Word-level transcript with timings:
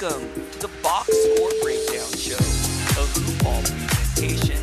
Welcome 0.00 0.30
to 0.52 0.58
the 0.60 0.70
Box 0.80 1.08
Score 1.08 1.50
Breakdown 1.60 2.12
Show, 2.12 2.36
a 2.36 3.04
Hoopball 3.06 3.62
presentation. 3.88 4.56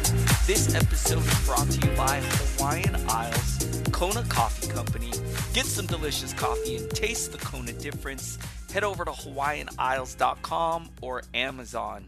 This 0.47 0.73
episode 0.73 1.25
is 1.25 1.45
brought 1.45 1.69
to 1.71 1.87
you 1.87 1.93
by 1.97 2.21
Hawaiian 2.21 2.95
Isles 3.09 3.81
Kona 3.91 4.23
Coffee 4.29 4.67
Company. 4.69 5.11
Get 5.53 5.65
some 5.65 5.87
delicious 5.87 6.31
coffee 6.31 6.77
and 6.77 6.89
taste 6.91 7.33
the 7.33 7.37
Kona 7.39 7.73
difference. 7.73 8.37
Head 8.71 8.85
over 8.85 9.03
to 9.03 9.11
hawaiianisles.com 9.11 10.89
or 11.01 11.23
Amazon. 11.33 12.07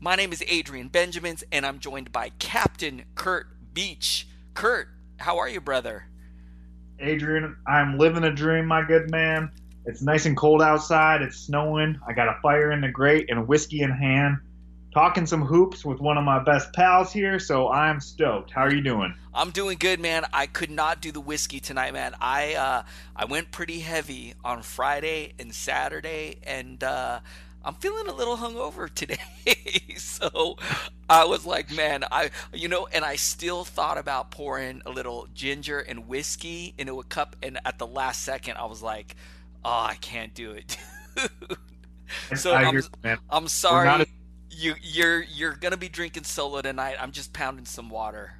My 0.00 0.16
name 0.16 0.32
is 0.32 0.42
Adrian 0.46 0.88
Benjamins, 0.88 1.44
and 1.52 1.66
I'm 1.66 1.80
joined 1.80 2.12
by 2.12 2.30
Captain 2.38 3.04
Curt 3.14 3.48
Beach. 3.74 4.26
Curt, 4.54 4.88
how 5.18 5.38
are 5.38 5.48
you, 5.50 5.60
brother? 5.60 6.06
Adrian, 6.98 7.56
I'm 7.66 7.98
living 7.98 8.24
a 8.24 8.32
dream, 8.32 8.66
my 8.66 8.84
good 8.86 9.10
man. 9.10 9.50
It's 9.84 10.00
nice 10.00 10.26
and 10.26 10.36
cold 10.36 10.62
outside. 10.62 11.22
It's 11.22 11.36
snowing. 11.36 11.98
I 12.06 12.12
got 12.12 12.28
a 12.28 12.38
fire 12.40 12.70
in 12.70 12.80
the 12.80 12.88
grate 12.88 13.26
and 13.28 13.48
whiskey 13.48 13.80
in 13.80 13.90
hand. 13.90 14.38
Talking 14.94 15.26
some 15.26 15.42
hoops 15.42 15.84
with 15.84 16.00
one 16.00 16.18
of 16.18 16.24
my 16.24 16.42
best 16.44 16.72
pals 16.74 17.12
here, 17.12 17.38
so 17.38 17.68
I'm 17.70 17.98
stoked. 17.98 18.50
How 18.50 18.62
are 18.62 18.72
you 18.72 18.82
doing? 18.82 19.14
I'm 19.32 19.50
doing 19.50 19.78
good, 19.78 19.98
man. 19.98 20.24
I 20.34 20.46
could 20.46 20.70
not 20.70 21.00
do 21.00 21.10
the 21.10 21.20
whiskey 21.20 21.60
tonight, 21.60 21.94
man. 21.94 22.14
I 22.20 22.54
uh, 22.54 22.82
I 23.16 23.24
went 23.24 23.50
pretty 23.50 23.80
heavy 23.80 24.34
on 24.44 24.62
Friday 24.62 25.32
and 25.38 25.52
Saturday, 25.54 26.36
and 26.42 26.84
uh, 26.84 27.20
I'm 27.64 27.74
feeling 27.74 28.06
a 28.06 28.14
little 28.14 28.36
hungover 28.36 28.92
today. 28.94 29.16
so 29.96 30.58
I 31.08 31.24
was 31.24 31.46
like, 31.46 31.72
man, 31.72 32.04
I 32.12 32.30
you 32.52 32.68
know, 32.68 32.86
and 32.92 33.02
I 33.02 33.16
still 33.16 33.64
thought 33.64 33.96
about 33.96 34.30
pouring 34.30 34.82
a 34.84 34.90
little 34.90 35.26
ginger 35.32 35.80
and 35.80 36.06
whiskey 36.06 36.74
into 36.76 37.00
a 37.00 37.04
cup, 37.04 37.34
and 37.42 37.58
at 37.64 37.78
the 37.78 37.86
last 37.86 38.22
second, 38.22 38.58
I 38.58 38.66
was 38.66 38.82
like 38.82 39.16
oh, 39.64 39.70
I 39.70 39.96
can't 40.00 40.34
do 40.34 40.52
it. 40.52 40.76
so 42.36 42.52
I 42.52 42.64
I'm, 42.64 42.82
man. 43.02 43.18
I'm 43.30 43.44
We're 43.44 43.48
sorry. 43.48 43.88
a- 44.02 44.06
you 44.50 44.74
you're 44.82 45.22
you're 45.22 45.54
gonna 45.54 45.76
be 45.76 45.88
drinking 45.88 46.24
solo 46.24 46.60
tonight. 46.60 46.96
I'm 47.00 47.12
just 47.12 47.32
pounding 47.32 47.64
some 47.64 47.88
water. 47.88 48.34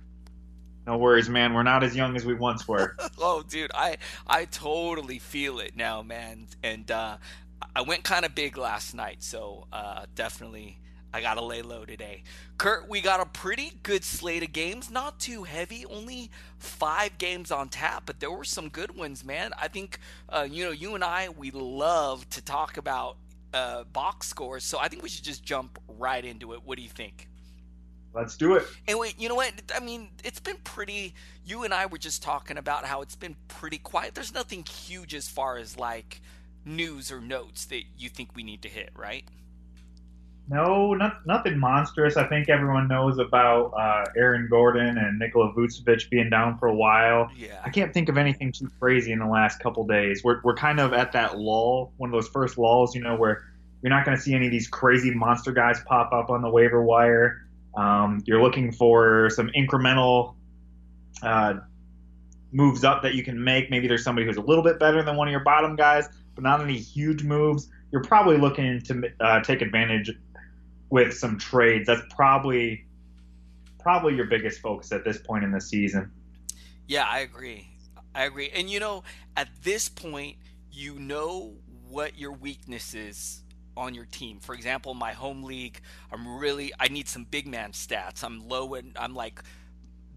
No 0.86 0.98
worries, 0.98 1.28
man. 1.28 1.54
We're 1.54 1.62
not 1.62 1.84
as 1.84 1.94
young 1.94 2.16
as 2.16 2.24
we 2.24 2.34
once 2.34 2.66
were. 2.66 2.96
Oh, 3.18 3.42
dude, 3.42 3.70
I 3.74 3.98
I 4.26 4.46
totally 4.46 5.18
feel 5.18 5.60
it 5.60 5.76
now, 5.76 6.02
man. 6.02 6.48
And 6.62 6.90
uh, 6.90 7.18
I 7.76 7.82
went 7.82 8.02
kind 8.04 8.24
of 8.24 8.34
big 8.34 8.56
last 8.56 8.94
night, 8.94 9.22
so 9.22 9.68
uh, 9.72 10.06
definitely 10.14 10.78
I 11.14 11.20
gotta 11.20 11.42
lay 11.42 11.62
low 11.62 11.84
today. 11.84 12.22
Curt, 12.56 12.88
we 12.88 13.00
got 13.00 13.20
a 13.20 13.26
pretty 13.26 13.72
good 13.82 14.02
slate 14.02 14.42
of 14.42 14.52
games, 14.52 14.90
not 14.90 15.20
too 15.20 15.44
heavy, 15.44 15.84
only 15.87 16.31
five 16.58 17.19
games 17.19 17.50
on 17.50 17.69
tap, 17.69 18.04
but 18.06 18.20
there 18.20 18.31
were 18.31 18.44
some 18.44 18.69
good 18.69 18.96
ones, 18.96 19.25
man. 19.25 19.52
I 19.60 19.69
think 19.69 19.98
uh, 20.28 20.46
you 20.50 20.64
know 20.64 20.70
you 20.70 20.94
and 20.94 21.04
I 21.04 21.28
we 21.28 21.50
love 21.50 22.28
to 22.31 22.42
talk 22.42 22.78
about 22.78 23.16
uh, 23.52 23.84
box 23.84 24.28
scores, 24.28 24.64
so 24.64 24.78
I 24.78 24.88
think 24.88 25.02
we 25.02 25.08
should 25.08 25.25
just 25.25 25.44
jump 25.44 25.78
right 25.87 26.25
into 26.25 26.54
it. 26.54 26.62
What 26.64 26.76
do 26.76 26.82
you 26.82 26.88
think? 26.88 27.28
Let's 28.14 28.37
do 28.37 28.54
it. 28.56 28.64
And 28.88 28.98
wait, 28.98 29.14
you 29.19 29.28
know 29.28 29.34
what? 29.34 29.52
I 29.75 29.81
mean, 29.81 30.08
it's 30.22 30.40
been 30.40 30.58
pretty. 30.64 31.14
You 31.44 31.64
and 31.64 31.72
I 31.72 31.87
were 31.87 31.98
just 31.98 32.22
talking 32.22 32.58
about 32.58 32.84
how 32.84 33.02
it's 33.02 33.16
been 33.16 33.37
pretty 33.48 33.78
quiet. 33.78 34.14
There's 34.14 34.34
nothing 34.34 34.64
huge 34.64 35.14
as 35.14 35.28
far 35.28 35.56
as 35.56 35.78
like 35.78 36.20
news 36.64 37.10
or 37.10 37.20
notes 37.20 37.66
that 37.66 37.82
you 37.98 38.08
think 38.08 38.31
we 38.34 38.42
need 38.42 38.62
to 38.62 38.69
hit, 38.69 38.90
right? 38.94 39.25
No, 40.48 40.92
not, 40.92 41.24
nothing 41.26 41.58
monstrous. 41.58 42.16
I 42.16 42.26
think 42.26 42.48
everyone 42.48 42.88
knows 42.88 43.18
about 43.18 43.72
uh, 43.78 44.10
Aaron 44.16 44.48
Gordon 44.50 44.98
and 44.98 45.18
Nikola 45.18 45.52
Vucevic 45.54 46.10
being 46.10 46.28
down 46.30 46.58
for 46.58 46.68
a 46.68 46.74
while. 46.74 47.30
Yeah. 47.36 47.60
I 47.64 47.70
can't 47.70 47.94
think 47.94 48.08
of 48.08 48.18
anything 48.18 48.52
too 48.52 48.70
crazy 48.78 49.12
in 49.12 49.20
the 49.20 49.26
last 49.26 49.60
couple 49.60 49.86
days. 49.86 50.22
We're, 50.24 50.40
we're 50.42 50.56
kind 50.56 50.80
of 50.80 50.92
at 50.92 51.12
that 51.12 51.38
lull, 51.38 51.92
one 51.96 52.10
of 52.10 52.12
those 52.12 52.28
first 52.28 52.58
lulls, 52.58 52.94
you 52.94 53.02
know, 53.02 53.16
where 53.16 53.44
You're 53.82 53.90
not 53.90 54.04
going 54.04 54.16
to 54.16 54.22
see 54.22 54.32
any 54.34 54.46
of 54.46 54.52
these 54.52 54.68
crazy 54.68 55.12
monster 55.12 55.52
guys 55.52 55.80
pop 55.86 56.12
up 56.12 56.30
on 56.30 56.40
the 56.40 56.48
waiver 56.48 56.82
wire. 56.82 57.46
Um, 57.74 58.22
you're 58.24 58.40
looking 58.40 58.70
for 58.72 59.28
some 59.30 59.50
incremental 59.56 60.34
uh, 61.22 61.54
moves 62.52 62.84
up 62.84 63.02
that 63.02 63.14
you 63.14 63.24
can 63.24 63.42
make. 63.42 63.70
Maybe 63.70 63.88
there's 63.88 64.04
somebody 64.04 64.26
who's 64.26 64.36
a 64.36 64.42
little 64.42 64.62
bit 64.62 64.78
better 64.78 65.02
than 65.02 65.16
one 65.16 65.26
of 65.26 65.32
your 65.32 65.42
bottom 65.42 65.74
guys, 65.74 66.08
but 66.34 66.44
not 66.44 66.60
any 66.60 66.78
huge 66.78 67.24
moves. 67.24 67.68
You're 67.90 68.04
probably 68.04 68.38
looking 68.38 68.80
to 68.82 69.10
uh, 69.20 69.40
take 69.40 69.62
advantage 69.62 70.10
with 70.92 71.16
some 71.16 71.38
trades. 71.38 71.86
That's 71.86 72.02
probably 72.10 72.84
probably 73.80 74.14
your 74.14 74.26
biggest 74.26 74.60
focus 74.60 74.92
at 74.92 75.04
this 75.04 75.16
point 75.18 75.42
in 75.42 75.50
the 75.50 75.60
season. 75.60 76.12
Yeah, 76.86 77.06
I 77.08 77.20
agree. 77.20 77.66
I 78.14 78.24
agree. 78.24 78.50
And 78.54 78.68
you 78.68 78.78
know, 78.78 79.02
at 79.34 79.48
this 79.64 79.88
point, 79.88 80.36
you 80.70 80.98
know 80.98 81.54
what 81.88 82.18
your 82.18 82.32
weakness 82.32 82.92
is 82.92 83.42
on 83.74 83.94
your 83.94 84.04
team. 84.04 84.38
For 84.38 84.54
example, 84.54 84.92
my 84.92 85.12
home 85.12 85.42
league, 85.44 85.80
I'm 86.12 86.36
really 86.38 86.72
I 86.78 86.88
need 86.88 87.08
some 87.08 87.24
big 87.24 87.46
man 87.46 87.72
stats. 87.72 88.22
I'm 88.22 88.46
low 88.46 88.74
and 88.74 88.94
I'm 89.00 89.14
like 89.14 89.42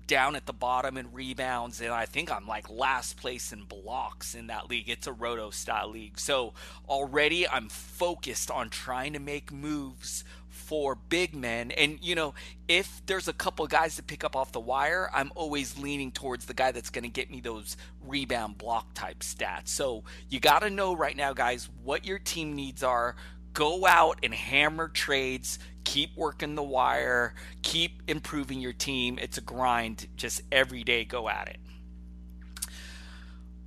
down 0.08 0.36
at 0.36 0.46
the 0.46 0.54
bottom 0.54 0.98
in 0.98 1.12
rebounds, 1.14 1.80
and 1.80 1.92
I 1.92 2.06
think 2.06 2.30
I'm 2.30 2.46
like 2.46 2.70
last 2.70 3.16
place 3.16 3.54
in 3.54 3.64
blocks 3.64 4.36
in 4.36 4.48
that 4.48 4.70
league. 4.70 4.90
It's 4.90 5.08
a 5.08 5.14
roto 5.14 5.52
style 5.52 5.90
league. 5.90 6.20
So 6.20 6.54
already 6.90 7.48
I'm 7.48 7.70
focused 7.70 8.52
on 8.52 8.70
trying 8.70 9.14
to 9.14 9.20
make 9.20 9.54
moves 9.54 10.26
for 10.66 10.96
big 10.96 11.36
men. 11.36 11.72
And, 11.72 12.00
you 12.02 12.16
know, 12.16 12.34
if 12.68 13.02
there's 13.06 13.28
a 13.28 13.34
couple 13.34 13.68
guys 13.68 13.96
to 13.98 14.04
pick 14.04 14.24
up 14.24 14.36
off 14.36 14.52
the 14.52 14.60
wire, 14.60 15.10
I'm 15.14 15.32
always 15.36 15.78
leaning 15.78 16.12
towards 16.12 16.46
the 16.46 16.54
guy 16.54 16.72
that's 16.72 16.90
going 16.90 17.04
to 17.04 17.10
get 17.10 17.30
me 17.30 17.40
those 17.40 17.78
rebound 18.06 18.58
block 18.58 18.94
type 18.94 19.20
stats. 19.20 19.68
So 19.70 20.04
you 20.30 20.40
got 20.40 20.60
to 20.60 20.70
know 20.70 20.96
right 20.96 21.16
now, 21.16 21.34
guys, 21.34 21.70
what 21.84 22.06
your 22.06 22.20
team 22.20 22.56
needs 22.56 22.84
are. 22.84 23.16
Go 23.54 23.86
out 23.86 24.20
and 24.24 24.34
hammer 24.34 24.90
trades. 24.90 25.60
Keep 25.84 26.18
working 26.18 26.56
the 26.56 26.64
wire. 26.64 27.36
Keep 27.62 28.02
improving 28.08 28.60
your 28.60 28.74
team. 28.74 29.20
It's 29.22 29.38
a 29.38 29.42
grind. 29.42 30.08
Just 30.16 30.42
every 30.52 30.84
day, 30.84 31.06
go 31.06 31.30
at 31.30 31.48
it. 31.48 31.58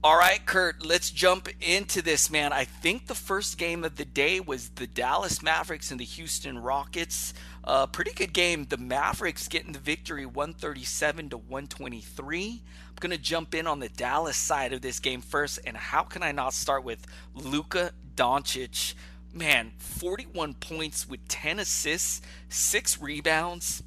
All 0.05 0.17
right, 0.17 0.47
Curt, 0.47 0.87
let's 0.87 1.11
jump 1.11 1.49
into 1.61 2.03
this, 2.03 2.31
man. 2.31 2.53
I 2.53 2.65
think 2.65 3.09
the 3.09 3.17
first 3.17 3.59
game 3.59 3.83
of 3.83 3.97
the 3.97 4.05
day 4.05 4.39
was 4.39 4.69
the 4.69 4.87
Dallas 4.87 5.43
Mavericks 5.43 5.91
and 5.91 5.99
the 5.99 6.05
Houston 6.05 6.57
Rockets. 6.57 7.35
Uh, 7.65 7.89
pretty 7.89 8.13
good 8.13 8.33
game. 8.33 8.67
The 8.67 8.77
Mavericks 8.77 9.49
getting 9.49 9.73
the 9.73 9.81
victory 9.81 10.25
137 10.25 11.31
to 11.31 11.37
123. 11.37 12.63
I'm 12.63 12.95
going 13.01 13.11
to 13.11 13.19
jump 13.19 13.57
in 13.57 13.67
on 13.67 13.81
the 13.81 13.89
Dallas 13.89 14.37
side 14.37 14.73
of 14.73 14.83
this 14.83 15.01
game 15.01 15.21
first. 15.21 15.59
And 15.67 15.77
how 15.77 16.05
can 16.05 16.23
I 16.23 16.31
not 16.31 16.55
start 16.55 16.85
with 16.85 17.05
Luka 17.35 17.91
Doncic? 18.15 18.95
Man, 19.33 19.73
41 19.79 20.55
points 20.55 21.09
with 21.09 21.27
10 21.27 21.59
assists, 21.59 22.23
6 22.51 23.03
rebounds. 23.03 23.83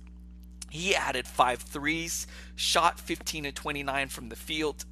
He 0.70 0.94
added 0.94 1.26
five 1.26 1.62
threes, 1.62 2.28
shot 2.56 3.00
15 3.00 3.46
to 3.46 3.52
29 3.54 4.08
from 4.10 4.28
the 4.28 4.36
field, 4.36 4.86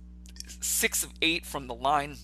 six 0.61 1.03
of 1.03 1.11
eight 1.21 1.45
from 1.45 1.67
the 1.67 1.75
line. 1.75 2.17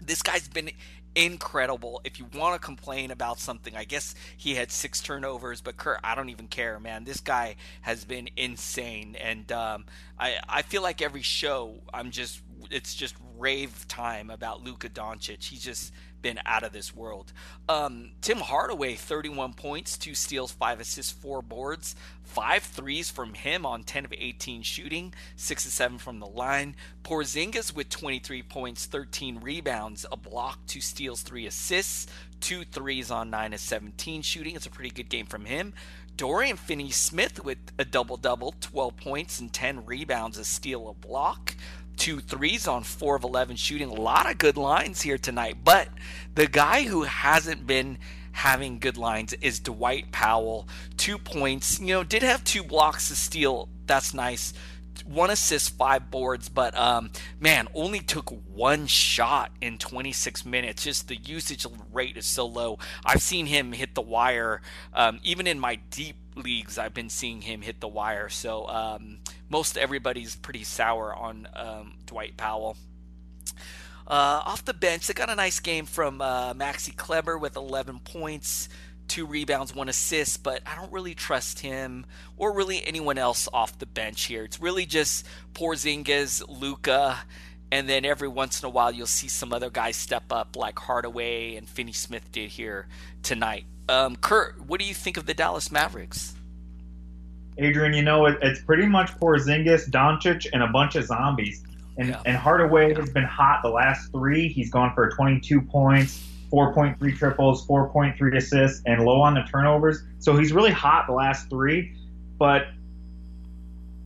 This 0.00 0.22
guy's 0.22 0.48
been 0.48 0.70
incredible. 1.14 2.00
If 2.04 2.18
you 2.18 2.26
want 2.34 2.60
to 2.60 2.64
complain 2.64 3.10
about 3.10 3.38
something, 3.38 3.76
I 3.76 3.84
guess 3.84 4.14
he 4.36 4.54
had 4.54 4.70
six 4.70 5.00
turnovers, 5.00 5.60
but 5.60 5.76
Curt, 5.76 6.00
I 6.02 6.14
don't 6.14 6.30
even 6.30 6.48
care, 6.48 6.80
man. 6.80 7.04
This 7.04 7.20
guy 7.20 7.56
has 7.82 8.04
been 8.04 8.28
insane, 8.36 9.16
and 9.20 9.50
um, 9.52 9.84
I 10.18 10.36
I 10.48 10.62
feel 10.62 10.82
like 10.82 11.02
every 11.02 11.22
show 11.22 11.80
I'm 11.92 12.10
just 12.10 12.40
it's 12.70 12.94
just 12.94 13.14
rave 13.38 13.86
time 13.88 14.30
about 14.30 14.62
Luka 14.62 14.88
Doncic. 14.88 15.42
He's 15.44 15.62
just 15.62 15.92
been 16.22 16.40
out 16.46 16.62
of 16.62 16.72
this 16.72 16.94
world. 16.94 17.32
Um, 17.68 18.12
Tim 18.20 18.38
Hardaway, 18.38 18.94
31 18.94 19.54
points, 19.54 19.98
two 19.98 20.14
steals, 20.14 20.52
five 20.52 20.80
assists, 20.80 21.12
four 21.12 21.42
boards, 21.42 21.94
five 22.22 22.62
threes 22.62 23.10
from 23.10 23.34
him 23.34 23.66
on 23.66 23.82
10 23.82 24.06
of 24.06 24.12
18 24.16 24.62
shooting, 24.62 25.12
six 25.36 25.64
and 25.64 25.72
seven 25.72 25.98
from 25.98 26.20
the 26.20 26.26
line. 26.26 26.76
Porzingis 27.02 27.74
with 27.74 27.88
23 27.88 28.42
points, 28.42 28.86
13 28.86 29.40
rebounds, 29.40 30.06
a 30.10 30.16
block, 30.16 30.60
two 30.66 30.80
steals, 30.80 31.22
three 31.22 31.46
assists, 31.46 32.06
two 32.40 32.64
threes 32.64 33.10
on 33.10 33.30
nine 33.30 33.52
of 33.52 33.60
17 33.60 34.22
shooting. 34.22 34.56
It's 34.56 34.66
a 34.66 34.70
pretty 34.70 34.90
good 34.90 35.08
game 35.08 35.26
from 35.26 35.44
him. 35.44 35.74
Dorian 36.16 36.56
Finney 36.56 36.90
Smith 36.90 37.42
with 37.42 37.58
a 37.78 37.84
double 37.84 38.16
double, 38.16 38.54
12 38.60 38.96
points 38.96 39.40
and 39.40 39.52
10 39.52 39.86
rebounds, 39.86 40.36
a 40.36 40.44
steal, 40.44 40.88
a 40.88 40.94
block 40.94 41.54
two 41.96 42.20
threes 42.20 42.66
on 42.66 42.82
four 42.82 43.16
of 43.16 43.24
11 43.24 43.56
shooting. 43.56 43.88
A 43.88 43.94
lot 43.94 44.30
of 44.30 44.38
good 44.38 44.56
lines 44.56 45.02
here 45.02 45.18
tonight. 45.18 45.58
But 45.64 45.88
the 46.34 46.46
guy 46.46 46.82
who 46.84 47.02
hasn't 47.02 47.66
been 47.66 47.98
having 48.32 48.78
good 48.78 48.96
lines 48.96 49.32
is 49.34 49.60
Dwight 49.60 50.10
Powell. 50.10 50.68
Two 50.96 51.18
points, 51.18 51.78
you 51.80 51.88
know, 51.88 52.02
did 52.02 52.22
have 52.22 52.42
two 52.44 52.62
blocks 52.62 53.08
to 53.08 53.16
steal. 53.16 53.68
That's 53.86 54.14
nice. 54.14 54.52
One 55.06 55.30
assist, 55.30 55.76
five 55.76 56.10
boards, 56.10 56.48
but 56.48 56.76
um, 56.78 57.10
man, 57.40 57.66
only 57.74 58.00
took 58.00 58.30
one 58.54 58.86
shot 58.86 59.50
in 59.60 59.78
26 59.78 60.44
minutes. 60.46 60.84
Just 60.84 61.08
the 61.08 61.16
usage 61.16 61.66
rate 61.92 62.16
is 62.16 62.26
so 62.26 62.46
low. 62.46 62.78
I've 63.04 63.22
seen 63.22 63.46
him 63.46 63.72
hit 63.72 63.94
the 63.94 64.02
wire, 64.02 64.60
um, 64.94 65.18
even 65.24 65.46
in 65.46 65.58
my 65.58 65.76
deep 65.90 66.16
leagues. 66.36 66.78
I've 66.78 66.94
been 66.94 67.08
seeing 67.08 67.40
him 67.40 67.62
hit 67.62 67.80
the 67.80 67.88
wire. 67.88 68.28
So 68.28 68.66
um, 68.68 69.18
most 69.52 69.76
everybody's 69.76 70.34
pretty 70.34 70.64
sour 70.64 71.14
on 71.14 71.46
um, 71.54 71.94
Dwight 72.06 72.38
Powell. 72.38 72.78
Uh, 74.06 74.40
off 74.46 74.64
the 74.64 74.72
bench, 74.72 75.06
they 75.06 75.12
got 75.14 75.28
a 75.28 75.34
nice 75.34 75.60
game 75.60 75.84
from 75.84 76.22
uh, 76.22 76.54
Maxi 76.54 76.96
Kleber 76.96 77.36
with 77.36 77.54
11 77.54 78.00
points, 78.00 78.70
two 79.08 79.26
rebounds, 79.26 79.74
one 79.74 79.90
assist, 79.90 80.42
but 80.42 80.62
I 80.66 80.74
don't 80.74 80.90
really 80.90 81.14
trust 81.14 81.60
him 81.60 82.06
or 82.38 82.54
really 82.54 82.84
anyone 82.84 83.18
else 83.18 83.46
off 83.52 83.78
the 83.78 83.84
bench 83.84 84.24
here. 84.24 84.42
It's 84.42 84.58
really 84.58 84.86
just 84.86 85.26
Porzingis, 85.52 86.42
Luka, 86.48 87.18
and 87.70 87.86
then 87.86 88.06
every 88.06 88.28
once 88.28 88.62
in 88.62 88.66
a 88.66 88.70
while 88.70 88.90
you'll 88.90 89.06
see 89.06 89.28
some 89.28 89.52
other 89.52 89.68
guys 89.68 89.96
step 89.96 90.32
up 90.32 90.56
like 90.56 90.78
Hardaway 90.78 91.56
and 91.56 91.68
Finney 91.68 91.92
Smith 91.92 92.32
did 92.32 92.48
here 92.48 92.88
tonight. 93.22 93.66
Um, 93.86 94.16
Curt, 94.16 94.62
what 94.66 94.80
do 94.80 94.86
you 94.86 94.94
think 94.94 95.18
of 95.18 95.26
the 95.26 95.34
Dallas 95.34 95.70
Mavericks? 95.70 96.34
Adrian, 97.58 97.92
you 97.92 98.02
know, 98.02 98.26
it, 98.26 98.38
it's 98.42 98.60
pretty 98.62 98.86
much 98.86 99.10
Porzingis, 99.18 99.90
Doncic, 99.90 100.46
and 100.52 100.62
a 100.62 100.68
bunch 100.68 100.96
of 100.96 101.04
zombies. 101.04 101.62
And, 101.98 102.08
yeah. 102.08 102.22
and 102.24 102.36
Hardaway 102.36 102.94
has 102.94 103.10
been 103.10 103.24
hot 103.24 103.60
the 103.62 103.68
last 103.68 104.10
three. 104.12 104.48
He's 104.48 104.70
gone 104.70 104.94
for 104.94 105.10
22 105.10 105.60
points, 105.60 106.26
4.3 106.50 107.16
triples, 107.16 107.66
4.3 107.66 108.36
assists, 108.36 108.82
and 108.86 109.04
low 109.04 109.20
on 109.20 109.34
the 109.34 109.42
turnovers. 109.42 110.02
So 110.18 110.36
he's 110.36 110.52
really 110.52 110.70
hot 110.70 111.06
the 111.06 111.12
last 111.12 111.50
three, 111.50 111.94
but 112.38 112.68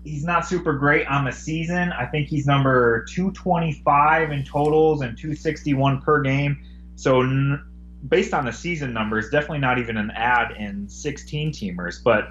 he's 0.02 0.24
not 0.24 0.46
super 0.46 0.72
great 0.72 1.06
on 1.06 1.24
the 1.24 1.32
season. 1.32 1.92
I 1.92 2.06
think 2.06 2.28
he's 2.28 2.46
number 2.46 3.04
225 3.14 4.32
in 4.32 4.44
totals 4.44 5.02
and 5.02 5.16
261 5.16 6.00
per 6.02 6.22
game. 6.22 6.58
So 6.96 7.22
n- 7.22 7.62
based 8.08 8.34
on 8.34 8.44
the 8.44 8.52
season 8.52 8.92
numbers, 8.92 9.30
definitely 9.30 9.58
not 9.58 9.78
even 9.78 9.96
an 9.96 10.10
ad 10.10 10.52
in 10.58 10.88
16 10.88 11.52
teamers. 11.52 12.02
But 12.02 12.30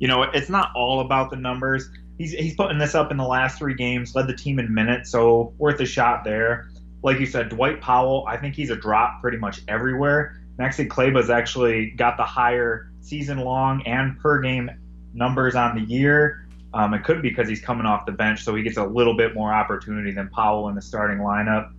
you 0.00 0.08
know, 0.08 0.22
it's 0.22 0.48
not 0.48 0.72
all 0.74 1.00
about 1.00 1.30
the 1.30 1.36
numbers. 1.36 1.88
He's 2.18 2.32
he's 2.32 2.56
putting 2.56 2.78
this 2.78 2.94
up 2.94 3.10
in 3.12 3.16
the 3.16 3.26
last 3.26 3.58
three 3.58 3.74
games, 3.74 4.14
led 4.14 4.26
the 4.26 4.34
team 4.34 4.58
in 4.58 4.74
minutes, 4.74 5.10
so 5.10 5.54
worth 5.58 5.78
a 5.80 5.86
shot 5.86 6.24
there. 6.24 6.70
Like 7.02 7.20
you 7.20 7.26
said, 7.26 7.50
Dwight 7.50 7.80
Powell, 7.80 8.24
I 8.26 8.36
think 8.36 8.54
he's 8.54 8.70
a 8.70 8.76
drop 8.76 9.20
pretty 9.20 9.38
much 9.38 9.60
everywhere. 9.68 10.40
Maxi 10.58 10.88
Kleber's 10.88 11.30
actually 11.30 11.90
got 11.92 12.16
the 12.16 12.24
higher 12.24 12.90
season 13.00 13.38
long 13.38 13.82
and 13.86 14.18
per 14.18 14.40
game 14.40 14.70
numbers 15.14 15.54
on 15.54 15.76
the 15.76 15.82
year. 15.82 16.46
Um, 16.72 16.94
it 16.94 17.04
could 17.04 17.22
be 17.22 17.30
because 17.30 17.48
he's 17.48 17.60
coming 17.60 17.86
off 17.86 18.06
the 18.06 18.12
bench, 18.12 18.42
so 18.42 18.54
he 18.54 18.62
gets 18.62 18.76
a 18.76 18.84
little 18.84 19.16
bit 19.16 19.34
more 19.34 19.52
opportunity 19.52 20.12
than 20.12 20.28
Powell 20.28 20.68
in 20.68 20.74
the 20.74 20.82
starting 20.82 21.18
lineup. 21.18 21.72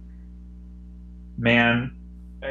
Man, 1.38 1.96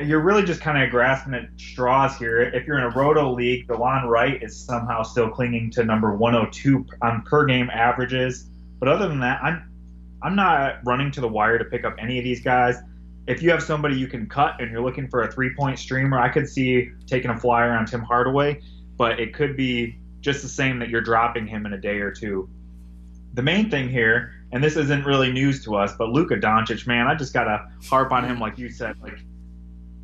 you're 0.03 0.21
really 0.21 0.45
just 0.45 0.61
kind 0.61 0.83
of 0.83 0.91
grasping 0.91 1.35
at 1.35 1.49
straws 1.57 2.17
here. 2.17 2.41
If 2.41 2.67
you're 2.67 2.79
in 2.79 2.85
a 2.85 2.91
roto 2.91 3.33
league, 3.33 3.67
Delon 3.67 4.07
Wright 4.07 4.41
is 4.43 4.57
somehow 4.57 5.03
still 5.03 5.29
clinging 5.29 5.71
to 5.73 5.85
number 5.85 6.15
102 6.15 6.87
on 7.03 7.23
per 7.23 7.45
game 7.45 7.71
averages. 7.71 8.47
But 8.79 8.89
other 8.89 9.09
than 9.09 9.21
that, 9.21 9.43
I'm 9.43 9.69
I'm 10.23 10.37
not 10.37 10.81
running 10.85 11.11
to 11.13 11.21
the 11.21 11.29
wire 11.29 11.59
to 11.59 11.65
pick 11.65 11.85
up 11.85 11.97
any 11.99 12.19
of 12.19 12.25
these 12.25 12.41
guys. 12.41 12.77
If 13.27 13.43
you 13.43 13.51
have 13.51 13.63
somebody 13.63 13.97
you 13.97 14.07
can 14.07 14.29
cut 14.29 14.61
and 14.61 14.71
you're 14.71 14.83
looking 14.83 15.09
for 15.09 15.23
a 15.23 15.33
three 15.33 15.55
point 15.57 15.79
streamer, 15.79 16.21
I 16.21 16.29
could 16.29 16.49
see 16.49 16.91
taking 17.07 17.31
a 17.31 17.39
flyer 17.39 17.73
on 17.73 17.87
Tim 17.87 18.03
Hardaway, 18.03 18.61
but 18.97 19.19
it 19.19 19.35
could 19.35 19.57
be 19.57 19.99
just 20.21 20.43
the 20.43 20.49
same 20.49 20.79
that 20.79 20.89
you're 20.89 21.01
dropping 21.01 21.47
him 21.47 21.67
in 21.67 21.73
a 21.73 21.81
day 21.81 21.99
or 21.99 22.13
two. 22.13 22.49
The 23.35 23.43
main 23.43 23.71
thing 23.71 23.89
here, 23.89 24.35
and 24.53 24.63
this 24.63 24.77
isn't 24.77 25.05
really 25.05 25.33
news 25.33 25.65
to 25.65 25.77
us, 25.77 25.95
but 25.97 26.11
Luka 26.11 26.37
Doncic, 26.37 26.87
man, 26.87 27.07
I 27.07 27.15
just 27.15 27.33
gotta 27.33 27.67
harp 27.89 28.13
on 28.13 28.25
him, 28.25 28.39
like 28.39 28.59
you 28.59 28.69
said. 28.69 28.97
Like 29.01 29.19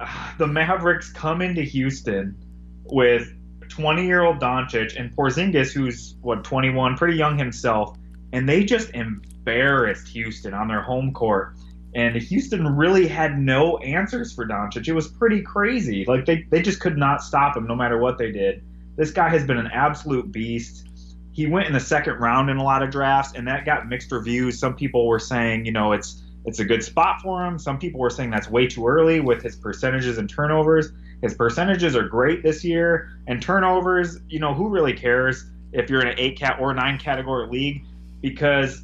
the 0.39 0.47
Mavericks 0.47 1.13
come 1.13 1.43
into 1.43 1.63
Houston 1.63 2.37
with 2.85 3.33
20 3.69 4.07
year 4.07 4.23
old 4.23 4.39
Doncic 4.39 4.99
and 4.99 5.15
Porzingis, 5.15 5.73
who's 5.73 6.17
what 6.23 6.45
21, 6.45 6.97
pretty 6.97 7.17
young 7.17 7.39
himself, 7.39 7.97
and 8.33 8.49
they 8.49 8.65
just 8.65 8.91
embarrassed 8.91 10.09
Houston 10.09 10.55
on 10.55 10.69
their 10.69 10.83
home 10.83 11.13
court. 11.13 11.55
And 11.95 12.15
Houston 12.15 12.77
really 12.77 13.07
had 13.07 13.39
no 13.39 13.79
answers 13.79 14.35
for 14.35 14.47
Doncic. 14.47 14.87
It 14.87 14.93
was 14.93 15.09
pretty 15.09 15.41
crazy. 15.41 16.05
Like 16.07 16.27
they, 16.27 16.45
they 16.51 16.61
just 16.61 16.81
could 16.81 16.99
not 16.99 17.23
stop 17.23 17.57
him 17.57 17.67
no 17.67 17.75
matter 17.75 17.99
what 17.99 18.19
they 18.19 18.31
did. 18.31 18.63
This 18.97 19.11
guy 19.11 19.31
has 19.31 19.47
been 19.47 19.57
an 19.57 19.69
absolute 19.69 20.31
beast. 20.31 20.87
He 21.33 21.47
went 21.47 21.67
in 21.67 21.73
the 21.73 21.81
second 21.81 22.15
round 22.15 22.51
in 22.51 22.59
a 22.59 22.63
lot 22.63 22.83
of 22.83 22.91
drafts, 22.91 23.33
and 23.35 23.49
that 23.49 23.65
got 23.65 23.89
mixed 23.89 24.13
reviews. 24.13 24.59
Some 24.59 24.75
people 24.75 25.07
were 25.07 25.19
saying, 25.19 25.65
you 25.65 25.73
know, 25.73 25.93
it's 25.93 26.23
it's 26.47 26.61
a 26.61 26.65
good 26.65 26.83
spot 26.83 27.21
for 27.21 27.45
him. 27.45 27.59
Some 27.59 27.79
people 27.79 28.01
were 28.01 28.11
saying 28.11 28.31
that's 28.31 28.49
way 28.49 28.67
too 28.69 28.87
early 28.87 29.21
with 29.21 29.43
his 29.43 29.57
percentages 29.57 30.17
and 30.17 30.31
turnovers. 30.31 30.91
His 31.21 31.35
percentages 31.35 31.97
are 31.97 32.07
great 32.09 32.43
this 32.43 32.63
year, 32.63 33.11
and 33.27 33.43
turnovers, 33.43 34.19
you 34.29 34.39
know, 34.39 34.55
who 34.55 34.69
really 34.69 34.93
cares 34.93 35.45
if 35.73 35.91
you're 35.91 36.01
in 36.01 36.09
an 36.09 36.15
eight 36.19 36.39
cat 36.39 36.59
or 36.61 36.73
nine 36.73 36.99
category 36.99 37.49
league? 37.49 37.85
Because 38.21 38.83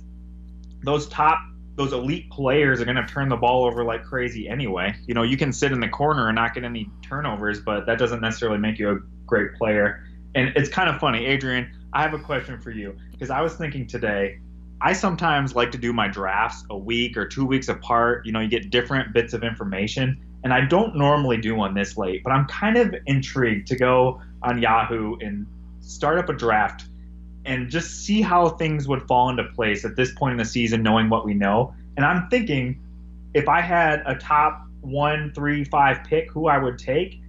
those 0.82 1.08
top, 1.08 1.38
those 1.76 1.92
elite 1.92 2.28
players 2.30 2.80
are 2.80 2.84
going 2.84 2.96
to 2.96 3.06
turn 3.06 3.28
the 3.28 3.36
ball 3.36 3.64
over 3.64 3.84
like 3.84 4.02
crazy 4.02 4.48
anyway. 4.48 4.94
You 5.06 5.14
know, 5.14 5.22
you 5.22 5.36
can 5.36 5.52
sit 5.52 5.70
in 5.72 5.78
the 5.78 5.88
corner 5.88 6.28
and 6.28 6.34
not 6.34 6.54
get 6.54 6.64
any 6.64 6.90
turnovers, 7.02 7.60
but 7.60 7.86
that 7.86 7.98
doesn't 7.98 8.20
necessarily 8.20 8.58
make 8.58 8.78
you 8.78 8.90
a 8.90 8.98
great 9.26 9.54
player. 9.54 10.04
And 10.34 10.52
it's 10.56 10.68
kind 10.68 10.88
of 10.88 10.98
funny, 10.98 11.26
Adrian. 11.26 11.70
I 11.92 12.02
have 12.02 12.14
a 12.14 12.18
question 12.18 12.60
for 12.60 12.70
you 12.70 12.96
because 13.12 13.30
I 13.30 13.40
was 13.42 13.54
thinking 13.54 13.86
today. 13.86 14.40
I 14.82 14.92
sometimes 14.92 15.54
like 15.54 15.70
to 15.72 15.78
do 15.78 15.92
my 15.92 16.08
drafts 16.08 16.64
a 16.70 16.76
week 16.76 17.16
or 17.16 17.26
two 17.26 17.46
weeks 17.46 17.68
apart. 17.68 18.26
You 18.26 18.32
know, 18.32 18.40
you 18.40 18.48
get 18.48 18.70
different 18.70 19.12
bits 19.12 19.32
of 19.32 19.44
information 19.44 20.18
and 20.44 20.52
I 20.52 20.62
don't 20.62 20.96
normally 20.96 21.36
do 21.36 21.54
one 21.54 21.74
this 21.74 21.96
late, 21.96 22.22
but 22.24 22.30
I'm 22.30 22.46
kind 22.46 22.76
of 22.76 22.94
intrigued 23.06 23.68
to 23.68 23.76
go 23.76 24.20
on 24.42 24.60
Yahoo 24.60 25.16
and 25.20 25.46
start 25.80 26.18
up 26.18 26.28
a 26.28 26.32
draft 26.32 26.86
and 27.44 27.70
just 27.70 28.04
see 28.04 28.22
how 28.22 28.48
things 28.48 28.88
would 28.88 29.02
fall 29.02 29.28
into 29.30 29.44
place 29.44 29.84
at 29.84 29.96
this 29.96 30.12
point 30.14 30.32
in 30.32 30.38
the 30.38 30.44
season, 30.44 30.82
knowing 30.82 31.08
what 31.08 31.24
we 31.24 31.34
know. 31.34 31.74
And 31.96 32.04
I'm 32.04 32.28
thinking 32.28 32.80
if 33.34 33.48
I 33.48 33.60
had 33.60 34.02
a 34.06 34.16
top 34.16 34.66
one, 34.80 35.32
three, 35.32 35.64
five 35.64 36.02
pick, 36.04 36.30
who 36.30 36.48
I 36.48 36.58
would 36.58 36.78
take, 36.78 37.20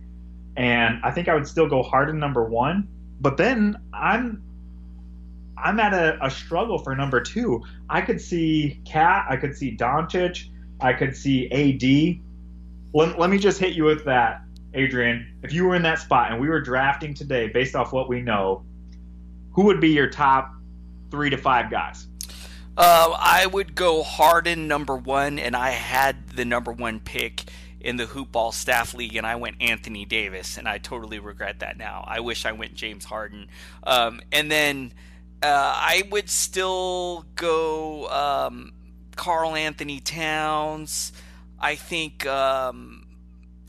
and 0.56 1.00
I 1.04 1.12
think 1.12 1.28
I 1.28 1.36
would 1.36 1.48
still 1.48 1.68
go 1.68 1.82
hard 1.82 2.06
Harden 2.06 2.20
number 2.20 2.44
one. 2.44 2.88
But 3.22 3.38
then 3.38 3.78
I'm 3.94 4.44
I'm 5.64 5.80
at 5.80 5.94
a, 5.94 6.24
a 6.24 6.30
struggle 6.30 6.78
for 6.78 6.96
number 6.96 7.22
two. 7.22 7.64
I 7.90 8.02
could 8.02 8.20
see 8.20 8.82
Cat, 8.86 9.26
I 9.30 9.38
could 9.38 9.56
see 9.56 9.76
Doncic, 9.76 10.50
I 10.82 10.94
could 10.94 11.16
see 11.16 11.50
AD 11.52 12.20
let, 12.94 13.18
let 13.18 13.30
me 13.30 13.38
just 13.38 13.60
hit 13.60 13.74
you 13.74 13.84
with 13.84 14.06
that, 14.06 14.42
Adrian. 14.74 15.28
If 15.44 15.52
you 15.52 15.66
were 15.66 15.76
in 15.76 15.82
that 15.84 16.00
spot 16.00 16.32
and 16.32 16.40
we 16.40 16.48
were 16.48 16.62
drafting 16.62 17.14
today 17.14 17.48
based 17.48 17.76
off 17.76 17.92
what 17.92 18.08
we 18.08 18.22
know, 18.22 18.64
who 19.52 19.64
would 19.64 19.82
be 19.82 19.90
your 19.90 20.10
top 20.10 20.54
three 21.12 21.30
to 21.30 21.38
five 21.38 21.70
guys? 21.70 22.08
Uh, 22.76 23.16
I 23.20 23.46
would 23.46 23.76
go 23.76 24.02
Harden 24.02 24.68
number 24.68 24.96
one, 24.96 25.38
and 25.38 25.56
I 25.56 25.70
had 25.70 26.30
the 26.30 26.46
number 26.46 26.72
one 26.72 27.00
pick 27.00 27.44
in 27.80 27.98
the 27.98 28.06
hoopball 28.06 28.52
staff 28.54 28.96
league, 28.96 29.16
and 29.16 29.28
I 29.28 29.36
went 29.36 29.58
Anthony 29.60 30.06
Davis, 30.06 30.58
and 30.58 30.68
I 30.68 30.80
totally 30.80 31.20
regret 31.20 31.60
that 31.60 31.78
now. 31.78 32.04
I 32.08 32.20
wish 32.20 32.46
I 32.46 32.52
went 32.52 32.74
James 32.74 33.06
Harden. 33.06 33.48
Um, 33.84 34.22
and 34.32 34.52
then 34.52 34.94
uh, 35.44 35.74
I 35.76 36.04
would 36.10 36.30
still 36.30 37.26
go 37.36 38.08
um, 38.10 38.74
Karl-Anthony 39.16 40.00
Towns. 40.00 41.12
I 41.60 41.76
think 41.76 42.26
um, 42.26 43.08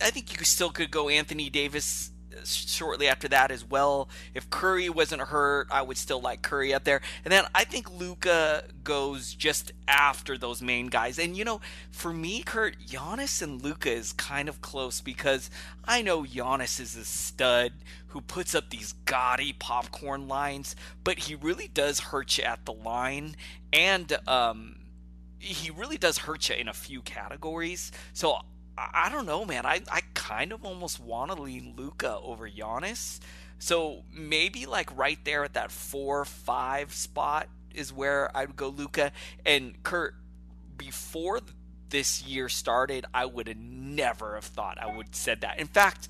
I 0.00 0.10
think 0.10 0.38
you 0.38 0.44
still 0.44 0.70
could 0.70 0.90
go 0.90 1.08
Anthony 1.08 1.50
Davis 1.50 2.10
shortly 2.44 3.08
after 3.08 3.28
that 3.28 3.50
as 3.50 3.64
well. 3.64 4.08
If 4.34 4.50
Curry 4.50 4.88
wasn't 4.88 5.22
hurt, 5.22 5.68
I 5.70 5.82
would 5.82 5.96
still 5.96 6.20
like 6.20 6.42
Curry 6.42 6.74
up 6.74 6.84
there. 6.84 7.00
And 7.24 7.32
then 7.32 7.44
I 7.54 7.64
think 7.64 7.90
Luka 7.90 8.64
goes 8.82 9.34
just 9.34 9.72
after 9.88 10.36
those 10.36 10.62
main 10.62 10.88
guys. 10.88 11.18
And 11.18 11.36
you 11.36 11.44
know, 11.44 11.60
for 11.90 12.12
me, 12.12 12.42
Curt, 12.42 12.76
Giannis 12.86 13.42
and 13.42 13.62
Luka 13.62 13.90
is 13.90 14.12
kind 14.12 14.48
of 14.48 14.60
close 14.60 15.00
because 15.00 15.50
I 15.84 16.02
know 16.02 16.22
Giannis 16.22 16.80
is 16.80 16.96
a 16.96 17.04
stud 17.04 17.72
who 18.08 18.20
puts 18.20 18.54
up 18.54 18.70
these 18.70 18.92
gaudy 19.06 19.52
popcorn 19.52 20.28
lines, 20.28 20.76
but 21.02 21.20
he 21.20 21.34
really 21.34 21.68
does 21.68 21.98
hurt 21.98 22.38
you 22.38 22.44
at 22.44 22.64
the 22.64 22.72
line. 22.72 23.36
And 23.72 24.16
um, 24.28 24.76
he 25.38 25.70
really 25.70 25.98
does 25.98 26.18
hurt 26.18 26.48
you 26.48 26.54
in 26.54 26.68
a 26.68 26.72
few 26.72 27.02
categories. 27.02 27.92
So 28.12 28.38
I 28.76 29.08
don't 29.10 29.26
know, 29.26 29.44
man. 29.44 29.66
I, 29.66 29.82
I 29.90 30.02
kind 30.14 30.52
of 30.52 30.64
almost 30.64 31.00
want 31.00 31.30
to 31.30 31.40
lean 31.40 31.74
Luka 31.76 32.18
over 32.22 32.48
Giannis. 32.48 33.20
So 33.58 34.02
maybe 34.12 34.66
like 34.66 34.96
right 34.96 35.18
there 35.24 35.44
at 35.44 35.54
that 35.54 35.70
four 35.70 36.24
five 36.24 36.92
spot 36.92 37.48
is 37.74 37.92
where 37.92 38.34
I 38.36 38.44
would 38.44 38.56
go 38.56 38.68
Luka 38.68 39.12
and 39.44 39.82
Curt. 39.82 40.14
Before 40.76 41.40
this 41.90 42.24
year 42.24 42.48
started, 42.48 43.06
I 43.14 43.26
would 43.26 43.46
have 43.46 43.56
never 43.56 44.34
have 44.34 44.44
thought 44.44 44.78
I 44.80 44.96
would 44.96 45.14
said 45.14 45.42
that. 45.42 45.60
In 45.60 45.68
fact, 45.68 46.08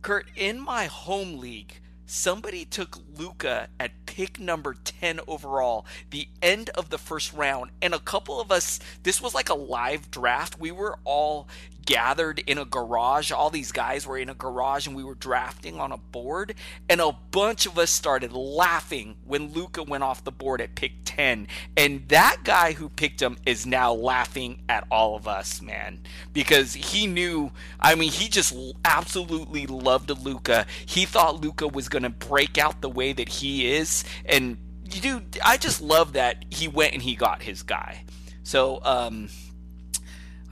Curt, 0.00 0.28
in 0.36 0.60
my 0.60 0.86
home 0.86 1.38
league, 1.38 1.80
somebody 2.06 2.64
took 2.64 2.98
Luka 3.16 3.68
at 3.80 4.06
pick 4.06 4.38
number 4.38 4.74
10 4.74 5.20
overall, 5.26 5.84
the 6.10 6.28
end 6.40 6.70
of 6.70 6.90
the 6.90 6.98
first 6.98 7.32
round. 7.32 7.72
And 7.82 7.92
a 7.92 7.98
couple 7.98 8.40
of 8.40 8.52
us, 8.52 8.78
this 9.02 9.20
was 9.20 9.34
like 9.34 9.48
a 9.48 9.54
live 9.54 10.10
draft. 10.10 10.60
We 10.60 10.70
were 10.70 10.98
all 11.04 11.48
gathered 11.86 12.40
in 12.40 12.58
a 12.58 12.64
garage. 12.64 13.30
All 13.32 13.48
these 13.48 13.72
guys 13.72 14.06
were 14.06 14.18
in 14.18 14.28
a 14.28 14.34
garage 14.34 14.86
and 14.86 14.94
we 14.94 15.04
were 15.04 15.14
drafting 15.14 15.80
on 15.80 15.92
a 15.92 15.96
board. 15.96 16.54
And 16.88 17.00
a 17.00 17.16
bunch 17.30 17.64
of 17.64 17.78
us 17.78 17.90
started 17.90 18.32
laughing 18.32 19.16
when 19.24 19.52
Luka 19.52 19.82
went 19.82 20.02
off 20.02 20.24
the 20.24 20.32
board 20.32 20.60
at 20.60 20.74
pick 20.74 20.92
10. 21.04 21.46
And 21.76 22.08
that 22.08 22.38
guy 22.44 22.72
who 22.72 22.88
picked 22.88 23.22
him 23.22 23.38
is 23.46 23.64
now 23.64 23.94
laughing 23.94 24.62
at 24.68 24.84
all 24.90 25.16
of 25.16 25.26
us, 25.26 25.62
man. 25.62 26.00
Because 26.32 26.74
he 26.74 27.06
knew, 27.06 27.52
I 27.80 27.94
mean, 27.94 28.10
he 28.10 28.28
just 28.28 28.54
absolutely 28.84 29.66
loved 29.66 30.10
Luka. 30.10 30.66
He 30.84 31.06
thought 31.06 31.40
Luka 31.40 31.68
was 31.68 31.88
going 31.88 32.02
to 32.02 32.10
break 32.10 32.58
out 32.58 32.82
the 32.82 32.90
way 32.90 33.12
that 33.12 33.28
he 33.28 33.72
is. 33.74 34.04
And, 34.24 34.58
dude, 34.84 35.38
I 35.44 35.56
just 35.56 35.80
love 35.80 36.14
that 36.14 36.44
he 36.50 36.66
went 36.66 36.94
and 36.94 37.02
he 37.02 37.14
got 37.14 37.42
his 37.42 37.62
guy. 37.62 38.04
So, 38.42 38.80
um, 38.82 39.28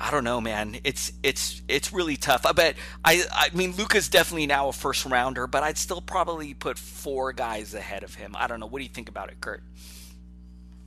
I 0.00 0.10
don't 0.10 0.24
know, 0.24 0.40
man. 0.40 0.76
It's 0.84 1.12
it's 1.22 1.62
it's 1.68 1.92
really 1.92 2.16
tough. 2.16 2.46
I 2.46 2.52
bet 2.52 2.76
I 3.04 3.22
I 3.32 3.50
mean 3.54 3.74
Luka's 3.76 4.08
definitely 4.08 4.46
now 4.46 4.68
a 4.68 4.72
first 4.72 5.04
rounder, 5.06 5.46
but 5.46 5.62
I'd 5.62 5.78
still 5.78 6.00
probably 6.00 6.52
put 6.54 6.78
four 6.78 7.32
guys 7.32 7.74
ahead 7.74 8.02
of 8.02 8.14
him. 8.14 8.34
I 8.36 8.46
don't 8.46 8.60
know. 8.60 8.66
What 8.66 8.78
do 8.78 8.82
you 8.82 8.90
think 8.90 9.08
about 9.08 9.30
it, 9.30 9.40
Curt? 9.40 9.62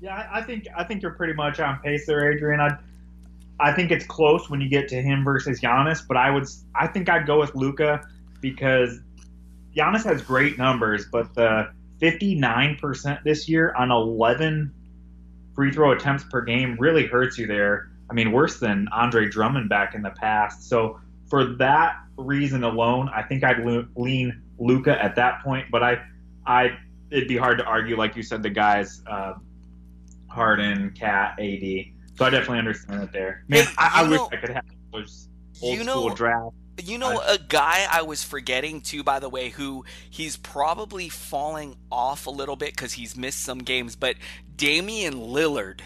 Yeah, 0.02 0.28
I 0.32 0.42
think 0.42 0.68
I 0.76 0.84
think 0.84 1.02
you're 1.02 1.14
pretty 1.14 1.34
much 1.34 1.60
on 1.60 1.80
pace 1.80 2.06
there, 2.06 2.32
Adrian. 2.32 2.60
I 2.60 2.78
I 3.60 3.72
think 3.72 3.92
it's 3.92 4.06
close 4.06 4.50
when 4.50 4.62
you 4.62 4.70
get 4.70 4.88
to 4.90 5.02
him 5.02 5.24
versus 5.24 5.62
Giannis, 5.62 6.06
but 6.06 6.18
I 6.18 6.30
would 6.30 6.46
I 6.76 6.88
think 6.88 7.10
I'd 7.10 7.26
go 7.26 7.40
with 7.40 7.56
Luka 7.56 8.08
because 8.42 9.00
Giannis 9.76 10.04
has 10.04 10.22
great 10.22 10.58
numbers, 10.58 11.06
but 11.12 11.34
the 11.34 11.72
59% 12.02 13.24
this 13.24 13.50
year 13.50 13.74
on 13.74 13.92
11 13.92 14.72
free 15.56 15.72
throw 15.72 15.92
attempts 15.92 16.24
per 16.26 16.42
game 16.42 16.78
really 16.80 17.08
hurts 17.08 17.38
you 17.38 17.48
there. 17.48 17.90
I 18.10 18.14
mean, 18.14 18.32
worse 18.32 18.60
than 18.60 18.88
Andre 18.90 19.28
Drummond 19.28 19.70
back 19.70 19.96
in 19.96 20.02
the 20.02 20.12
past. 20.12 20.70
So 20.70 21.00
for 21.30 21.46
that 21.56 21.98
reason 22.18 22.64
alone, 22.64 23.10
I 23.14 23.22
think 23.24 23.44
I'd 23.44 23.64
lean 23.96 24.42
Luka 24.60 25.02
at 25.02 25.16
that 25.16 25.44
point. 25.44 25.68
But 25.72 25.84
I, 25.84 26.02
I, 26.46 26.78
it'd 27.12 27.28
be 27.28 27.38
hard 27.38 27.58
to 27.58 27.66
argue, 27.66 27.98
like 27.98 28.16
you 28.16 28.24
said, 28.24 28.44
the 28.44 28.50
guys, 28.50 29.02
uh, 29.08 29.34
Harden, 30.30 30.92
Cat, 30.92 31.40
AD. 31.40 31.86
So 32.16 32.26
I 32.26 32.30
definitely 32.30 32.60
understand 32.60 33.04
it 33.04 33.12
there. 33.12 33.44
Man, 33.48 33.66
hey, 33.66 33.72
I, 33.78 34.04
I 34.04 34.10
wish 34.10 34.22
I 34.32 34.36
could 34.38 34.50
have 34.50 34.66
those 34.92 35.28
old 35.62 35.78
you 35.78 35.84
know, 35.84 35.94
school 35.94 36.16
draft. 36.16 36.56
You 36.84 36.98
know, 37.00 37.20
a 37.20 37.40
guy 37.40 37.88
I 37.92 38.04
was 38.04 38.24
forgetting 38.24 38.82
too, 38.82 39.04
by 39.04 39.20
the 39.20 39.30
way, 39.30 39.50
who 39.50 39.84
he's 40.10 40.38
probably 40.38 41.10
falling 41.10 41.76
off 41.92 42.28
a 42.28 42.30
little 42.30 42.56
bit 42.56 42.72
because 42.72 42.94
he's 42.94 43.16
missed 43.16 43.42
some 43.42 43.60
games, 43.60 43.96
but 43.96 44.16
Damian 44.56 45.16
Lillard 45.16 45.82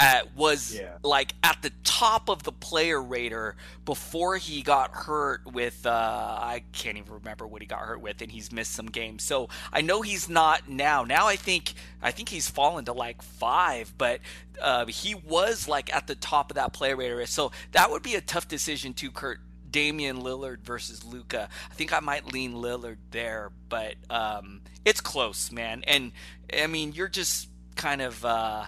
at, 0.00 0.34
was 0.34 0.74
yeah. 0.74 0.96
like 1.02 1.34
at 1.42 1.60
the 1.62 1.70
top 1.84 2.28
of 2.28 2.42
the 2.42 2.52
player 2.52 3.00
radar 3.00 3.56
before 3.84 4.36
he 4.36 4.62
got 4.62 4.92
hurt 4.92 5.40
with 5.52 5.86
uh, 5.86 5.90
I 5.90 6.62
can't 6.72 6.96
even 6.96 7.12
remember 7.12 7.46
what 7.46 7.60
he 7.60 7.66
got 7.66 7.80
hurt 7.80 8.00
with 8.00 8.22
and 8.22 8.32
he's 8.32 8.50
missed 8.50 8.72
some 8.72 8.86
games. 8.86 9.22
So 9.22 9.48
I 9.72 9.82
know 9.82 10.02
he's 10.02 10.28
not 10.28 10.68
now. 10.68 11.04
Now 11.04 11.26
I 11.26 11.36
think 11.36 11.74
I 12.02 12.10
think 12.10 12.28
he's 12.28 12.48
fallen 12.48 12.86
to 12.86 12.92
like 12.92 13.22
five, 13.22 13.92
but 13.98 14.20
uh, 14.60 14.86
he 14.86 15.14
was 15.14 15.68
like 15.68 15.94
at 15.94 16.06
the 16.06 16.14
top 16.14 16.50
of 16.50 16.54
that 16.56 16.72
player 16.72 16.96
radar. 16.96 17.26
So 17.26 17.52
that 17.72 17.90
would 17.90 18.02
be 18.02 18.14
a 18.14 18.20
tough 18.20 18.48
decision 18.48 18.94
to 18.94 19.10
Curt. 19.10 19.40
Damian 19.70 20.22
Lillard 20.22 20.62
versus 20.62 21.04
Luka. 21.04 21.48
I 21.70 21.74
think 21.74 21.92
I 21.92 22.00
might 22.00 22.32
lean 22.32 22.54
Lillard 22.54 22.96
there, 23.12 23.52
but 23.68 23.94
um, 24.10 24.62
it's 24.84 25.00
close, 25.00 25.52
man. 25.52 25.84
And 25.86 26.10
I 26.52 26.66
mean, 26.66 26.90
you're 26.90 27.06
just 27.06 27.48
kind 27.76 28.02
of 28.02 28.24
uh, 28.24 28.64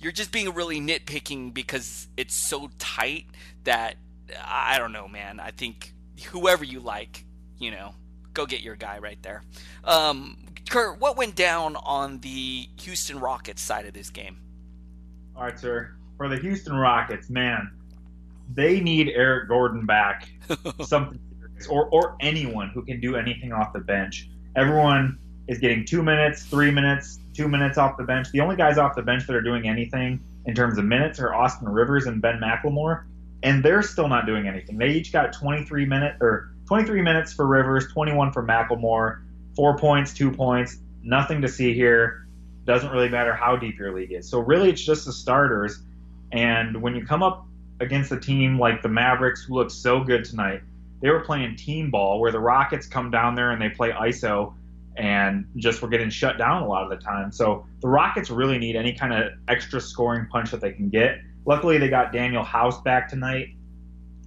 you're 0.00 0.12
just 0.12 0.32
being 0.32 0.52
really 0.54 0.80
nitpicking 0.80 1.54
because 1.54 2.08
it's 2.16 2.34
so 2.34 2.70
tight 2.78 3.26
that 3.64 3.96
I 4.44 4.78
don't 4.78 4.92
know, 4.92 5.08
man. 5.08 5.40
I 5.40 5.50
think 5.50 5.92
whoever 6.30 6.64
you 6.64 6.80
like, 6.80 7.24
you 7.58 7.70
know, 7.70 7.94
go 8.34 8.46
get 8.46 8.60
your 8.60 8.76
guy 8.76 8.98
right 8.98 9.22
there. 9.22 9.42
Um, 9.84 10.38
Curt, 10.68 11.00
what 11.00 11.16
went 11.16 11.36
down 11.36 11.76
on 11.76 12.18
the 12.20 12.68
Houston 12.80 13.20
Rockets 13.20 13.62
side 13.62 13.86
of 13.86 13.94
this 13.94 14.10
game? 14.10 14.38
All 15.36 15.44
right, 15.44 15.58
sir. 15.58 15.94
For 16.16 16.28
the 16.28 16.38
Houston 16.38 16.74
Rockets, 16.74 17.30
man, 17.30 17.70
they 18.52 18.80
need 18.80 19.10
Eric 19.14 19.48
Gordon 19.48 19.86
back, 19.86 20.28
something 20.82 21.20
or 21.70 21.88
or 21.90 22.16
anyone 22.20 22.70
who 22.70 22.82
can 22.82 23.00
do 23.00 23.16
anything 23.16 23.52
off 23.52 23.72
the 23.72 23.80
bench. 23.80 24.28
Everyone 24.56 25.18
is 25.48 25.58
getting 25.58 25.84
two 25.84 26.02
minutes, 26.02 26.44
three 26.44 26.70
minutes, 26.70 27.18
two 27.36 27.48
minutes 27.48 27.78
off 27.78 27.96
the 27.96 28.04
bench. 28.04 28.30
The 28.32 28.40
only 28.40 28.56
guys 28.56 28.78
off 28.78 28.96
the 28.96 29.02
bench 29.02 29.26
that 29.26 29.36
are 29.36 29.42
doing 29.42 29.68
anything 29.68 30.20
in 30.46 30.54
terms 30.54 30.78
of 30.78 30.84
minutes 30.84 31.20
are 31.20 31.34
Austin 31.34 31.68
Rivers 31.68 32.06
and 32.06 32.22
Ben 32.22 32.40
McLemore, 32.40 33.04
and 33.42 33.62
they're 33.62 33.82
still 33.82 34.08
not 34.08 34.26
doing 34.26 34.48
anything. 34.48 34.78
They 34.78 34.90
each 34.90 35.12
got 35.12 35.32
23 35.32 35.84
minutes 35.86 36.18
or 36.20 36.50
23 36.66 37.02
minutes 37.02 37.32
for 37.32 37.46
Rivers, 37.46 37.86
21 37.92 38.32
for 38.32 38.42
McLemore, 38.42 39.22
four 39.54 39.76
points, 39.76 40.14
two 40.14 40.30
points. 40.30 40.78
Nothing 41.02 41.42
to 41.42 41.48
see 41.48 41.74
here. 41.74 42.26
Doesn't 42.64 42.90
really 42.90 43.08
matter 43.08 43.34
how 43.34 43.56
deep 43.56 43.78
your 43.78 43.94
league 43.94 44.12
is. 44.12 44.28
So 44.28 44.40
really, 44.40 44.70
it's 44.70 44.82
just 44.82 45.04
the 45.04 45.12
starters. 45.12 45.80
And 46.32 46.82
when 46.82 46.96
you 46.96 47.06
come 47.06 47.22
up 47.22 47.46
against 47.78 48.10
a 48.10 48.18
team 48.18 48.58
like 48.58 48.82
the 48.82 48.88
Mavericks, 48.88 49.44
who 49.44 49.54
looked 49.54 49.72
so 49.72 50.02
good 50.02 50.24
tonight, 50.24 50.62
they 51.00 51.10
were 51.10 51.20
playing 51.20 51.56
team 51.56 51.90
ball, 51.90 52.20
where 52.20 52.32
the 52.32 52.40
Rockets 52.40 52.86
come 52.86 53.10
down 53.10 53.34
there 53.34 53.50
and 53.52 53.60
they 53.60 53.68
play 53.68 53.90
ISO 53.90 54.54
and 54.96 55.46
just 55.56 55.82
were 55.82 55.88
getting 55.88 56.10
shut 56.10 56.38
down 56.38 56.62
a 56.62 56.68
lot 56.68 56.82
of 56.82 56.90
the 56.90 57.04
time. 57.04 57.32
So 57.32 57.66
the 57.80 57.88
Rockets 57.88 58.30
really 58.30 58.58
need 58.58 58.76
any 58.76 58.92
kind 58.92 59.12
of 59.12 59.32
extra 59.48 59.80
scoring 59.80 60.26
punch 60.30 60.50
that 60.50 60.60
they 60.60 60.72
can 60.72 60.88
get. 60.88 61.18
Luckily, 61.44 61.78
they 61.78 61.88
got 61.88 62.12
Danuel 62.12 62.44
House 62.44 62.80
back 62.82 63.08
tonight. 63.08 63.48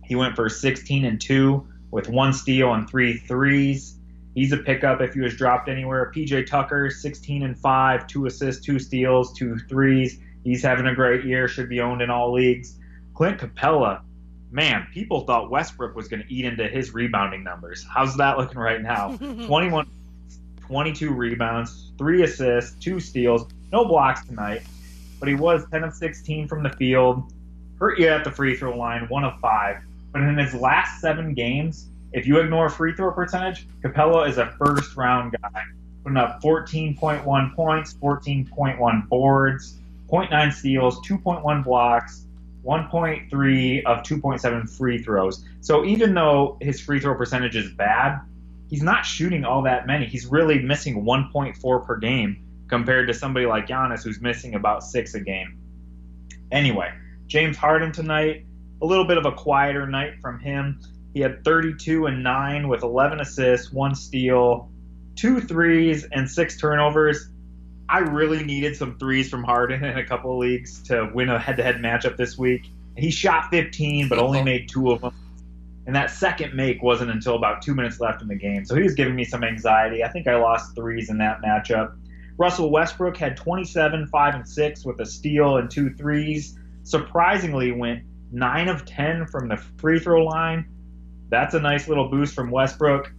He 0.06 0.16
went 0.16 0.36
for 0.36 0.50
16 0.50 1.06
and 1.06 1.20
2 1.20 1.68
with 1.92 2.10
one 2.10 2.34
steal 2.34 2.74
and 2.74 2.90
three 2.90 3.18
threes. 3.18 3.98
He's 4.36 4.52
a 4.52 4.58
pickup 4.58 5.02
if 5.02 5.14
he 5.14 5.22
was 5.22 5.36
dropped 5.36 5.70
anywhere. 5.70 6.12
PJ 6.16 6.48
Tucker, 6.48 6.90
16 6.90 7.44
and 7.44 7.58
5, 7.58 8.08
two 8.08 8.26
assists, 8.26 8.64
two 8.64 8.80
steals, 8.80 9.34
two 9.34 9.58
threes. 9.68 10.20
He's 10.44 10.64
having 10.64 10.88
a 10.88 10.96
great 10.96 11.26
year, 11.26 11.48
should 11.48 11.68
be 11.68 11.82
owned 11.82 12.02
in 12.02 12.10
all 12.10 12.34
leagues. 12.34 12.78
Clint 13.16 13.40
Capela, 13.40 14.02
man, 14.52 14.88
people 14.94 15.26
thought 15.26 15.52
Westbrook 15.52 15.96
was 15.96 16.08
going 16.08 16.24
to 16.24 16.34
eat 16.34 16.46
into 16.46 16.68
his 16.68 16.94
rebounding 16.94 17.44
numbers. 17.44 17.86
How's 17.94 18.16
that 18.18 18.38
looking 18.38 18.60
right 18.60 18.82
now? 18.82 19.18
21 19.18 19.90
22 20.70 21.12
rebounds, 21.12 21.92
three 21.98 22.22
assists, 22.22 22.76
two 22.80 23.00
steals, 23.00 23.48
no 23.72 23.84
blocks 23.86 24.24
tonight, 24.28 24.62
but 25.20 25.28
he 25.28 25.34
was 25.34 25.66
10 25.72 25.84
of 25.84 25.96
16 25.96 26.48
from 26.48 26.62
the 26.62 26.70
field, 26.70 27.34
hurt 27.80 27.98
you 27.98 28.08
at 28.08 28.24
the 28.24 28.30
free 28.30 28.56
throw 28.56 28.78
line, 28.78 29.08
one 29.10 29.24
of 29.24 29.34
five. 29.40 29.78
But 30.12 30.22
in 30.22 30.38
his 30.38 30.54
last 30.54 31.02
seven 31.02 31.34
games, 31.34 31.88
if 32.14 32.28
you 32.28 32.40
ignore 32.40 32.70
free 32.70 32.94
throw 32.94 33.12
percentage, 33.12 33.68
Capela 33.82 34.30
is 34.30 34.38
a 34.38 34.52
first 34.64 34.96
round 34.96 35.36
guy, 35.42 35.64
putting 36.04 36.18
up 36.18 36.40
14.1 36.44 37.56
points, 37.56 37.96
14.1 37.96 39.10
boards, 39.10 39.76
0.9 40.08 40.54
steals, 40.54 41.00
2.1 41.00 41.64
blocks, 41.64 42.26
1.3 42.64 43.84
of 43.86 44.04
2.7 44.04 44.70
free 44.70 45.02
throws. 45.02 45.44
So 45.62 45.84
even 45.84 46.14
though 46.14 46.58
his 46.62 46.80
free 46.80 47.00
throw 47.00 47.16
percentage 47.16 47.56
is 47.56 47.72
bad, 47.72 48.20
he's 48.70 48.84
not 48.84 49.06
shooting 49.06 49.44
all 49.44 49.64
that 49.64 49.88
many. 49.88 50.06
He's 50.06 50.28
really 50.28 50.60
missing 50.60 51.04
1.4 51.04 51.86
per 51.86 51.98
game 51.98 52.46
compared 52.68 53.08
to 53.08 53.14
somebody 53.14 53.46
like 53.46 53.68
Giannis 53.68 54.04
who's 54.04 54.22
missing 54.22 54.54
about 54.54 54.84
six 54.84 55.16
a 55.16 55.20
game. 55.20 55.58
Anyway, 56.52 56.92
James 57.28 57.58
Harden 57.58 57.92
tonight, 57.92 58.46
a 58.82 58.86
little 58.86 59.06
bit 59.06 59.18
of 59.18 59.26
a 59.26 59.32
quieter 59.32 59.88
night 59.88 60.20
from 60.22 60.40
him. 60.40 60.80
He 61.14 61.20
had 61.20 61.44
32 61.44 62.06
and 62.06 62.24
9 62.24 62.68
with 62.68 62.84
11 62.84 63.20
assists, 63.20 63.72
one 63.74 63.96
steal, 63.96 64.70
two 65.16 65.42
threes, 65.42 66.08
and 66.12 66.30
six 66.30 66.58
turnovers. 66.58 67.30
I 67.90 68.00
really 68.00 68.44
needed 68.44 68.76
some 68.76 69.00
threes 69.00 69.30
from 69.30 69.44
Harden 69.44 69.84
in 69.84 69.98
a 69.98 70.06
couple 70.06 70.32
of 70.32 70.38
leagues 70.38 70.84
to 70.84 71.10
win 71.14 71.30
a 71.30 71.40
head 71.40 71.58
to 71.58 71.64
head 71.64 71.78
matchup 71.78 72.18
this 72.18 72.38
week. 72.38 72.70
He 72.96 73.10
shot 73.10 73.50
15, 73.50 74.10
but 74.10 74.20
only 74.20 74.44
made 74.44 74.70
two 74.70 74.92
of 74.92 75.02
them. 75.02 75.16
And 75.89 75.96
that 75.96 76.12
second 76.12 76.53
make 76.53 76.84
wasn't 76.84 77.10
until 77.10 77.34
about 77.34 77.63
two 77.63 77.74
minutes 77.74 78.00
left 78.00 78.22
in 78.22 78.27
the 78.27 78.36
game. 78.36 78.63
So 78.63 78.75
he 78.75 78.84
was 78.84 78.93
giving 78.93 79.15
me 79.15 79.24
some 79.24 79.43
anxiety. 79.43 80.03
I 80.03 80.10
think 80.10 80.27
I 80.27 80.36
lost 80.36 80.75
threes 80.75 81.10
in 81.10 81.17
that 81.17 81.41
matchup. 81.41 81.98
Russell 82.38 82.69
Westbrook 82.69 83.17
had 83.17 83.36
27, 83.36 84.05
5, 84.05 84.36
and 84.36 84.48
6 84.48 84.86
with 84.86 85.00
a 85.00 85.05
steal 85.08 85.57
and 85.57 85.68
two 85.68 85.92
threes. 85.96 86.59
Surprisingly, 86.83 87.72
went 87.72 88.03
9 88.31 88.68
of 88.68 88.85
10 88.85 89.25
from 89.25 89.48
the 89.48 89.57
free 89.57 89.98
throw 89.98 90.24
line. 90.24 90.70
That's 91.29 91.55
a 91.55 91.59
nice 91.59 91.87
little 91.87 92.07
boost 92.07 92.35
from 92.35 92.51
Westbrook. 92.51 93.11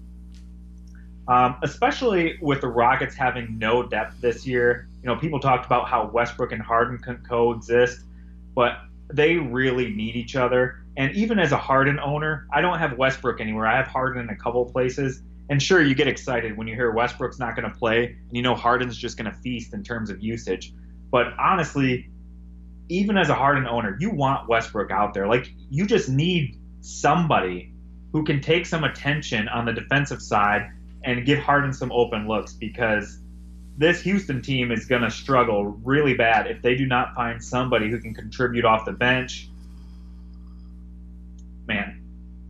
Um, 1.26 1.56
especially 1.64 2.38
with 2.40 2.60
the 2.60 2.68
Rockets 2.68 3.16
having 3.16 3.58
no 3.58 3.82
depth 3.82 4.20
this 4.20 4.46
year. 4.46 4.88
You 5.02 5.08
know, 5.08 5.16
people 5.16 5.40
talked 5.40 5.66
about 5.66 5.88
how 5.88 6.06
Westbrook 6.06 6.52
and 6.52 6.62
Harden 6.62 6.98
can 6.98 7.20
coexist, 7.28 8.04
but 8.54 8.78
they 9.12 9.34
really 9.34 9.92
need 9.92 10.14
each 10.14 10.36
other. 10.36 10.79
And 11.00 11.16
even 11.16 11.38
as 11.38 11.50
a 11.50 11.56
Harden 11.56 11.98
owner, 11.98 12.46
I 12.52 12.60
don't 12.60 12.78
have 12.78 12.98
Westbrook 12.98 13.40
anywhere. 13.40 13.66
I 13.66 13.78
have 13.78 13.86
Harden 13.86 14.20
in 14.20 14.28
a 14.28 14.36
couple 14.36 14.66
places. 14.66 15.22
And 15.48 15.60
sure, 15.60 15.80
you 15.80 15.94
get 15.94 16.06
excited 16.06 16.58
when 16.58 16.68
you 16.68 16.74
hear 16.74 16.90
Westbrook's 16.90 17.38
not 17.38 17.56
going 17.56 17.72
to 17.72 17.74
play, 17.74 18.04
and 18.04 18.36
you 18.36 18.42
know 18.42 18.54
Harden's 18.54 18.98
just 18.98 19.16
going 19.16 19.24
to 19.24 19.36
feast 19.38 19.72
in 19.72 19.82
terms 19.82 20.10
of 20.10 20.22
usage. 20.22 20.74
But 21.10 21.28
honestly, 21.38 22.10
even 22.90 23.16
as 23.16 23.30
a 23.30 23.34
Harden 23.34 23.66
owner, 23.66 23.96
you 23.98 24.10
want 24.10 24.46
Westbrook 24.46 24.90
out 24.90 25.14
there. 25.14 25.26
Like 25.26 25.50
you 25.70 25.86
just 25.86 26.10
need 26.10 26.60
somebody 26.82 27.72
who 28.12 28.22
can 28.22 28.42
take 28.42 28.66
some 28.66 28.84
attention 28.84 29.48
on 29.48 29.64
the 29.64 29.72
defensive 29.72 30.20
side 30.20 30.70
and 31.02 31.24
give 31.24 31.38
Harden 31.38 31.72
some 31.72 31.90
open 31.92 32.28
looks 32.28 32.52
because 32.52 33.20
this 33.78 34.02
Houston 34.02 34.42
team 34.42 34.70
is 34.70 34.84
going 34.84 35.00
to 35.00 35.10
struggle 35.10 35.64
really 35.64 36.12
bad 36.12 36.46
if 36.46 36.60
they 36.60 36.74
do 36.74 36.84
not 36.84 37.14
find 37.14 37.42
somebody 37.42 37.88
who 37.88 37.98
can 37.98 38.12
contribute 38.12 38.66
off 38.66 38.84
the 38.84 38.92
bench 38.92 39.48
man, 41.70 42.02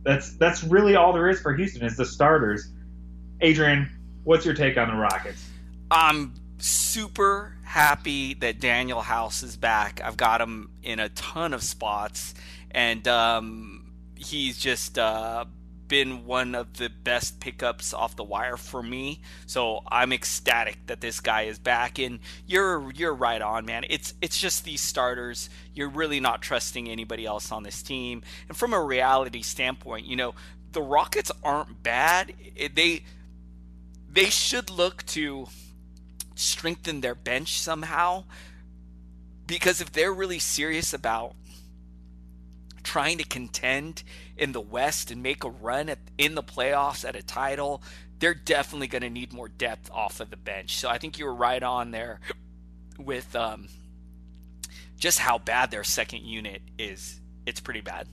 that's 0.03 0.35
that's 0.37 0.63
really 0.63 0.95
all 0.95 1.13
there 1.13 1.29
is 1.29 1.39
for 1.39 1.53
Houston 1.53 1.83
is 1.83 1.97
the 1.97 2.05
starters. 2.05 2.69
Adrian, 3.41 3.89
what's 4.23 4.45
your 4.45 4.55
take 4.55 4.77
on 4.77 4.87
the 4.87 4.95
Rockets? 4.95 5.47
I'm 5.89 6.33
super 6.57 7.55
happy 7.63 8.33
that 8.35 8.59
Danuel 8.59 9.03
House 9.03 9.43
is 9.43 9.57
back. 9.57 10.01
I've 10.03 10.17
got 10.17 10.41
him 10.41 10.71
in 10.83 10.99
a 10.99 11.09
ton 11.09 11.53
of 11.53 11.63
spots, 11.63 12.33
and 12.71 13.07
um, 13.07 13.91
he's 14.15 14.57
just 14.57 14.97
uh, 14.97 15.45
been 15.91 16.25
one 16.25 16.55
of 16.55 16.77
the 16.77 16.87
best 16.87 17.41
pickups 17.41 17.93
off 17.93 18.15
the 18.15 18.23
wire 18.23 18.55
for 18.55 18.81
me. 18.81 19.19
So 19.45 19.81
I'm 19.89 20.13
ecstatic 20.13 20.77
that 20.87 21.01
this 21.01 21.19
guy 21.19 21.41
is 21.41 21.59
back. 21.59 21.99
And 21.99 22.19
you're 22.47 22.89
you're 22.93 23.13
right 23.13 23.41
on, 23.41 23.65
man. 23.65 23.83
It's 23.89 24.13
it's 24.21 24.39
just 24.39 24.63
these 24.63 24.79
starters. 24.79 25.49
You're 25.73 25.89
really 25.89 26.21
not 26.21 26.41
trusting 26.41 26.87
anybody 26.87 27.25
else 27.25 27.51
on 27.51 27.63
this 27.63 27.83
team. 27.83 28.23
And 28.47 28.55
from 28.55 28.71
a 28.71 28.81
reality 28.81 29.41
standpoint, 29.41 30.05
you 30.05 30.15
know, 30.15 30.33
the 30.71 30.81
Rockets 30.81 31.29
aren't 31.43 31.83
bad. 31.83 32.35
They 32.73 33.03
they 34.09 34.29
should 34.29 34.69
look 34.69 35.05
to 35.07 35.47
strengthen 36.35 37.01
their 37.01 37.15
bench 37.15 37.59
somehow. 37.59 38.23
Because 39.45 39.81
if 39.81 39.91
they're 39.91 40.13
really 40.13 40.39
serious 40.39 40.93
about 40.93 41.35
trying 42.81 43.17
to 43.17 43.25
contend 43.25 44.03
in 44.41 44.53
the 44.53 44.59
West 44.59 45.11
and 45.11 45.21
make 45.21 45.43
a 45.43 45.49
run 45.49 45.87
at, 45.87 45.99
in 46.17 46.33
the 46.33 46.41
playoffs 46.43 47.07
at 47.07 47.15
a 47.15 47.21
title, 47.21 47.83
they're 48.17 48.33
definitely 48.33 48.87
going 48.87 49.03
to 49.03 49.09
need 49.09 49.31
more 49.31 49.47
depth 49.47 49.89
off 49.91 50.19
of 50.19 50.31
the 50.31 50.35
bench. 50.35 50.75
So 50.75 50.89
I 50.89 50.97
think 50.97 51.19
you 51.19 51.25
were 51.25 51.33
right 51.33 51.61
on 51.61 51.91
there 51.91 52.19
with 52.97 53.35
um, 53.35 53.67
just 54.97 55.19
how 55.19 55.37
bad 55.37 55.69
their 55.69 55.83
second 55.83 56.25
unit 56.25 56.63
is. 56.79 57.21
It's 57.45 57.59
pretty 57.59 57.81
bad. 57.81 58.07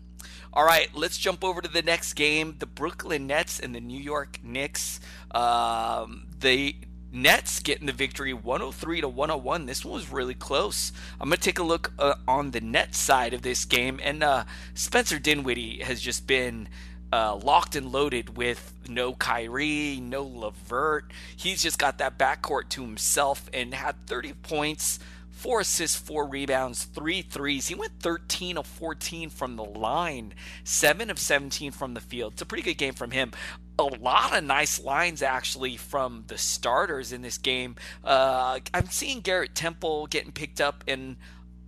All 0.53 0.65
right, 0.65 0.89
let's 0.95 1.17
jump 1.17 1.43
over 1.43 1.63
to 1.63 1.69
the 1.69 1.83
next 1.83 2.13
game. 2.13 2.57
The 2.59 2.67
Brooklyn 2.67 3.27
Nets 3.27 3.59
and 3.59 3.75
the 3.75 3.81
New 3.81 4.01
York 4.01 4.41
Knicks. 4.43 5.01
Um, 5.31 6.27
the 6.41 6.77
Nets 7.11 7.61
getting 7.61 7.87
the 7.87 7.93
victory 7.93 8.35
103 8.35 9.01
to 9.01 9.09
101. 9.09 9.67
This 9.67 9.85
one 9.85 9.95
was 9.95 10.11
really 10.11 10.35
close. 10.35 10.93
I'm 11.21 11.29
going 11.29 11.39
to 11.39 11.43
take 11.43 11.59
a 11.59 11.63
look 11.63 11.93
uh, 11.99 12.15
on 12.27 12.51
the 12.51 12.61
Nets 12.61 12.99
side 12.99 13.33
of 13.33 13.43
this 13.43 13.65
game. 13.65 13.99
And 14.03 14.23
uh, 14.23 14.45
Spencer 14.75 15.19
Dinwiddie 15.19 15.83
has 15.83 16.01
just 16.01 16.27
been 16.27 16.69
uh, 17.13 17.37
locked 17.37 17.75
and 17.77 17.91
loaded 17.91 18.37
with 18.37 18.75
no 18.89 19.15
Kyrie, 19.15 20.01
no 20.03 20.23
LeVert. 20.23 21.11
He's 21.35 21.63
just 21.63 21.79
got 21.79 21.99
that 21.99 22.19
backcourt 22.19 22.69
to 22.71 22.83
himself 22.83 23.49
and 23.55 23.73
had 23.73 24.07
30 24.07 24.35
points, 24.35 24.99
four 25.31 25.61
assists, 25.61 25.97
four 25.97 26.27
rebounds, 26.27 26.85
three 26.85 27.23
threes. 27.23 27.69
He 27.69 27.75
went 27.75 28.01
13 28.01 28.59
of 28.59 28.67
14 28.67 29.31
from 29.31 29.57
the 29.57 29.65
line, 29.65 30.35
seven 30.63 31.09
of 31.09 31.19
17 31.19 31.73
from 31.73 31.95
the 31.95 32.01
field. 32.01 32.35
It's 32.35 32.43
a 32.43 32.47
pretty 32.47 32.63
good 32.63 32.79
game 32.79 32.95
from 32.95 33.13
him 33.13 33.33
a 33.79 33.85
lot 33.85 34.37
of 34.37 34.43
nice 34.43 34.81
lines 34.81 35.23
actually 35.23 35.77
from 35.77 36.25
the 36.27 36.37
starters 36.37 37.13
in 37.13 37.23
this 37.23 37.39
game. 37.39 37.77
Uh, 38.05 38.59
I'm 38.75 38.87
seeing 38.87 39.21
Garrett 39.21 39.55
Temple 39.55 40.09
getting 40.09 40.33
picked 40.33 40.61
up 40.61 40.83
in 40.87 41.17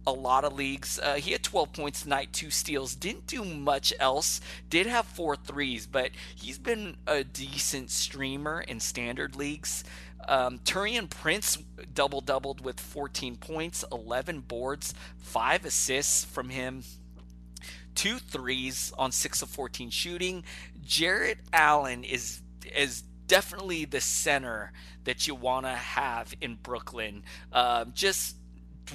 a 0.06 0.12
lot 0.12 0.44
of 0.44 0.54
leagues. 0.54 0.98
Uh, 0.98 1.14
he 1.14 1.32
had 1.32 1.42
12 1.42 1.72
points 1.72 2.02
tonight, 2.02 2.32
two 2.32 2.50
steals. 2.50 2.94
Didn't 2.94 3.26
do 3.26 3.44
much 3.44 3.92
else. 4.00 4.40
Did 4.68 4.86
have 4.86 5.06
four 5.06 5.36
threes, 5.36 5.86
but 5.86 6.10
he's 6.34 6.58
been 6.58 6.96
a 7.06 7.22
decent 7.22 7.90
streamer 7.90 8.62
in 8.62 8.80
standard 8.80 9.36
leagues. 9.36 9.84
Um, 10.26 10.58
Taurean 10.60 11.08
Prince 11.08 11.58
double 11.94 12.20
doubled 12.20 12.60
with 12.60 12.80
14 12.80 13.36
points, 13.36 13.84
11 13.90 14.40
boards, 14.40 14.94
five 15.18 15.64
assists 15.64 16.24
from 16.24 16.50
him 16.50 16.82
two 17.94 18.18
threes 18.18 18.92
on 18.98 19.12
six 19.12 19.42
of 19.42 19.48
14 19.48 19.90
shooting. 19.90 20.44
Jarrett 20.82 21.38
Allen 21.52 22.04
is 22.04 22.42
is 22.76 23.02
definitely 23.26 23.84
the 23.84 24.00
center 24.00 24.72
that 25.04 25.26
you 25.26 25.34
want 25.34 25.64
to 25.64 25.70
have 25.70 26.34
in 26.40 26.56
Brooklyn. 26.56 27.22
Uh, 27.52 27.84
just 27.94 28.36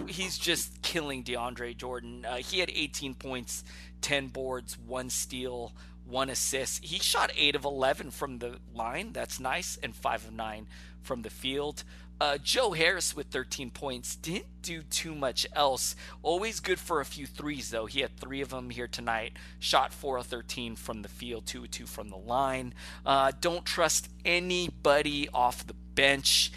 he's 0.08 0.38
just 0.38 0.82
killing 0.82 1.24
DeAndre 1.24 1.76
Jordan. 1.76 2.26
Uh, 2.26 2.36
he 2.36 2.60
had 2.60 2.70
18 2.70 3.16
points, 3.16 3.64
10 4.02 4.28
boards, 4.28 4.78
one 4.78 5.10
steal, 5.10 5.74
one 6.06 6.30
assist. 6.30 6.84
He 6.84 7.00
shot 7.00 7.32
8 7.36 7.56
of 7.56 7.66
11 7.66 8.12
from 8.12 8.40
the 8.40 8.58
line. 8.74 9.12
That's 9.14 9.40
nice. 9.40 9.78
And 9.82 9.96
5 9.96 10.26
of 10.28 10.34
9 10.34 10.68
from 11.02 11.22
the 11.22 11.30
field. 11.30 11.84
Uh, 12.20 12.38
Joe 12.38 12.72
Harris 12.72 13.16
with 13.16 13.28
13 13.28 13.72
points 13.72 14.16
didn't 14.16 14.62
do 14.62 14.84
too 14.84 15.14
much 15.14 15.46
else. 15.54 15.96
Always 16.24 16.60
good 16.62 16.80
for 16.80 17.02
a 17.02 17.06
few 17.06 17.26
threes, 17.26 17.72
though. 17.72 17.88
He 17.88 18.00
had 18.00 18.18
three 18.18 18.42
of 18.42 18.50
them 18.50 18.70
here 18.70 18.88
tonight. 18.88 19.34
Shot 19.60 19.94
4 19.94 20.20
of 20.20 20.26
13 20.28 20.76
from 20.76 21.02
the 21.02 21.10
field, 21.10 21.46
2 21.46 21.64
of 21.64 21.72
2 21.72 21.86
from 21.86 22.10
the 22.10 22.18
line. 22.18 22.74
Uh, 23.06 23.32
don't 23.42 23.66
trust 23.66 24.10
anybody 24.24 25.28
off 25.34 25.68
the 25.68 25.74
bench 25.74 26.52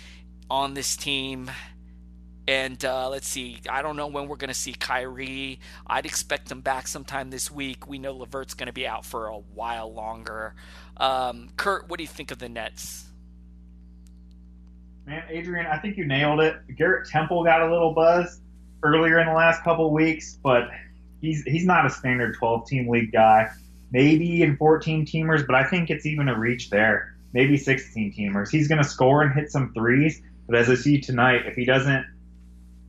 on 0.48 0.74
this 0.74 0.96
team. 0.96 1.50
And 2.46 2.82
uh, 2.82 3.10
let's 3.10 3.28
see, 3.28 3.58
I 3.68 3.82
don't 3.82 3.96
know 3.96 4.06
when 4.06 4.26
we're 4.26 4.36
going 4.36 4.48
to 4.48 4.54
see 4.54 4.72
Kyrie. 4.72 5.60
I'd 5.86 6.06
expect 6.06 6.50
him 6.50 6.62
back 6.62 6.88
sometime 6.88 7.28
this 7.28 7.50
week. 7.50 7.86
We 7.86 7.98
know 7.98 8.14
LeVert's 8.14 8.54
going 8.54 8.68
to 8.68 8.72
be 8.72 8.86
out 8.86 9.04
for 9.04 9.26
a 9.26 9.36
while 9.36 9.92
longer. 9.92 10.54
Um, 10.96 11.50
Curt, 11.58 11.90
what 11.90 11.98
do 11.98 12.04
you 12.04 12.08
think 12.08 12.30
of 12.30 12.38
the 12.38 12.48
Nets? 12.48 13.07
Man, 15.08 15.24
Adrian, 15.30 15.64
I 15.64 15.78
think 15.78 15.96
you 15.96 16.04
nailed 16.04 16.40
it. 16.40 16.54
Garrett 16.76 17.08
Temple 17.08 17.42
got 17.42 17.62
a 17.62 17.72
little 17.72 17.94
buzz 17.94 18.42
earlier 18.82 19.18
in 19.18 19.26
the 19.26 19.32
last 19.32 19.64
couple 19.64 19.90
weeks, 19.90 20.38
but 20.42 20.68
he's 21.22 21.42
he's 21.44 21.64
not 21.64 21.86
a 21.86 21.90
standard 21.90 22.36
12 22.36 22.68
team 22.68 22.90
league 22.90 23.10
guy. 23.10 23.48
Maybe 23.90 24.42
in 24.42 24.58
14 24.58 25.06
teamers, 25.06 25.46
but 25.46 25.54
I 25.54 25.64
think 25.64 25.88
it's 25.88 26.04
even 26.04 26.28
a 26.28 26.38
reach 26.38 26.68
there. 26.68 27.16
Maybe 27.32 27.56
16 27.56 28.12
teamers. 28.12 28.50
He's 28.50 28.68
going 28.68 28.82
to 28.82 28.88
score 28.88 29.22
and 29.22 29.32
hit 29.32 29.50
some 29.50 29.72
threes, 29.72 30.20
but 30.46 30.56
as 30.56 30.68
I 30.68 30.74
see 30.74 31.00
tonight, 31.00 31.46
if 31.46 31.54
he 31.54 31.64
doesn't 31.64 32.04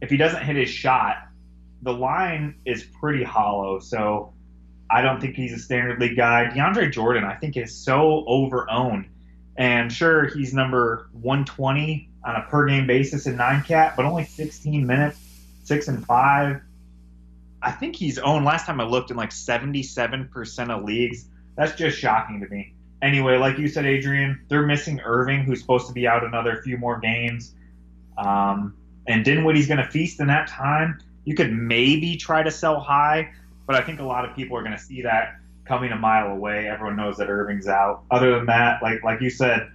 if 0.02 0.10
he 0.10 0.18
doesn't 0.18 0.44
hit 0.44 0.58
his 0.58 0.70
shot, 0.70 1.16
the 1.84 1.94
line 1.94 2.56
is 2.66 2.84
pretty 3.00 3.24
hollow. 3.24 3.80
So 3.80 4.34
I 4.92 5.04
don't 5.04 5.22
think 5.22 5.38
he's 5.38 5.54
a 5.54 5.60
standard 5.60 6.02
league 6.02 6.18
guy. 6.18 6.52
DeAndre 6.54 6.92
Jordan, 6.92 7.24
I 7.24 7.36
think, 7.36 7.56
is 7.56 7.74
so 7.74 8.26
over 8.28 8.70
owned. 8.70 9.06
And 9.56 9.92
sure, 9.92 10.26
he's 10.26 10.54
number 10.54 11.10
120 11.14 12.09
on 12.24 12.36
a 12.36 12.42
per 12.50 12.68
game 12.68 12.88
basis 12.88 13.28
in 13.28 13.38
nine 13.38 13.64
cat, 13.64 13.94
but 13.96 14.06
only 14.06 14.26
16 14.26 14.86
minutes, 14.86 15.20
six 15.64 15.88
and 15.88 16.06
five. 16.06 16.62
I 17.62 17.72
think 17.72 17.96
he's 17.96 18.18
owned 18.20 18.46
last 18.46 18.66
time 18.66 18.80
I 18.80 18.86
looked 18.86 19.12
in 19.12 19.18
like 19.18 19.32
77% 19.32 20.70
of 20.70 20.84
leagues. 20.84 21.26
That's 21.56 21.76
just 21.76 21.98
shocking 21.98 22.42
to 22.42 22.48
me. 22.48 22.74
Anyway, 23.02 23.38
like 23.38 23.58
you 23.58 23.68
said, 23.68 23.86
Adrian, 23.86 24.42
they're 24.50 24.66
missing 24.66 25.00
Irving, 25.02 25.44
who's 25.44 25.62
supposed 25.62 25.88
to 25.88 25.94
be 25.94 26.08
out 26.08 26.24
another 26.24 26.62
few 26.64 26.78
more 26.78 27.00
games. 27.00 27.54
Um, 28.18 28.76
and 29.08 29.24
Dinwiddie's 29.24 29.68
going 29.68 29.80
to 29.80 29.88
feast 29.88 30.20
in 30.20 30.28
that 30.28 30.48
time. 30.48 31.00
You 31.26 31.36
could 31.36 31.52
maybe 31.52 32.18
try 32.18 32.44
to 32.44 32.52
sell 32.52 32.80
high, 32.80 33.32
but 33.66 33.76
I 33.76 33.82
think 33.82 34.00
a 34.00 34.04
lot 34.04 34.26
of 34.26 34.36
people 34.36 34.58
are 34.58 34.62
going 34.62 34.76
to 34.76 34.82
see 34.82 35.02
that 35.04 35.36
coming 35.66 35.92
a 35.92 35.96
mile 35.96 36.32
away. 36.32 36.68
Everyone 36.68 36.96
knows 36.96 37.18
that 37.18 37.30
Irving's 37.30 37.68
out. 37.68 38.04
Other 38.12 38.36
than 38.36 38.48
that, 38.48 38.82
like 38.82 39.04
like 39.04 39.22
you 39.22 39.30
said, 39.30 39.72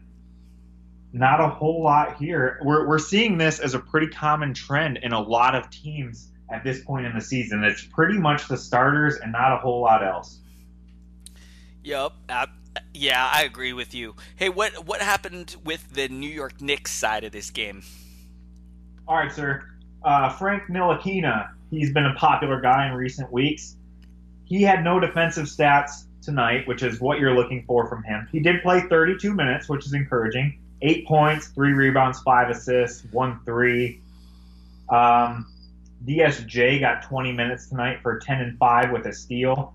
not 1.14 1.40
a 1.40 1.48
whole 1.48 1.83
lot 1.83 2.16
here. 2.16 2.59
We're 2.62 2.87
we're 2.88 2.98
seeing 2.98 3.38
this 3.38 3.61
as 3.61 3.74
a 3.74 3.79
pretty 3.79 4.09
common 4.09 4.53
trend 4.53 4.98
in 4.98 5.12
a 5.12 5.20
lot 5.20 5.55
of 5.55 5.70
teams 5.70 6.33
at 6.53 6.64
this 6.64 6.83
point 6.83 7.07
in 7.07 7.14
the 7.14 7.20
season. 7.20 7.62
It's 7.62 7.85
pretty 7.85 8.18
much 8.18 8.48
the 8.48 8.57
starters 8.57 9.16
and 9.16 9.31
not 9.31 9.53
a 9.53 9.59
whole 9.59 9.81
lot 9.81 10.05
else. 10.05 10.40
Yep. 11.85 12.12
Uh, 12.29 12.46
yeah, 12.92 13.31
I 13.33 13.44
agree 13.44 13.72
with 13.72 13.94
you. 13.94 14.16
Hey, 14.35 14.48
what 14.48 14.87
what 14.87 15.00
happened 15.00 15.55
with 15.64 15.88
the 15.94 16.09
New 16.09 16.29
York 16.29 16.61
Knicks 16.61 16.90
side 16.90 17.22
of 17.22 17.31
this 17.31 17.50
game? 17.50 17.85
All 19.07 19.16
right, 19.16 19.31
sir. 19.31 19.62
Uh, 20.03 20.31
Frank 20.31 20.64
Ntilikina, 20.64 21.48
he's 21.70 21.92
been 21.92 22.07
a 22.07 22.14
popular 22.14 22.61
guy 22.61 22.88
in 22.88 22.94
recent 22.94 23.31
weeks. 23.33 23.77
He 24.44 24.62
had 24.62 24.83
no 24.83 24.98
defensive 24.98 25.46
stats 25.46 26.07
tonight, 26.22 26.66
which 26.66 26.83
is 26.83 27.00
what 27.00 27.20
you're 27.20 27.35
looking 27.35 27.64
for 27.66 27.87
from 27.87 28.03
him. 28.03 28.27
He 28.33 28.40
did 28.40 28.62
play 28.62 28.81
32 28.81 29.33
minutes, 29.33 29.68
which 29.68 29.87
is 29.87 29.94
encouraging. 29.94 30.59
Eight 30.85 31.07
points, 31.07 31.49
three 31.49 31.73
rebounds, 31.73 32.20
five 32.20 32.51
assists, 32.51 33.05
one 33.11 33.40
three. 33.44 34.01
Um, 34.90 35.47
DSJ 36.05 36.81
got 36.81 37.03
20 37.03 37.33
minutes 37.33 37.68
tonight 37.68 38.01
for 38.03 38.18
10 38.18 38.40
and 38.40 38.59
5 38.59 38.92
with 38.92 39.07
a 39.07 39.12
steal. 39.12 39.75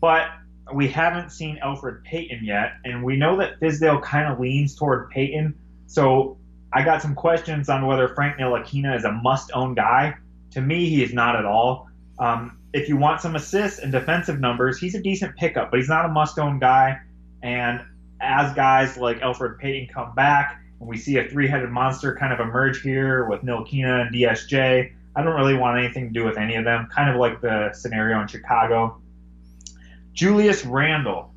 But 0.00 0.28
we 0.72 0.88
haven't 0.88 1.30
seen 1.30 1.58
Elfrid 1.62 2.02
Payton 2.04 2.44
yet, 2.44 2.72
and 2.84 3.04
we 3.04 3.16
know 3.16 3.36
that 3.36 3.60
Fizdale 3.60 4.00
kind 4.02 4.32
of 4.32 4.40
leans 4.40 4.74
toward 4.74 5.10
Payton. 5.10 5.54
So 5.86 6.38
I 6.72 6.82
got 6.82 7.02
some 7.02 7.14
questions 7.14 7.68
on 7.68 7.86
whether 7.86 8.08
Frank 8.08 8.38
Ntilikina 8.38 8.96
is 8.96 9.04
a 9.04 9.12
must-own 9.12 9.74
guy. 9.74 10.14
To 10.52 10.62
me, 10.62 10.88
he 10.88 11.02
is 11.02 11.12
not 11.12 11.36
at 11.36 11.44
all. 11.44 11.88
Um, 12.18 12.58
if 12.72 12.88
you 12.88 12.96
want 12.96 13.20
some 13.20 13.36
assists 13.36 13.80
and 13.80 13.92
defensive 13.92 14.40
numbers, 14.40 14.78
he's 14.78 14.94
a 14.94 15.02
decent 15.02 15.36
pickup, 15.36 15.70
but 15.70 15.78
he's 15.78 15.88
not 15.88 16.06
a 16.06 16.08
must-own 16.08 16.60
guy. 16.60 16.98
And 17.42 17.82
as 18.20 18.54
guys 18.54 18.96
like 18.96 19.20
Elfrid 19.20 19.58
Payton 19.58 19.88
come 19.92 20.14
back, 20.14 20.60
and 20.78 20.88
we 20.88 20.96
see 20.96 21.18
a 21.18 21.28
three-headed 21.28 21.70
monster 21.70 22.14
kind 22.16 22.32
of 22.32 22.40
emerge 22.40 22.80
here 22.82 23.26
with 23.26 23.42
Nilkina 23.42 24.06
and 24.06 24.14
DSJ, 24.14 24.92
I 25.16 25.22
don't 25.22 25.34
really 25.34 25.56
want 25.56 25.78
anything 25.78 26.06
to 26.08 26.12
do 26.12 26.24
with 26.24 26.38
any 26.38 26.54
of 26.54 26.64
them. 26.64 26.88
Kind 26.94 27.10
of 27.10 27.16
like 27.16 27.40
the 27.40 27.72
scenario 27.72 28.20
in 28.20 28.28
Chicago. 28.28 29.00
Julius 30.12 30.64
Randle, 30.64 31.32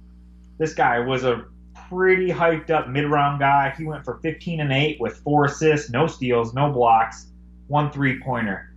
this 0.57 0.73
guy 0.73 0.99
was 0.99 1.23
a 1.23 1.45
pretty 1.89 2.29
hyped 2.29 2.69
up 2.69 2.87
mid 2.87 3.05
round 3.05 3.39
guy. 3.39 3.73
He 3.77 3.85
went 3.85 4.05
for 4.05 4.19
15 4.19 4.61
and 4.61 4.71
8 4.71 4.99
with 4.99 5.17
four 5.17 5.45
assists, 5.45 5.89
no 5.89 6.07
steals, 6.07 6.53
no 6.53 6.71
blocks, 6.71 7.27
one 7.67 7.91
three 7.91 8.19
pointer. 8.19 8.73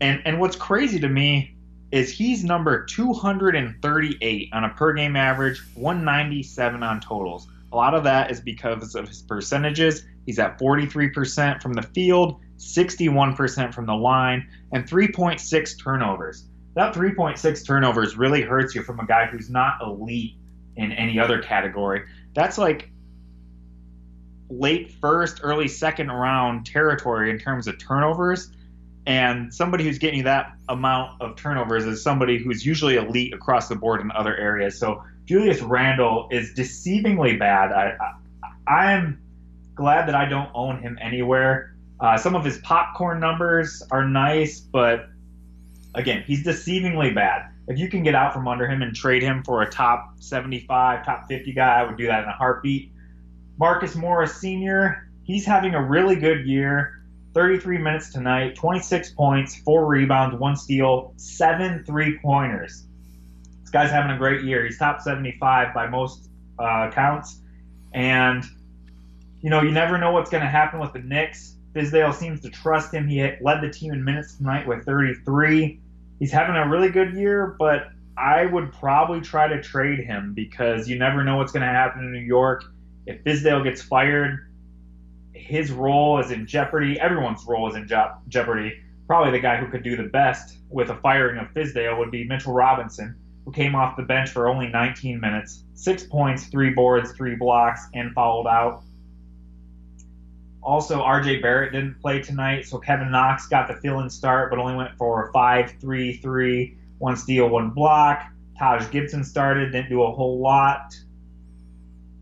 And 0.00 0.20
and 0.26 0.38
what's 0.38 0.56
crazy 0.56 1.00
to 1.00 1.08
me 1.08 1.55
is 1.92 2.10
he's 2.10 2.44
number 2.44 2.84
238 2.84 4.48
on 4.52 4.64
a 4.64 4.68
per 4.70 4.92
game 4.92 5.16
average, 5.16 5.62
197 5.74 6.82
on 6.82 7.00
totals. 7.00 7.46
A 7.72 7.76
lot 7.76 7.94
of 7.94 8.04
that 8.04 8.30
is 8.30 8.40
because 8.40 8.94
of 8.94 9.08
his 9.08 9.22
percentages. 9.22 10.04
He's 10.24 10.38
at 10.38 10.58
43% 10.58 11.62
from 11.62 11.72
the 11.72 11.82
field, 11.82 12.40
61% 12.58 13.74
from 13.74 13.86
the 13.86 13.94
line, 13.94 14.48
and 14.72 14.88
3.6 14.88 15.82
turnovers. 15.82 16.44
That 16.74 16.94
3.6 16.94 17.66
turnovers 17.66 18.16
really 18.16 18.42
hurts 18.42 18.74
you 18.74 18.82
from 18.82 19.00
a 19.00 19.06
guy 19.06 19.26
who's 19.26 19.48
not 19.48 19.80
elite 19.82 20.34
in 20.76 20.92
any 20.92 21.18
other 21.18 21.40
category 21.40 22.02
that's 22.36 22.58
like 22.58 22.90
late 24.50 24.92
first, 24.92 25.40
early 25.42 25.66
second 25.66 26.08
round 26.08 26.66
territory 26.66 27.30
in 27.30 27.38
terms 27.38 27.66
of 27.66 27.78
turnovers. 27.78 28.52
And 29.06 29.54
somebody 29.54 29.84
who's 29.84 29.98
getting 29.98 30.24
that 30.24 30.52
amount 30.68 31.20
of 31.20 31.36
turnovers 31.36 31.84
is 31.84 32.02
somebody 32.02 32.38
who's 32.38 32.66
usually 32.66 32.96
elite 32.96 33.32
across 33.32 33.68
the 33.68 33.76
board 33.76 34.00
in 34.00 34.10
other 34.10 34.36
areas. 34.36 34.78
So 34.78 35.02
Julius 35.26 35.62
Randle 35.62 36.28
is 36.30 36.52
deceivingly 36.54 37.38
bad. 37.38 37.72
I, 38.66 38.92
am 38.92 39.20
glad 39.74 40.08
that 40.08 40.16
I 40.16 40.28
don't 40.28 40.50
own 40.54 40.80
him 40.80 40.98
anywhere. 41.00 41.76
Uh, 42.00 42.18
some 42.18 42.34
of 42.34 42.44
his 42.44 42.58
popcorn 42.58 43.20
numbers 43.20 43.82
are 43.90 44.06
nice, 44.06 44.58
but 44.60 45.08
again, 45.94 46.24
he's 46.26 46.44
deceivingly 46.44 47.14
bad 47.14 47.50
if 47.68 47.78
you 47.78 47.88
can 47.88 48.02
get 48.02 48.14
out 48.14 48.32
from 48.32 48.46
under 48.46 48.66
him 48.66 48.82
and 48.82 48.94
trade 48.94 49.22
him 49.22 49.42
for 49.42 49.62
a 49.62 49.70
top 49.70 50.14
75, 50.20 51.04
top 51.04 51.28
50 51.28 51.52
guy, 51.52 51.80
I 51.80 51.84
would 51.84 51.96
do 51.96 52.06
that 52.06 52.22
in 52.22 52.28
a 52.28 52.32
heartbeat. 52.32 52.92
Marcus 53.58 53.96
Morris 53.96 54.34
Sr., 54.36 55.08
he's 55.24 55.44
having 55.44 55.74
a 55.74 55.82
really 55.82 56.16
good 56.16 56.46
year. 56.46 56.95
33 57.36 57.78
minutes 57.78 58.12
tonight, 58.12 58.56
26 58.56 59.10
points, 59.10 59.56
four 59.56 59.86
rebounds, 59.86 60.34
one 60.36 60.56
steal, 60.56 61.12
seven 61.16 61.84
three 61.84 62.18
pointers. 62.18 62.84
This 63.60 63.70
guy's 63.70 63.90
having 63.90 64.10
a 64.10 64.18
great 64.18 64.42
year. 64.42 64.64
He's 64.64 64.78
top 64.78 65.00
75 65.00 65.74
by 65.74 65.86
most 65.86 66.28
uh, 66.58 66.90
counts. 66.92 67.38
And, 67.92 68.42
you 69.42 69.50
know, 69.50 69.60
you 69.60 69.70
never 69.70 69.98
know 69.98 70.12
what's 70.12 70.30
going 70.30 70.42
to 70.42 70.48
happen 70.48 70.80
with 70.80 70.94
the 70.94 71.00
Knicks. 71.00 71.54
Fizdale 71.74 72.14
seems 72.14 72.40
to 72.40 72.48
trust 72.50 72.92
him. 72.92 73.06
He 73.06 73.20
led 73.40 73.60
the 73.60 73.70
team 73.70 73.92
in 73.92 74.02
minutes 74.02 74.34
tonight 74.36 74.66
with 74.66 74.84
33 74.86 75.78
he's 76.18 76.32
having 76.32 76.56
a 76.56 76.68
really 76.68 76.90
good 76.90 77.14
year, 77.14 77.56
but 77.58 77.88
I 78.16 78.46
would 78.46 78.72
probably 78.72 79.20
try 79.20 79.48
to 79.48 79.62
trade 79.62 80.00
him 80.00 80.32
because 80.34 80.88
you 80.88 80.98
never 80.98 81.22
know 81.22 81.36
what's 81.36 81.52
going 81.52 81.66
to 81.66 81.72
happen 81.72 82.04
in 82.04 82.12
New 82.12 82.18
York. 82.18 82.64
If 83.06 83.22
Fizdale 83.24 83.62
gets 83.62 83.82
fired, 83.82 84.46
his 85.46 85.70
role 85.70 86.18
is 86.18 86.30
in 86.30 86.46
jeopardy. 86.46 86.98
Everyone's 86.98 87.44
role 87.46 87.68
is 87.68 87.76
in 87.76 87.88
jeopardy. 88.28 88.80
Probably 89.06 89.30
the 89.30 89.38
guy 89.38 89.56
who 89.56 89.68
could 89.70 89.84
do 89.84 89.96
the 89.96 90.04
best 90.08 90.58
with 90.68 90.90
a 90.90 90.96
firing 90.96 91.38
of 91.38 91.48
Fizdale 91.54 91.96
would 91.98 92.10
be 92.10 92.24
Mitchell 92.24 92.52
Robinson, 92.52 93.14
who 93.44 93.52
came 93.52 93.76
off 93.76 93.96
the 93.96 94.02
bench 94.02 94.30
for 94.30 94.48
only 94.48 94.66
19 94.66 95.20
minutes, 95.20 95.62
six 95.74 96.02
points, 96.02 96.46
three 96.46 96.70
boards, 96.70 97.12
three 97.12 97.36
blocks, 97.36 97.86
and 97.94 98.12
fouled 98.12 98.48
out. 98.48 98.82
Also, 100.62 101.00
RJ 101.00 101.42
Barrett 101.42 101.72
didn't 101.72 102.00
play 102.00 102.20
tonight, 102.20 102.66
so 102.66 102.78
Kevin 102.78 103.12
Knox 103.12 103.46
got 103.46 103.68
the 103.68 103.74
fill 103.74 104.00
in 104.00 104.10
start, 104.10 104.50
but 104.50 104.58
only 104.58 104.74
went 104.74 104.98
for 104.98 105.30
5 105.32 105.74
3 105.80 106.16
3 106.16 106.76
one 106.98 107.16
steal, 107.16 107.48
one 107.48 107.70
block. 107.70 108.22
Taj 108.58 108.90
Gibson 108.90 109.22
started, 109.22 109.70
didn't 109.70 109.90
do 109.90 110.02
a 110.02 110.10
whole 110.10 110.40
lot. 110.40 110.94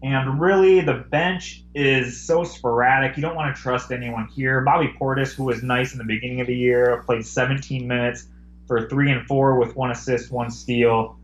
And 0.04 0.38
really, 0.38 0.82
the 0.82 1.06
bench 1.10 1.64
is 1.74 2.20
so 2.20 2.44
sporadic. 2.44 3.16
You 3.16 3.22
don't 3.22 3.34
want 3.34 3.56
to 3.56 3.62
trust 3.62 3.90
anyone 3.90 4.28
here. 4.28 4.60
Bobby 4.60 4.94
Portis, 5.00 5.32
who 5.32 5.44
was 5.44 5.62
nice 5.62 5.92
in 5.92 5.98
the 5.98 6.04
beginning 6.04 6.42
of 6.42 6.46
the 6.46 6.54
year, 6.54 7.02
played 7.06 7.24
17 7.24 7.88
minutes 7.88 8.26
for 8.68 8.86
three 8.90 9.10
and 9.10 9.26
four 9.26 9.58
with 9.58 9.74
one 9.76 9.90
assist, 9.90 10.30
one 10.30 10.50
steal. 10.50 11.18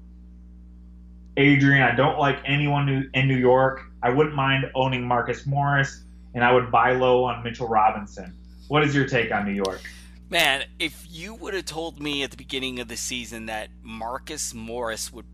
Adrian, 1.37 1.83
I 1.83 1.95
don't 1.95 2.19
like 2.19 2.39
anyone 2.47 3.11
in 3.13 3.29
New 3.29 3.37
York. 3.37 3.83
I 4.03 4.09
wouldn't 4.09 4.35
mind 4.35 4.71
owning 4.75 5.07
Marcus 5.07 5.45
Morris, 5.45 6.03
and 6.33 6.43
I 6.43 6.51
would 6.51 6.71
buy 6.71 6.93
low 6.93 7.25
on 7.25 7.45
Mitchell 7.45 7.69
Robinson. 7.69 8.35
What 8.69 8.83
is 8.83 8.95
your 8.95 9.07
take 9.07 9.31
on 9.31 9.45
New 9.45 9.53
York? 9.53 9.83
Man, 10.31 10.65
if 10.79 11.05
you 11.07 11.35
would 11.35 11.53
have 11.53 11.67
told 11.67 12.01
me 12.01 12.23
at 12.23 12.31
the 12.31 12.37
beginning 12.39 12.81
of 12.81 12.89
the 12.89 12.97
season 12.97 13.45
that 13.45 13.69
Marcus 13.83 14.55
Morris 14.55 15.13
would 15.13 15.27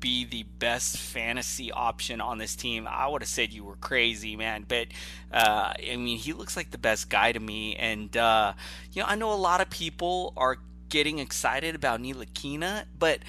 be 0.00 0.24
the 0.24 0.42
best 0.42 0.96
fantasy 0.96 1.70
option 1.70 2.20
on 2.20 2.38
this 2.38 2.56
team, 2.56 2.88
I 2.88 3.06
would 3.06 3.22
have 3.22 3.28
said 3.28 3.52
you 3.52 3.64
were 3.64 3.76
crazy, 3.76 4.36
man. 4.36 4.64
But 4.66 4.88
uh, 5.32 5.74
I 5.76 5.96
mean, 5.96 6.18
he 6.18 6.32
looks 6.32 6.56
like 6.56 6.70
the 6.70 6.78
best 6.78 7.10
guy 7.10 7.32
to 7.32 7.40
me, 7.40 7.76
and 7.76 8.16
uh, 8.16 8.54
you 8.92 9.02
know, 9.02 9.08
I 9.08 9.14
know 9.14 9.32
a 9.32 9.34
lot 9.34 9.60
of 9.60 9.70
people 9.70 10.32
are 10.36 10.58
getting 10.88 11.18
excited 11.18 11.74
about 11.74 12.00
Ntilikina, 12.00 12.84
but 12.98 13.20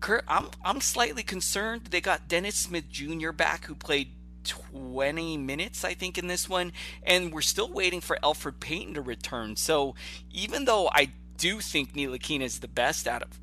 Curt, 0.00 0.24
I'm 0.28 0.48
I'm 0.64 0.80
slightly 0.80 1.22
concerned. 1.22 1.86
They 1.90 2.00
got 2.00 2.28
Dennis 2.28 2.56
Smith 2.56 2.88
Jr. 2.88 3.32
back, 3.32 3.64
who 3.64 3.74
played 3.74 4.12
20 4.44 5.36
minutes, 5.36 5.84
I 5.84 5.94
think, 5.94 6.18
in 6.18 6.26
this 6.26 6.48
one. 6.48 6.72
And 7.02 7.32
we're 7.32 7.40
still 7.40 7.70
waiting 7.70 8.00
for 8.00 8.18
Elfrid 8.22 8.60
Payton 8.60 8.94
to 8.94 9.02
return. 9.02 9.56
So 9.56 9.94
even 10.30 10.64
though 10.64 10.88
I 10.92 11.12
do 11.36 11.60
think 11.60 11.94
Ntilikina 11.94 12.42
is 12.42 12.60
the 12.60 12.68
best 12.68 13.06
out 13.06 13.22
of 13.22 13.40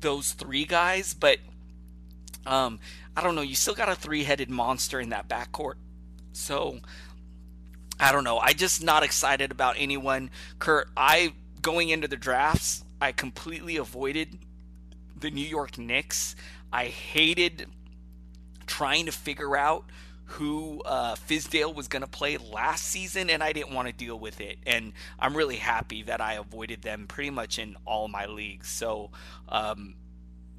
those 0.00 0.32
three 0.32 0.64
guys, 0.64 1.14
but 1.14 1.38
um, 2.46 2.78
I 3.16 3.22
don't 3.22 3.34
know. 3.34 3.42
You 3.42 3.54
still 3.54 3.74
got 3.74 3.88
a 3.88 3.94
three 3.94 4.24
headed 4.24 4.50
monster 4.50 5.00
in 5.00 5.10
that 5.10 5.28
backcourt. 5.28 5.74
So 6.32 6.80
I 7.98 8.12
don't 8.12 8.24
know. 8.24 8.38
I 8.38 8.52
just 8.52 8.82
not 8.82 9.02
excited 9.02 9.50
about 9.50 9.76
anyone. 9.78 10.30
Curt, 10.58 10.88
I 10.96 11.32
going 11.62 11.88
into 11.88 12.08
the 12.08 12.16
drafts, 12.16 12.84
I 13.00 13.12
completely 13.12 13.76
avoided 13.76 14.38
the 15.18 15.30
New 15.30 15.46
York 15.46 15.78
Knicks. 15.78 16.36
I 16.72 16.86
hated 16.86 17.66
trying 18.66 19.06
to 19.06 19.12
figure 19.12 19.56
out 19.56 19.84
who 20.26 20.82
uh, 20.84 21.14
Fizdale 21.14 21.74
was 21.74 21.88
going 21.88 22.02
to 22.02 22.08
play 22.08 22.36
last 22.36 22.84
season, 22.84 23.30
and 23.30 23.42
I 23.42 23.52
didn't 23.52 23.72
want 23.72 23.86
to 23.88 23.94
deal 23.94 24.18
with 24.18 24.40
it. 24.40 24.58
And 24.66 24.92
I'm 25.18 25.36
really 25.36 25.56
happy 25.56 26.02
that 26.02 26.20
I 26.20 26.34
avoided 26.34 26.82
them 26.82 27.06
pretty 27.06 27.30
much 27.30 27.58
in 27.58 27.76
all 27.86 28.08
my 28.08 28.26
leagues. 28.26 28.68
So, 28.68 29.10
um, 29.48 29.94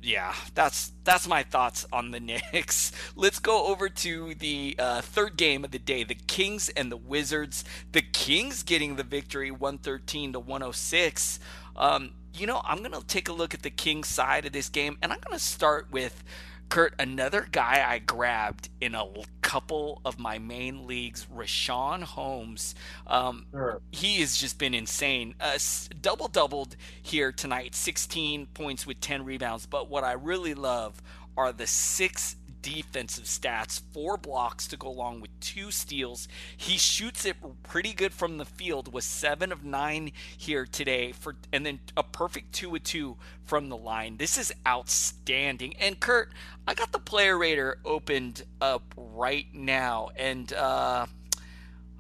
yeah, 0.01 0.33
that's 0.53 0.91
that's 1.03 1.27
my 1.27 1.43
thoughts 1.43 1.85
on 1.91 2.11
the 2.11 2.19
Knicks. 2.53 2.91
Let's 3.15 3.39
go 3.39 3.67
over 3.67 3.89
to 3.89 4.35
the 4.35 4.75
uh, 4.77 5.01
third 5.01 5.37
game 5.37 5.65
of 5.65 5.71
the 5.71 5.79
day: 5.79 6.03
the 6.03 6.15
Kings 6.15 6.69
and 6.69 6.91
the 6.91 6.97
Wizards. 6.97 7.63
The 7.91 8.01
Kings 8.01 8.63
getting 8.63 8.95
the 8.95 9.03
victory, 9.03 9.51
113 9.51 10.33
to 10.33 10.39
106. 10.39 11.39
Um, 11.75 12.11
you 12.33 12.47
know, 12.47 12.61
I'm 12.63 12.81
gonna 12.81 13.01
take 13.07 13.27
a 13.29 13.33
look 13.33 13.53
at 13.53 13.63
the 13.63 13.69
Kings 13.69 14.07
side 14.07 14.45
of 14.45 14.51
this 14.51 14.69
game, 14.69 14.97
and 15.01 15.11
I'm 15.11 15.19
gonna 15.19 15.39
start 15.39 15.87
with 15.91 16.23
Curt, 16.69 16.93
another 16.99 17.47
guy 17.51 17.85
I 17.87 17.99
grabbed 17.99 18.69
in 18.81 18.93
a 18.93 19.05
couple 19.41 20.01
of 20.03 20.19
my 20.19 20.37
main 20.37 20.85
leagues, 20.85 21.25
Richaun 21.33 22.03
Holmes. 22.03 22.75
Um, 23.05 23.45
sure. 23.51 23.81
He 23.91 24.17
has 24.17 24.37
just 24.37 24.59
been 24.59 24.73
insane. 24.73 25.35
Uh, 25.39 25.57
double 26.01 26.27
doubled 26.27 26.75
here 27.01 27.31
tonight, 27.31 27.73
16 27.73 28.47
points 28.47 28.85
with 28.85 28.99
10 28.99 29.23
rebounds. 29.23 29.65
But 29.65 29.89
what 29.89 30.03
I 30.03 30.13
really 30.13 30.53
love 30.53 31.01
are 31.37 31.53
the 31.53 31.67
six 31.67 32.35
defensive 32.61 33.25
stats, 33.25 33.81
four 33.93 34.17
blocks 34.17 34.67
to 34.67 34.77
go 34.77 34.87
along 34.87 35.21
with 35.21 35.39
two 35.39 35.71
steals. 35.71 36.27
He 36.55 36.77
shoots 36.77 37.25
it 37.25 37.37
pretty 37.63 37.93
good 37.93 38.13
from 38.13 38.37
the 38.37 38.45
field 38.45 38.93
with 38.93 39.03
seven 39.03 39.51
of 39.51 39.63
nine 39.63 40.11
here 40.37 40.65
today 40.65 41.11
for 41.11 41.35
and 41.51 41.65
then 41.65 41.79
a 41.95 42.03
perfect 42.03 42.53
two 42.53 42.75
of 42.75 42.83
two 42.83 43.17
from 43.43 43.69
the 43.69 43.77
line. 43.77 44.17
This 44.17 44.37
is 44.37 44.53
outstanding. 44.67 45.75
And 45.77 45.99
Curt, 45.99 46.31
I 46.67 46.73
got 46.73 46.91
the 46.91 46.99
player 46.99 47.37
rater 47.37 47.79
opened 47.85 48.43
up 48.61 48.93
right 48.95 49.47
now 49.53 50.09
and 50.15 50.51
uh 50.53 51.05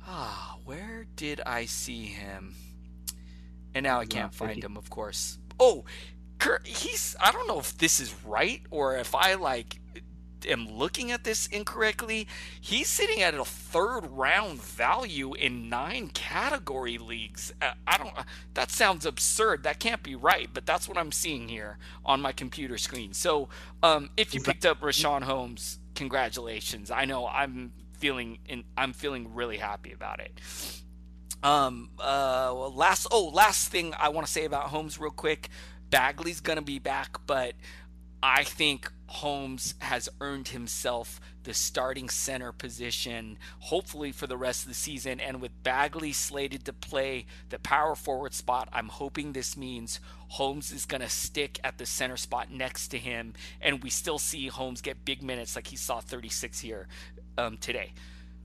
ah, 0.05 0.57
where 0.65 1.05
did 1.15 1.41
I 1.45 1.65
see 1.65 2.05
him? 2.05 2.55
And 3.73 3.83
now 3.83 3.99
I 3.99 4.05
can't 4.05 4.33
find 4.33 4.63
him, 4.63 4.75
of 4.75 4.89
course. 4.89 5.37
Oh, 5.59 5.85
Curt, 6.39 6.65
he's 6.67 7.15
I 7.19 7.31
don't 7.31 7.47
know 7.47 7.59
if 7.59 7.77
this 7.77 7.99
is 7.99 8.13
right 8.25 8.61
or 8.69 8.97
if 8.97 9.15
I 9.15 9.35
like 9.35 9.79
am 10.45 10.67
looking 10.67 11.11
at 11.11 11.23
this 11.23 11.47
incorrectly, 11.47 12.27
he's 12.59 12.89
sitting 12.89 13.21
at 13.21 13.33
a 13.33 13.45
third 13.45 14.01
round 14.07 14.61
value 14.61 15.33
in 15.33 15.69
nine 15.69 16.09
category 16.09 16.97
leagues. 16.97 17.53
Uh, 17.61 17.73
I 17.87 17.97
don't. 17.97 18.17
Uh, 18.17 18.23
that 18.53 18.71
sounds 18.71 19.05
absurd. 19.05 19.63
That 19.63 19.79
can't 19.79 20.03
be 20.03 20.15
right, 20.15 20.49
but 20.53 20.65
that's 20.65 20.87
what 20.87 20.97
I'm 20.97 21.11
seeing 21.11 21.47
here 21.47 21.77
on 22.05 22.21
my 22.21 22.31
computer 22.31 22.77
screen. 22.77 23.13
So, 23.13 23.49
um, 23.81 24.09
if 24.17 24.33
you 24.33 24.41
picked 24.41 24.65
up 24.65 24.81
Richaun 24.81 25.23
Holmes, 25.23 25.79
congratulations. 25.95 26.91
I 26.91 27.05
know 27.05 27.27
I'm 27.27 27.71
feeling 27.93 28.39
in, 28.47 28.63
I'm 28.77 28.93
feeling 28.93 29.33
really 29.33 29.57
happy 29.57 29.91
about 29.91 30.19
it. 30.19 30.39
Um, 31.43 31.89
uh, 31.99 32.51
well, 32.55 32.73
last 32.73 33.07
oh, 33.11 33.29
last 33.29 33.69
thing 33.69 33.93
I 33.99 34.09
want 34.09 34.25
to 34.27 34.31
say 34.31 34.45
about 34.45 34.63
Holmes 34.63 34.99
real 34.99 35.11
quick. 35.11 35.49
Bagley's 35.89 36.41
gonna 36.41 36.61
be 36.61 36.79
back, 36.79 37.17
but 37.25 37.53
I 38.21 38.43
think 38.43 38.91
Holmes 39.07 39.73
has 39.79 40.09
earned 40.19 40.49
himself 40.49 41.19
the 41.43 41.53
starting 41.53 42.09
center 42.09 42.51
position, 42.51 43.37
hopefully 43.59 44.11
for 44.11 44.27
the 44.27 44.37
rest 44.37 44.63
of 44.63 44.67
the 44.67 44.75
season. 44.75 45.19
And 45.19 45.41
with 45.41 45.63
Bagley 45.63 46.11
slated 46.11 46.65
to 46.65 46.73
play 46.73 47.25
the 47.49 47.59
power 47.59 47.95
forward 47.95 48.33
spot, 48.33 48.67
I'm 48.73 48.89
hoping 48.89 49.31
this 49.31 49.55
means 49.55 49.99
Holmes 50.29 50.71
is 50.71 50.85
going 50.85 51.01
to 51.01 51.09
stick 51.09 51.59
at 51.63 51.77
the 51.77 51.85
center 51.85 52.17
spot 52.17 52.51
next 52.51 52.89
to 52.89 52.97
him. 52.97 53.33
And 53.61 53.81
we 53.81 53.89
still 53.89 54.19
see 54.19 54.47
Holmes 54.47 54.81
get 54.81 55.05
big 55.05 55.23
minutes 55.23 55.55
like 55.55 55.67
he 55.67 55.77
saw 55.77 56.01
36 56.01 56.59
here 56.59 56.87
um, 57.37 57.57
today. 57.57 57.93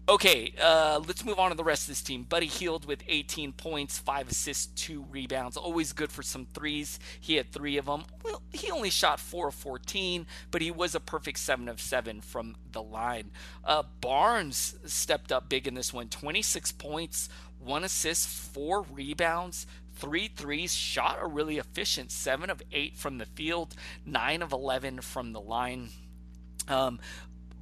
Okay, 0.08 0.52
uh, 0.60 1.00
let's 1.06 1.24
move 1.24 1.38
on 1.38 1.52
to 1.52 1.56
the 1.56 1.62
rest 1.62 1.82
of 1.82 1.88
this 1.88 2.02
team. 2.02 2.24
Buddy 2.24 2.46
Hield 2.46 2.86
with 2.86 3.04
18 3.06 3.52
points, 3.52 3.98
5 3.98 4.32
assists, 4.32 4.66
2 4.82 5.06
rebounds. 5.08 5.56
Always 5.56 5.92
good 5.92 6.10
for 6.10 6.24
some 6.24 6.44
threes. 6.44 6.98
He 7.20 7.36
had 7.36 7.52
3 7.52 7.76
of 7.76 7.86
them. 7.86 8.04
Well, 8.24 8.42
he 8.52 8.72
only 8.72 8.90
shot 8.90 9.20
4 9.20 9.48
of 9.48 9.54
14, 9.54 10.26
but 10.50 10.60
he 10.60 10.72
was 10.72 10.96
a 10.96 11.00
perfect 11.00 11.38
7 11.38 11.68
of 11.68 11.80
7 11.80 12.20
from 12.20 12.56
the 12.72 12.82
line. 12.82 13.30
Uh, 13.64 13.84
Barnes 14.00 14.74
stepped 14.86 15.30
up 15.30 15.48
big 15.48 15.68
in 15.68 15.74
this 15.74 15.92
one 15.92 16.08
26 16.08 16.72
points, 16.72 17.28
1 17.60 17.84
assist, 17.84 18.26
4 18.26 18.82
rebounds, 18.82 19.68
three 19.94 20.26
threes, 20.26 20.74
shot 20.74 21.18
a 21.20 21.26
really 21.28 21.58
efficient 21.58 22.10
7 22.10 22.50
of 22.50 22.60
8 22.72 22.96
from 22.96 23.18
the 23.18 23.26
field, 23.26 23.76
9 24.04 24.42
of 24.42 24.50
11 24.50 25.02
from 25.02 25.32
the 25.32 25.40
line. 25.40 25.90
Um, 26.68 26.98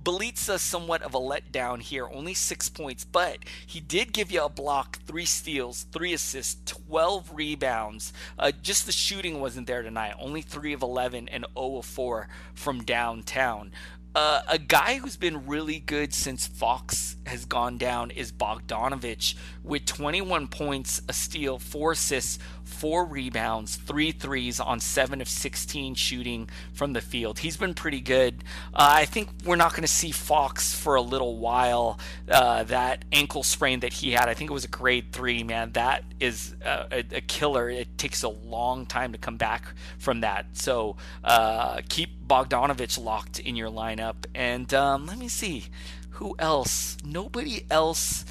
Bjelica 0.03 0.59
somewhat 0.59 1.03
of 1.03 1.15
a 1.15 1.19
letdown 1.19 1.83
here, 1.83 2.09
only 2.09 2.33
six 2.33 2.69
points, 2.71 3.05
but 3.05 3.39
he 3.67 3.81
did 3.81 4.13
give 4.13 4.33
you 4.33 4.43
a 4.43 4.49
block, 4.49 4.99
three 5.07 5.27
steals, 5.27 5.87
three 5.93 6.15
assists, 6.15 6.73
12 6.89 7.31
rebounds. 7.35 8.13
Uh, 8.39 8.51
just 8.51 8.87
the 8.87 8.93
shooting 8.93 9.41
wasn't 9.41 9.67
there 9.67 9.83
tonight, 9.83 10.15
only 10.19 10.41
3 10.41 10.73
of 10.73 10.83
11 10.83 11.29
and 11.29 11.45
0 11.55 11.77
of 11.77 11.85
4 11.85 12.29
from 12.55 12.83
downtown. 12.83 13.73
Uh, 14.13 14.43
a 14.49 14.59
guy 14.59 14.97
who's 14.97 15.17
been 15.17 15.47
really 15.47 15.79
good 15.79 16.13
since 16.13 16.47
Fox 16.47 17.17
has 17.27 17.45
gone 17.45 17.79
down 17.79 18.11
is 18.11 18.33
Bogdanovich 18.33 19.37
with 19.63 19.87
21 19.87 20.49
points, 20.49 21.01
a 21.09 21.13
steal, 21.13 21.61
four 21.61 21.93
assists, 21.93 22.41
four 22.65 23.05
rebounds, 23.05 23.77
three 23.77 24.11
threes 24.11 24.59
on 24.59 24.81
seven 24.81 25.21
of 25.21 25.29
16 25.29 25.95
shooting 25.95 26.49
from 26.73 26.93
the 26.93 27.01
field. 27.01 27.39
He's 27.39 27.57
been 27.57 27.75
pretty 27.75 28.01
good. 28.01 28.43
Uh, 28.75 28.89
I 28.97 29.05
think 29.05 29.29
we're 29.45 29.55
not 29.57 29.73
going 29.73 29.83
to 29.83 29.89
see 29.89 30.11
Fox 30.11 30.75
for 30.75 30.97
a 30.97 31.03
little 31.03 31.37
while. 31.37 32.01
Uh, 32.29 32.65
that 32.65 33.05
ankle 33.13 33.45
sprain 33.45 33.81
that 33.81 33.93
he 33.93 34.11
had, 34.11 34.29
I 34.29 34.35
think 34.35 34.51
it 34.51 34.55
was 34.55 34.65
a 34.65 34.69
grade 34.69 35.13
three, 35.13 35.45
man. 35.45 35.71
That 35.73 36.03
is 36.19 36.57
a, 36.65 37.05
a 37.13 37.21
killer. 37.21 37.71
It 37.71 37.97
takes 37.97 38.25
a 38.25 38.29
long 38.29 38.87
time 38.87 39.13
to 39.13 39.19
come 39.19 39.37
back 39.37 39.73
from 39.99 40.23
that. 40.23 40.47
So 40.55 40.97
uh, 41.23 41.83
keep 41.89 42.11
Bogdanovich 42.27 43.03
locked 43.03 43.39
in 43.39 43.57
your 43.57 43.71
lineup. 43.71 44.00
Up 44.01 44.27
and 44.35 44.73
um, 44.73 45.07
let 45.07 45.19
me 45.19 45.29
see. 45.29 45.67
Who 46.11 46.35
else? 46.39 46.97
Nobody 47.05 47.67
else 47.71 48.25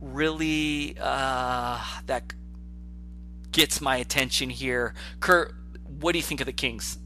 really 0.00 0.96
uh, 1.00 1.78
that 2.06 2.32
gets 3.52 3.80
my 3.80 3.96
attention 3.96 4.50
here. 4.50 4.94
Curt, 5.20 5.54
what 6.00 6.12
do 6.12 6.18
you 6.18 6.22
think 6.22 6.40
of 6.40 6.46
the 6.46 6.52
Kings? 6.52 6.98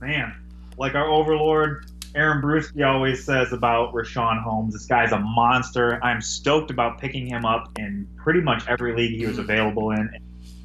Man, 0.00 0.34
like 0.76 0.94
our 0.94 1.08
overlord 1.08 1.86
Aaron 2.14 2.42
Bruski 2.42 2.86
always 2.86 3.24
says 3.24 3.52
about 3.52 3.94
Richaun 3.94 4.42
Holmes, 4.42 4.74
this 4.74 4.84
guy's 4.84 5.12
a 5.12 5.18
monster. 5.18 5.98
I'm 6.04 6.20
stoked 6.20 6.70
about 6.70 6.98
picking 7.00 7.26
him 7.26 7.44
up 7.44 7.70
in 7.78 8.06
pretty 8.16 8.40
much 8.40 8.68
every 8.68 8.94
league 8.94 9.18
he 9.18 9.26
was 9.26 9.38
available 9.38 9.90
in. 9.92 10.10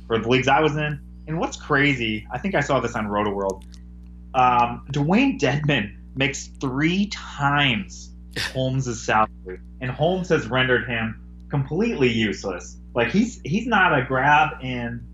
For 0.08 0.20
the 0.20 0.28
leagues 0.28 0.48
I 0.48 0.60
was 0.60 0.76
in, 0.76 1.00
And 1.28 1.40
what's 1.40 1.58
crazy, 1.58 2.26
I 2.32 2.38
think 2.38 2.56
I 2.56 2.62
saw 2.62 2.80
this 2.80 2.96
on 2.96 3.08
Roto 3.08 3.32
World. 3.32 3.66
Um, 4.34 4.86
Dewayne 4.92 5.40
Dedmon 5.40 5.97
makes 6.18 6.48
three 6.60 7.08
times 7.08 8.12
Holmes' 8.54 9.04
salary, 9.04 9.60
and 9.82 9.92
Holmes 9.92 10.30
has 10.30 10.48
rendered 10.48 10.88
him 10.88 11.24
completely 11.50 12.12
useless. 12.12 12.78
Like 12.94 13.10
he's 13.10 13.42
he's 13.44 13.68
not 13.68 13.98
a 13.98 14.04
grab 14.04 14.64
in 14.64 15.06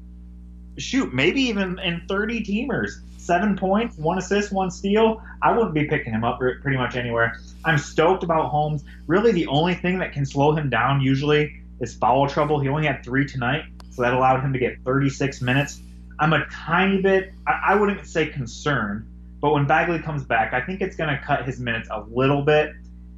shoot, 0.78 1.13
maybe 1.13 1.42
even 1.42 1.80
in 1.80 2.02
30 2.08 2.44
teamers. 2.44 2.92
Seven 3.18 3.56
points, 3.56 3.98
one 3.98 4.18
assist, 4.18 4.52
one 4.52 4.70
steal. 4.70 5.22
I 5.42 5.56
wouldn't 5.56 5.74
be 5.74 5.86
picking 5.86 6.12
him 6.12 6.24
up 6.24 6.39
pretty 6.39 6.78
much 6.78 6.96
anywhere. 6.96 7.39
I'm 7.63 7.78
stoked 7.78 8.24
about 8.24 8.50
Holmes. 8.50 8.84
Really, 9.08 9.32
the 9.32 9.48
only 9.48 9.76
thing 9.76 10.00
that 10.00 10.12
can 10.12 10.26
slow 10.26 10.54
him 10.54 10.70
down 10.70 11.00
usually 11.00 11.62
is 11.80 11.94
foul 11.94 12.28
trouble. 12.28 12.60
He 12.60 12.68
only 12.68 12.86
had 12.86 13.04
three 13.04 13.26
tonight, 13.26 13.63
so 13.92 14.02
that 14.02 14.13
allowed 14.13 14.42
him 14.42 14.52
to 14.54 14.60
get 14.60 14.82
36 14.84 15.42
minutes. 15.42 15.80
I'm 16.20 16.34
a 16.34 16.46
tiny 16.48 17.02
bit, 17.02 17.34
I, 17.48 17.62
I 17.70 17.76
wouldn't 17.76 18.06
say 18.06 18.28
concerned, 18.28 19.08
but 19.43 19.51
when 19.51 19.67
Bagley 19.67 19.99
comes 19.99 20.23
back, 20.23 20.53
I 20.53 20.62
think 20.62 20.79
it's 20.79 20.95
going 20.95 21.10
to 21.10 21.21
cut 21.21 21.45
his 21.45 21.60
minutes 21.60 21.89
a 21.91 22.06
little 22.10 22.43
bit. 22.43 22.71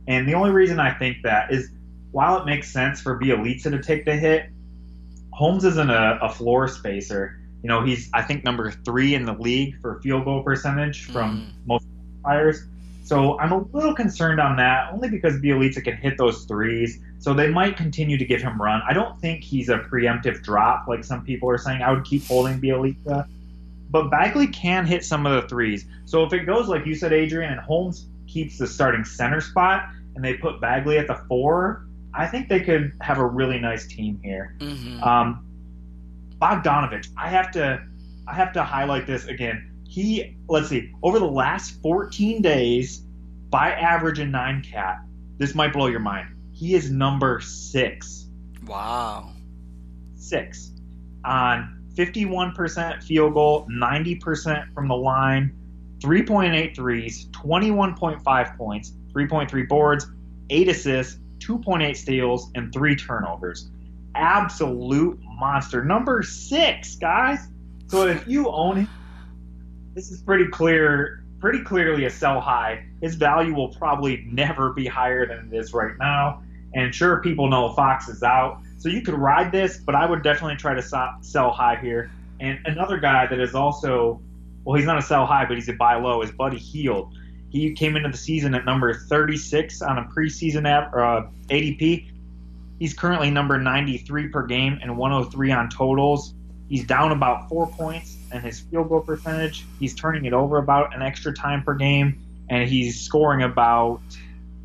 And 0.08 0.28
the 0.28 0.34
only 0.34 0.50
reason 0.50 0.80
I 0.80 0.92
think 0.92 1.18
that 1.22 1.54
is 1.54 1.70
while 2.10 2.42
it 2.42 2.48
makes 2.48 2.74
sense 2.74 3.00
for 3.00 3.20
Bjelica 3.20 3.70
to 3.70 3.80
take 3.80 4.06
the 4.06 4.16
hit, 4.16 4.50
Holmes 5.34 5.64
isn't 5.66 5.90
a, 5.92 6.18
a 6.24 6.30
floor 6.30 6.68
spacer. 6.68 7.40
You 7.62 7.70
know, 7.70 7.86
he's 7.86 8.10
I 8.12 8.24
think 8.24 8.44
number 8.44 8.72
three 8.72 9.14
in 9.14 9.26
the 9.26 9.34
league 9.34 9.80
for 9.82 10.02
field 10.02 10.26
goal 10.26 10.42
percentage 10.42 11.06
from 11.12 11.42
mm. 11.42 11.68
most 11.68 11.86
players. 12.24 12.66
So 13.04 13.38
I'm 13.38 13.52
a 13.52 13.60
little 13.72 13.94
concerned 13.94 14.40
on 14.40 14.56
that, 14.56 14.94
only 14.94 15.10
because 15.10 15.36
Bjelica 15.36 15.84
can 15.84 15.96
hit 15.96 16.18
those 16.18 16.46
threes. 16.46 17.00
So 17.20 17.36
they 17.36 17.50
might 17.50 17.78
continue 17.78 18.18
to 18.18 18.26
give 18.26 18.42
him 18.42 18.60
run. 18.60 18.82
I 18.90 18.94
don't 18.94 19.22
think 19.22 19.44
he's 19.44 19.70
a 19.70 19.78
preemptive 19.78 20.42
drop 20.42 20.88
like 20.88 21.04
some 21.04 21.24
people 21.24 21.52
are 21.52 21.60
saying. 21.60 21.84
I 21.84 21.92
would 21.92 22.04
keep 22.04 22.26
holding 22.26 22.60
Bjelica. 22.60 23.28
But 23.90 24.10
Bagley 24.10 24.48
can 24.48 24.86
hit 24.86 25.06
some 25.06 25.26
of 25.26 25.42
the 25.42 25.48
threes. 25.48 25.86
So 26.06 26.24
if 26.24 26.34
it 26.34 26.46
goes 26.46 26.68
like 26.68 26.86
you 26.86 26.96
said, 26.96 27.14
Adrian, 27.14 27.52
and 27.52 27.62
Holmes 27.62 28.08
keeps 28.28 28.58
the 28.58 28.68
starting 28.68 29.06
center 29.06 29.42
spot, 29.42 29.90
and 30.16 30.24
they 30.24 30.36
put 30.36 30.60
Bagley 30.60 30.98
at 30.98 31.08
the 31.08 31.22
four, 31.28 31.86
I 32.14 32.28
think 32.28 32.48
they 32.48 32.62
could 32.62 32.94
have 33.02 33.18
a 33.18 33.26
really 33.26 33.60
nice 33.60 33.88
team 33.88 34.20
here. 34.24 34.56
Mm-hmm. 34.60 35.04
Um, 35.04 35.46
Bogdanovic, 36.42 37.08
I 37.18 37.30
have 37.30 37.52
to 37.52 37.84
I 38.28 38.34
have 38.34 38.54
to 38.54 38.64
highlight 38.64 39.06
this 39.06 39.26
again. 39.26 39.72
He 39.88 40.36
let's 40.48 40.70
see, 40.70 40.92
over 41.04 41.20
the 41.20 41.26
last 41.26 41.82
14 41.82 42.42
days, 42.42 43.00
by 43.50 43.72
average 43.72 44.20
in 44.20 44.32
nine 44.32 44.64
cat, 44.64 44.98
this 45.38 45.56
might 45.56 45.74
blow 45.74 45.88
your 45.88 46.00
mind. 46.00 46.30
He 46.52 46.74
is 46.76 46.90
number 46.90 47.42
six. 47.42 48.28
Wow. 48.66 49.32
Six 50.16 50.72
on 51.24 51.75
51% 51.96 53.04
field 53.04 53.34
goal, 53.34 53.68
90% 53.68 54.74
from 54.74 54.88
the 54.88 54.96
line, 54.96 55.56
3.8 56.00 56.76
threes, 56.76 57.28
21.5 57.32 58.58
points, 58.58 58.94
3.3 59.14 59.68
boards, 59.68 60.08
8 60.50 60.68
assists, 60.68 61.20
2.8 61.40 61.96
steals, 61.96 62.52
and 62.56 62.74
3 62.74 62.96
turnovers 62.96 63.70
absolute 64.16 65.20
monster. 65.24 65.84
Number 65.84 66.24
six, 66.24 66.96
guys. 66.96 67.40
So 67.88 68.08
if 68.08 68.28
you 68.28 68.50
own 68.50 68.80
it, 68.80 68.88
this 69.94 70.10
is 70.10 70.22
pretty 70.22 70.48
clear, 70.48 71.24
pretty 71.40 71.64
clearly 71.64 72.06
a 72.06 72.10
sell 72.10 72.42
high. 72.42 72.86
His 73.02 73.16
value 73.16 73.54
will 73.54 73.70
probably 73.70 74.26
never 74.30 74.74
be 74.74 74.88
higher 74.88 75.28
than 75.28 75.52
it 75.52 75.58
is 75.58 75.74
right 75.74 75.96
now. 76.00 76.42
And 76.74 76.94
sure, 76.94 77.22
people 77.22 77.50
know 77.50 77.74
Fox 77.74 78.10
is 78.10 78.24
out, 78.24 78.60
so 78.78 78.90
you 78.90 79.02
could 79.02 79.16
ride 79.16 79.52
this, 79.52 79.78
but 79.78 79.96
I 79.96 80.06
would 80.06 80.24
definitely 80.24 80.58
try 80.58 80.74
to 80.74 81.18
sell 81.22 81.52
high 81.52 81.78
here. 81.82 82.12
And 82.40 82.60
another 82.66 82.98
guy 82.98 83.28
that 83.28 83.40
is 83.40 83.56
also, 83.56 84.22
well, 84.64 84.76
he's 84.76 84.86
not 84.86 84.98
a 84.98 85.02
sell 85.02 85.26
high, 85.26 85.46
but 85.46 85.56
he's 85.56 85.70
a 85.70 85.74
buy 85.74 85.96
low, 85.96 86.22
is 86.22 86.32
Buddy 86.32 86.58
Hield. 86.58 87.14
He 87.50 87.72
came 87.74 87.96
into 87.96 88.10
the 88.10 88.18
season 88.18 88.54
at 88.54 88.66
number 88.66 88.94
36 88.94 89.82
on 89.82 89.98
a 89.98 90.04
preseason 90.04 90.68
app, 90.68 90.94
uh, 90.94 91.28
ADP. 91.50 92.12
He's 92.80 92.94
currently 92.94 93.32
number 93.32 93.58
93 93.58 94.28
per 94.28 94.46
game 94.46 94.80
and 94.82 94.98
103 94.98 95.52
on 95.52 95.70
totals. 95.70 96.34
He's 96.68 96.86
down 96.86 97.12
about 97.12 97.48
four 97.48 97.68
points 97.68 98.18
in 98.34 98.42
his 98.42 98.60
field 98.60 98.90
goal 98.90 99.02
percentage. 99.02 99.66
He's 99.80 99.96
turning 99.96 100.26
it 100.26 100.34
over 100.34 100.58
about 100.58 100.94
an 100.96 101.02
extra 101.02 101.34
time 101.34 101.64
per 101.64 101.76
game, 101.76 102.20
and 102.50 102.68
he's 102.68 103.00
scoring 103.00 103.44
about 103.44 104.02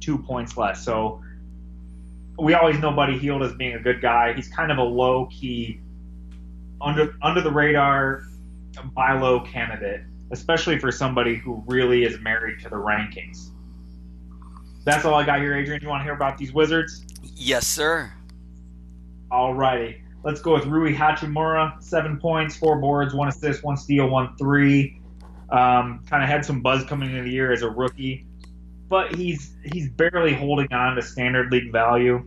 two 0.01 0.19
points 0.19 0.57
less. 0.57 0.85
So 0.85 1.23
we 2.41 2.55
always 2.55 2.79
know 2.79 2.93
Buddy 2.93 3.19
Hield 3.19 3.43
as 3.43 3.55
being 3.55 3.75
a 3.75 3.81
good 3.81 4.01
guy. 4.01 4.33
He's 4.33 4.49
kind 4.49 4.73
of 4.73 4.79
a 4.79 4.83
low 4.83 5.27
key, 5.27 5.81
under 6.81 7.15
under 7.23 7.41
the 7.41 7.51
radar, 7.51 8.23
buy 8.95 9.13
low 9.13 9.41
candidate, 9.41 10.03
especially 10.31 10.79
for 10.79 10.91
somebody 10.91 11.37
who 11.37 11.63
really 11.67 12.05
is 12.05 12.19
married 12.21 12.61
to 12.61 12.69
the 12.69 12.77
rankings. 12.77 13.51
That's 14.85 15.05
all 15.05 15.15
I 15.15 15.25
got 15.25 15.41
here, 15.41 15.55
Adrian. 15.55 15.81
Do 15.81 15.85
you 15.85 15.91
want 15.91 16.01
to 16.01 16.05
hear 16.05 16.15
about 16.15 16.39
these 16.39 16.53
Wizards? 16.53 17.05
Yes, 17.23 17.67
sir. 17.67 18.13
All 19.31 19.55
righty. 19.55 20.03
Let's 20.25 20.41
go 20.41 20.55
with 20.55 20.67
Rui 20.67 20.95
Hachimura. 20.95 21.83
Seven 21.83 22.19
points, 22.19 22.57
four 22.57 22.79
boards, 22.79 23.15
one 23.15 23.29
assist, 23.29 23.63
one 23.63 23.77
steal, 23.77 24.09
one 24.09 24.37
three. 24.37 25.01
Um, 25.51 26.03
kind 26.09 26.23
of 26.23 26.29
had 26.29 26.45
some 26.45 26.61
buzz 26.61 26.85
coming 26.85 27.11
into 27.11 27.23
the 27.23 27.31
year 27.31 27.53
as 27.53 27.63
a 27.63 27.69
rookie, 27.69 28.27
but 28.91 29.15
he's 29.15 29.55
he's 29.73 29.89
barely 29.89 30.35
holding 30.35 30.71
on 30.73 30.97
to 30.97 31.03
standard 31.03 31.51
league 31.51 31.73
value. 31.73 32.23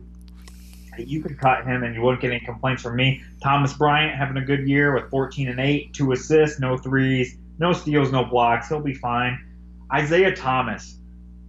You 0.98 1.22
could 1.22 1.38
cut 1.38 1.64
him 1.64 1.84
and 1.84 1.94
you 1.94 2.00
wouldn't 2.00 2.22
get 2.22 2.30
any 2.30 2.40
complaints 2.40 2.82
from 2.82 2.96
me. 2.96 3.22
Thomas 3.42 3.74
Bryant 3.74 4.16
having 4.16 4.36
a 4.38 4.44
good 4.44 4.66
year 4.66 4.94
with 4.94 5.10
14 5.10 5.48
and 5.48 5.60
8, 5.60 5.92
two 5.92 6.12
assists, 6.12 6.60
no 6.60 6.76
threes, 6.78 7.36
no 7.58 7.72
steals, 7.72 8.10
no 8.10 8.24
blocks. 8.24 8.68
He'll 8.68 8.80
be 8.80 8.94
fine. 8.94 9.38
Isaiah 9.92 10.34
Thomas, 10.34 10.98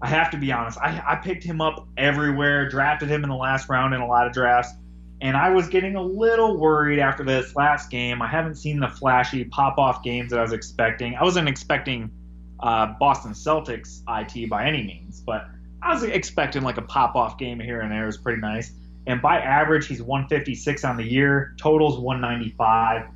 I 0.02 0.08
have 0.08 0.32
to 0.32 0.38
be 0.38 0.52
honest. 0.52 0.80
I, 0.80 1.02
I 1.08 1.16
picked 1.16 1.44
him 1.44 1.62
up 1.62 1.88
everywhere, 1.96 2.68
drafted 2.68 3.08
him 3.08 3.24
in 3.24 3.30
the 3.30 3.36
last 3.36 3.70
round 3.70 3.94
in 3.94 4.02
a 4.02 4.08
lot 4.08 4.28
of 4.28 4.34
drafts, 4.34 4.74
and 5.22 5.38
I 5.38 5.52
was 5.52 5.68
getting 5.70 5.96
a 5.96 6.02
little 6.02 6.58
worried 6.58 7.00
after 7.00 7.24
this 7.24 7.56
last 7.56 7.90
game. 7.90 8.22
I 8.22 8.28
haven't 8.28 8.56
seen 8.56 8.80
the 8.80 8.90
flashy 8.90 9.46
pop 9.46 9.78
off 9.78 10.04
games 10.04 10.32
that 10.32 10.40
I 10.40 10.42
was 10.42 10.54
expecting. 10.54 11.16
I 11.16 11.24
wasn't 11.24 11.48
expecting 11.48 12.12
uh, 12.60 12.94
Boston 13.00 13.32
Celtics 13.32 14.02
IT 14.08 14.50
by 14.50 14.66
any 14.66 14.84
means, 14.84 15.22
but 15.22 15.48
I 15.82 15.94
was 15.94 16.04
expecting 16.04 16.64
like 16.64 16.78
a 16.78 16.82
pop 16.82 17.16
off 17.16 17.38
game 17.38 17.60
here 17.60 17.82
and 17.82 17.92
there. 17.92 18.04
It 18.04 18.08
was 18.08 18.18
pretty 18.18 18.42
nice. 18.42 18.72
And 19.08 19.22
by 19.22 19.40
average, 19.40 19.88
he's 19.88 20.02
156 20.02 20.84
on 20.84 20.98
the 20.98 21.04
year. 21.04 21.54
Totals 21.60 22.00
195 22.00 23.08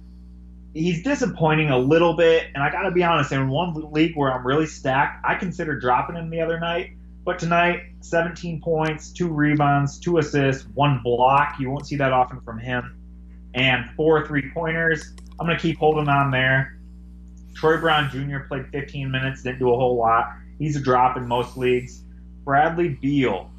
he's 0.73 1.03
disappointing 1.03 1.69
a 1.69 1.77
little 1.77 2.15
bit, 2.15 2.47
and 2.53 2.63
I 2.63 2.71
got 2.71 2.83
to 2.83 2.91
be 2.91 3.03
honest. 3.03 3.31
In 3.31 3.49
one 3.49 3.91
league 3.91 4.15
where 4.15 4.31
I'm 4.31 4.45
really 4.45 4.65
stacked, 4.65 5.25
I 5.25 5.35
considered 5.35 5.81
dropping 5.81 6.15
him 6.15 6.29
the 6.29 6.41
other 6.41 6.59
night. 6.59 6.91
But 7.25 7.37
tonight, 7.39 7.81
17 8.01 8.61
points, 8.61 9.11
two 9.11 9.27
rebounds, 9.27 9.99
two 9.99 10.17
assists, 10.17 10.65
one 10.73 11.01
block. 11.03 11.55
You 11.59 11.69
won't 11.69 11.85
see 11.85 11.97
that 11.97 12.13
often 12.13 12.41
from 12.41 12.59
him, 12.59 12.97
and 13.53 13.89
four 13.95 14.25
three 14.25 14.49
pointers. 14.51 15.13
I'm 15.39 15.47
gonna 15.47 15.59
keep 15.59 15.77
holding 15.77 16.07
on 16.07 16.31
there. 16.31 16.78
Troy 17.59 17.77
Brown 17.77 18.09
Jr. 18.09 18.39
played 18.47 18.67
15 18.67 19.11
minutes, 19.11 19.43
didn't 19.43 19.59
do 19.59 19.73
a 19.73 19.75
whole 19.75 19.97
lot. 19.97 20.31
He's 20.59 20.77
a 20.77 20.79
drop 20.79 21.17
in 21.17 21.27
most 21.27 21.57
leagues. 21.57 22.01
Bradley 22.45 22.87
Beal, 22.87 23.51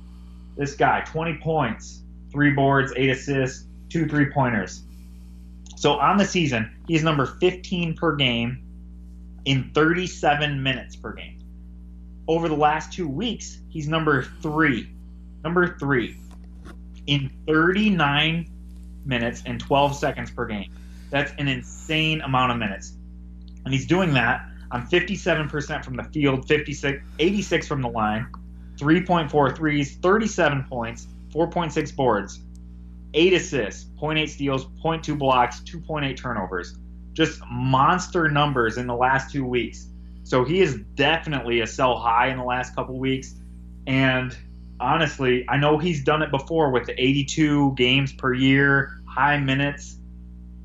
this 0.57 0.75
guy, 0.75 1.03
20 1.03 1.39
points, 1.43 2.01
three 2.33 2.53
boards, 2.53 2.95
eight 2.97 3.11
assists, 3.11 3.67
two 3.91 4.09
three 4.09 4.31
pointers. 4.31 4.81
So 5.77 5.99
on 5.99 6.17
the 6.17 6.25
season, 6.25 6.75
he's 6.89 7.03
number 7.03 7.27
15 7.27 7.95
per 7.95 8.17
game 8.17 8.63
in 9.45 9.71
37 9.75 10.63
minutes 10.63 10.97
per 10.97 11.13
game. 11.13 11.39
Over 12.27 12.49
the 12.49 12.57
last 12.57 12.95
two 12.95 13.07
weeks, 13.07 13.59
he's 13.69 13.87
number 13.87 14.23
three. 14.41 14.89
Number 15.45 15.77
three 15.79 16.17
in 17.07 17.31
39 17.47 18.51
minutes 19.05 19.43
and 19.45 19.61
12 19.61 19.95
seconds 19.95 20.31
per 20.31 20.47
game. 20.47 20.73
That's 21.11 21.33
an 21.37 21.49
insane 21.49 22.23
amount 22.23 22.53
of 22.53 22.59
minutes. 22.59 22.95
And 23.64 23.75
he's 23.75 23.87
doing 23.87 24.14
that 24.14 24.46
on 24.70 24.87
57% 24.87 25.85
from 25.85 25.96
the 25.96 26.05
field, 26.05 26.46
56, 26.46 27.03
86 27.18 27.68
from 27.68 27.82
the 27.82 27.89
line, 27.89 28.26
3.4 28.76 29.57
threes, 29.57 29.97
37 29.97 30.64
points, 30.68 31.07
4.6 31.35 31.97
boards 31.97 32.41
eight 33.14 33.32
assists, 33.32 33.87
0.8 34.01 34.28
steals, 34.28 34.66
0.2 34.82 35.18
blocks, 35.18 35.61
2.8 35.61 36.16
turnovers. 36.16 36.76
Just 37.12 37.41
monster 37.51 38.28
numbers 38.28 38.78
in 38.78 38.87
the 38.87 38.95
last 38.95 39.32
two 39.32 39.45
weeks. 39.45 39.89
So 40.22 40.45
he 40.45 40.61
is 40.61 40.76
definitely 40.95 41.61
a 41.61 41.66
sell 41.66 41.99
high 41.99 42.28
in 42.28 42.39
the 42.39 42.45
last 42.45 42.74
couple 42.74 42.99
weeks. 42.99 43.35
And 43.87 44.37
honestly, 44.78 45.45
I 45.49 45.57
know 45.57 45.76
he's 45.78 46.05
done 46.05 46.22
it 46.22 46.30
before 46.30 46.70
with 46.70 46.87
the 46.87 47.01
82 47.01 47.74
games 47.74 48.12
per 48.12 48.32
year, 48.32 49.01
high 49.07 49.39
minutes. 49.39 49.97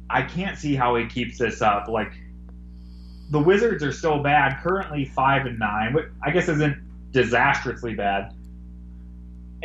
I 0.10 0.22
can't 0.22 0.58
see 0.58 0.76
how 0.76 0.96
he 0.96 1.08
keeps 1.08 1.40
this 1.40 1.62
up. 1.62 1.88
Like 1.88 2.12
the 3.30 3.40
Wizards 3.40 3.84
are 3.84 3.92
so 3.92 4.20
bad, 4.20 4.62
currently 4.62 5.06
five 5.06 5.46
and 5.46 5.60
nine. 5.60 5.94
which 5.94 6.06
I 6.24 6.32
guess 6.32 6.48
isn't 6.48 6.78
disastrously 7.12 7.96
bad 7.96 8.34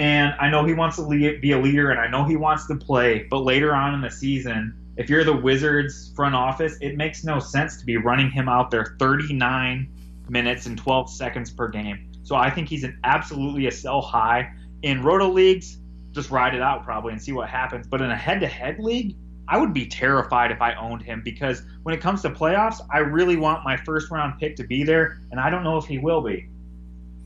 and 0.01 0.35
I 0.41 0.49
know 0.49 0.65
he 0.65 0.73
wants 0.73 0.97
to 0.97 1.07
be 1.07 1.53
a 1.53 1.59
leader, 1.59 1.91
and 1.91 2.01
I 2.01 2.09
know 2.09 2.25
he 2.25 2.35
wants 2.35 2.67
to 2.69 2.75
play. 2.75 3.27
But 3.29 3.41
later 3.41 3.75
on 3.75 3.95
in 3.95 4.01
the 4.01 4.11
season, 4.11 4.75
if 4.97 5.11
you're 5.11 5.25
the 5.25 5.37
Wizards 5.37 6.11
front 6.17 6.35
office, 6.35 6.79
it 6.81 6.97
makes 6.97 7.23
no 7.23 7.39
sense 7.39 7.77
to 7.77 7.85
be 7.85 7.99
running 7.99 8.31
him 8.31 8.49
out 8.49 8.71
there 8.71 8.97
39 8.99 9.89
minutes 10.31 10.65
and 10.65 10.79
12 10.79 11.11
seconds 11.11 11.51
per 11.51 11.69
game. 11.69 12.11
So 12.23 12.35
I 12.35 12.49
think 12.49 12.69
he's 12.69 12.83
an 12.83 12.99
absolutely 13.05 13.67
a 13.67 13.71
sell 13.71 14.01
high. 14.01 14.51
In 14.81 15.03
roto 15.03 15.29
leagues, 15.29 15.77
just 16.13 16.31
ride 16.31 16.55
it 16.55 16.63
out 16.63 16.83
probably 16.83 17.13
and 17.13 17.21
see 17.21 17.33
what 17.33 17.51
happens. 17.51 17.87
But 17.87 18.01
in 18.01 18.11
a 18.11 18.17
head 18.17 18.41
to 18.41 18.47
head 18.47 18.79
league, 18.79 19.17
I 19.51 19.59
would 19.59 19.75
be 19.75 19.87
terrified 19.87 20.53
if 20.53 20.63
I 20.63 20.75
owned 20.75 21.03
him 21.03 21.23
because 21.25 21.63
when 21.83 21.93
it 21.93 22.01
comes 22.01 22.23
to 22.23 22.31
playoffs, 22.31 22.81
I 22.89 22.99
really 22.99 23.37
want 23.37 23.65
my 23.65 23.77
first 23.77 24.09
round 24.09 24.39
pick 24.39 24.55
to 24.57 24.65
be 24.65 24.85
there, 24.85 25.19
and 25.33 25.41
I 25.41 25.51
don't 25.51 25.65
know 25.65 25.77
if 25.77 25.87
he 25.87 25.99
will 25.99 26.21
be. 26.23 26.49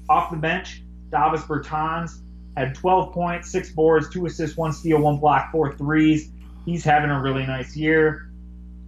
Off 0.08 0.30
the 0.30 0.38
bench, 0.38 0.82
Davis 1.10 1.42
Bertans 1.42 2.22
had 2.56 2.74
12 2.74 3.12
points, 3.12 3.50
six 3.50 3.70
boards, 3.72 4.08
two 4.08 4.24
assists, 4.24 4.56
one 4.56 4.72
steal, 4.72 5.02
one 5.02 5.18
block, 5.18 5.52
four 5.52 5.74
threes. 5.76 6.30
He's 6.64 6.82
having 6.82 7.10
a 7.10 7.20
really 7.20 7.44
nice 7.44 7.76
year. 7.76 8.30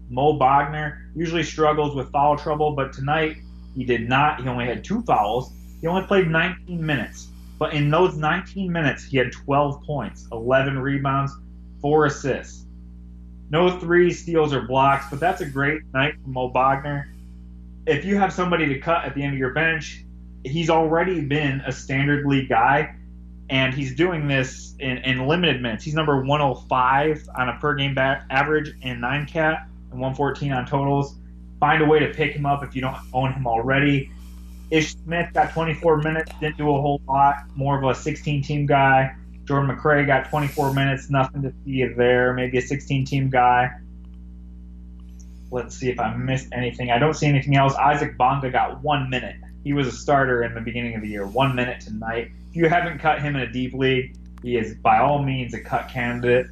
Mo 0.09 0.39
Wagner 0.39 1.11
usually 1.14 1.43
struggles 1.43 1.95
with 1.95 2.11
foul 2.11 2.39
trouble, 2.39 2.72
but 2.72 2.95
tonight 2.95 3.37
he 3.74 3.84
did 3.84 4.09
not. 4.09 4.41
He 4.41 4.49
only 4.49 4.64
had 4.64 4.82
two 4.82 5.03
fouls. 5.03 5.53
He 5.82 5.87
only 5.87 6.07
played 6.07 6.28
19 6.28 6.84
minutes. 6.84 7.28
But 7.59 7.74
in 7.74 7.91
those 7.91 8.16
19 8.16 8.72
minutes, 8.72 9.05
he 9.05 9.18
had 9.18 9.30
12 9.30 9.82
points, 9.82 10.26
11 10.32 10.78
rebounds, 10.78 11.32
four 11.82 12.07
assists. 12.07 12.66
No 13.51 13.78
three 13.78 14.12
steals 14.12 14.53
or 14.53 14.62
blocks, 14.62 15.07
but 15.11 15.20
that's 15.20 15.40
a 15.40 15.47
great 15.47 15.82
night 15.94 16.14
for 16.22 16.28
Mo 16.28 16.49
Wagner. 16.49 17.12
If 17.86 18.05
you 18.05 18.16
have 18.16 18.32
somebody 18.32 18.66
to 18.66 18.78
cut 18.80 19.05
at 19.05 19.14
the 19.14 19.22
end 19.22 19.34
of 19.34 19.38
your 19.38 19.53
bench, 19.53 20.05
he's 20.44 20.70
already 20.70 21.20
been 21.20 21.61
a 21.61 21.72
standard 21.72 22.26
league 22.26 22.49
guy 22.49 22.94
and 23.49 23.72
he's 23.72 23.94
doing 23.94 24.26
this 24.26 24.74
in, 24.80 24.99
in 24.99 25.26
limited 25.26 25.62
minutes. 25.62 25.84
He's 25.84 25.94
number 25.94 26.22
105 26.22 27.28
on 27.36 27.49
a 27.49 27.59
per 27.59 27.74
game 27.74 27.94
bat 27.94 28.24
average 28.30 28.74
in 28.82 29.01
nine 29.01 29.26
cat 29.26 29.68
and 29.90 30.01
114 30.01 30.53
on 30.53 30.66
totals. 30.66 31.16
Find 31.61 31.82
a 31.82 31.86
way 31.86 32.01
to 32.01 32.12
pick 32.12 32.32
him 32.32 32.44
up 32.44 32.64
if 32.64 32.74
you 32.74 32.80
don't 32.80 32.97
own 33.12 33.32
him 33.32 33.47
already. 33.47 34.11
Ish 34.70 34.97
Smith 34.97 35.32
got 35.32 35.53
24 35.53 35.99
minutes, 35.99 36.32
didn't 36.40 36.57
do 36.57 36.68
a 36.74 36.80
whole 36.80 37.01
lot, 37.07 37.36
more 37.55 37.78
of 37.78 37.84
a 37.84 37.99
16 37.99 38.42
team 38.42 38.66
guy. 38.66 39.14
Jordan 39.47 39.74
McRae 39.74 40.07
got 40.07 40.28
24 40.28 40.74
minutes, 40.74 41.09
nothing 41.09 41.42
to 41.42 41.53
see 41.64 41.84
there, 41.84 42.34
maybe 42.34 42.59
a 42.59 42.62
16 42.62 43.05
team 43.05 43.30
guy. 43.30 43.70
Let's 45.51 45.76
see 45.76 45.88
if 45.88 46.01
I 46.01 46.14
missed 46.16 46.49
anything. 46.53 46.90
I 46.90 46.99
don't 46.99 47.14
see 47.14 47.26
anything 47.26 47.57
else. 47.57 47.74
Isaac 47.76 48.18
Bonga 48.18 48.51
got 48.51 48.82
one 48.82 49.09
minute. 49.09 49.36
He 49.62 49.72
was 49.72 49.86
a 49.86 49.92
starter 49.92 50.42
in 50.42 50.55
the 50.55 50.61
beginning 50.61 50.94
of 50.97 51.03
the 51.03 51.09
year, 51.09 51.26
one 51.26 51.57
minute 51.57 51.80
tonight 51.80 52.30
If 52.51 52.57
you 52.57 52.68
haven't 52.68 52.99
cut 52.99 53.22
him 53.22 53.36
in 53.36 53.42
a 53.42 53.53
deep 53.53 53.72
league, 53.72 54.16
he 54.42 54.57
is 54.57 54.74
by 54.74 54.99
all 54.99 55.22
means 55.22 55.55
a 55.55 55.61
cut 55.61 55.88
candidate. 55.88 56.47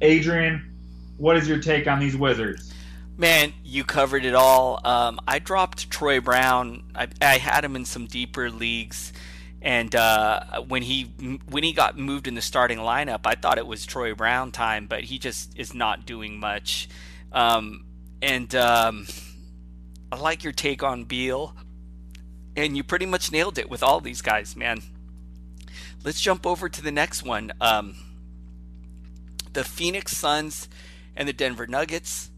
Adrian, 0.00 0.76
what 1.16 1.36
is 1.36 1.48
your 1.48 1.58
take 1.58 1.86
on 1.86 1.98
these 1.98 2.16
Wizards? 2.16 2.72
Man, 3.16 3.52
you 3.64 3.84
covered 3.84 4.24
it 4.24 4.34
all. 4.34 4.80
Um, 4.84 5.20
I 5.28 5.38
dropped 5.38 5.90
Troy 5.90 6.20
Brown. 6.20 6.84
I, 6.94 7.08
I, 7.20 7.36
had 7.36 7.64
him 7.64 7.76
in 7.76 7.84
some 7.84 8.06
deeper 8.06 8.50
leagues, 8.50 9.12
and 9.62 9.94
uh, 9.94 10.62
when 10.68 10.82
he 10.82 11.02
when 11.48 11.62
he 11.62 11.72
got 11.72 11.98
moved 11.98 12.26
in 12.26 12.34
the 12.34 12.42
starting 12.42 12.78
lineup, 12.78 13.20
I 13.24 13.34
thought 13.34 13.58
it 13.58 13.66
was 13.66 13.84
Troy 13.84 14.14
Brown 14.14 14.52
time, 14.52 14.86
but 14.86 15.04
he 15.04 15.18
just 15.18 15.58
is 15.58 15.74
not 15.74 16.06
doing 16.06 16.38
much. 16.38 16.88
Um, 17.32 17.84
and 18.22 18.54
um, 18.54 19.06
I 20.10 20.16
like 20.16 20.44
your 20.44 20.52
take 20.52 20.82
on 20.82 21.04
Beal, 21.04 21.54
and 22.56 22.76
you 22.76 22.82
pretty 22.82 23.06
much 23.06 23.30
nailed 23.30 23.58
it 23.58 23.70
with 23.70 23.82
all 23.82 24.00
these 24.00 24.22
guys, 24.22 24.56
man 24.56 24.82
let's 26.04 26.20
jump 26.20 26.46
over 26.46 26.68
to 26.68 26.82
the 26.82 26.92
next 26.92 27.22
one. 27.22 27.52
Um, 27.60 27.94
the 29.52 29.64
Phoenix 29.64 30.16
Suns 30.16 30.68
and 31.16 31.28
the 31.28 31.32
Denver 31.32 31.66
Nuggets. 31.66 32.30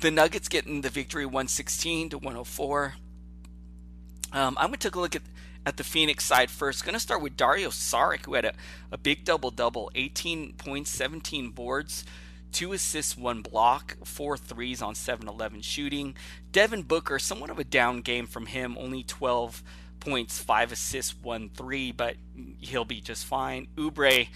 The 0.00 0.10
Nuggets 0.10 0.48
getting 0.48 0.80
the 0.80 0.88
victory 0.88 1.26
116 1.26 2.10
to 2.10 2.18
104. 2.18 2.94
Um, 4.32 4.56
I'm 4.58 4.68
going 4.68 4.78
to 4.78 4.88
take 4.88 4.94
a 4.94 5.00
look 5.00 5.14
at, 5.14 5.22
at 5.66 5.76
the 5.76 5.84
Phoenix 5.84 6.24
side 6.24 6.50
first. 6.50 6.84
Going 6.84 6.94
to 6.94 7.00
start 7.00 7.22
with 7.22 7.36
Dario 7.36 7.70
Saric, 7.70 8.26
who 8.26 8.34
had 8.34 8.44
a, 8.44 8.52
a 8.90 8.98
big 8.98 9.24
double 9.24 9.50
double 9.50 9.90
18 9.94 10.54
points, 10.54 10.90
17 10.90 11.50
boards, 11.50 12.04
two 12.52 12.72
assists, 12.72 13.16
one 13.16 13.42
block, 13.42 13.96
four 14.04 14.36
threes 14.36 14.82
on 14.82 14.94
7 14.94 15.28
11 15.28 15.60
shooting. 15.62 16.14
Devin 16.52 16.82
Booker, 16.82 17.18
somewhat 17.18 17.50
of 17.50 17.58
a 17.58 17.64
down 17.64 18.00
game 18.00 18.26
from 18.26 18.46
him, 18.46 18.76
only 18.78 19.02
12 19.02 19.62
points, 20.00 20.38
five 20.38 20.72
assists, 20.72 21.14
one 21.22 21.50
three, 21.50 21.92
but 21.92 22.16
he'll 22.58 22.84
be 22.84 23.00
just 23.00 23.26
fine. 23.26 23.68
Oubre, 23.76 24.28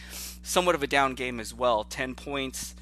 somewhat 0.43 0.75
of 0.75 0.83
a 0.83 0.87
down 0.87 1.15
game 1.15 1.41
as 1.41 1.53
well. 1.53 1.85
Ten 1.85 2.15
points, 2.15 2.75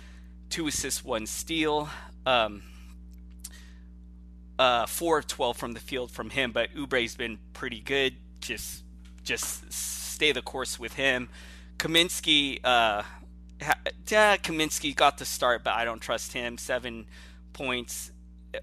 two 0.51 0.67
assists, 0.67 1.05
one 1.05 1.27
steal. 1.27 1.89
Um, 2.27 2.63
uh, 4.59 4.87
four 4.87 5.19
of 5.19 5.27
twelve 5.27 5.57
from 5.57 5.73
the 5.73 5.81
field 5.81 6.11
from 6.11 6.31
him, 6.31 6.53
but 6.53 6.75
Oubre's 6.75 7.17
been 7.17 7.39
pretty 7.53 7.81
good. 7.81 8.17
Just 8.43 8.85
just 9.25 9.73
stay 9.73 10.33
the 10.33 10.43
course 10.43 10.79
with 10.79 10.95
him. 10.95 11.29
Kaminsky, 11.79 12.61
uh, 12.65 13.03
yeah, 14.09 14.37
Kaminsky 14.37 14.95
got 14.95 15.19
the 15.19 15.25
start, 15.25 15.65
but 15.65 15.75
I 15.75 15.85
don't 15.85 16.01
trust 16.01 16.33
him. 16.33 16.59
Seven 16.59 17.07
points 17.53 18.13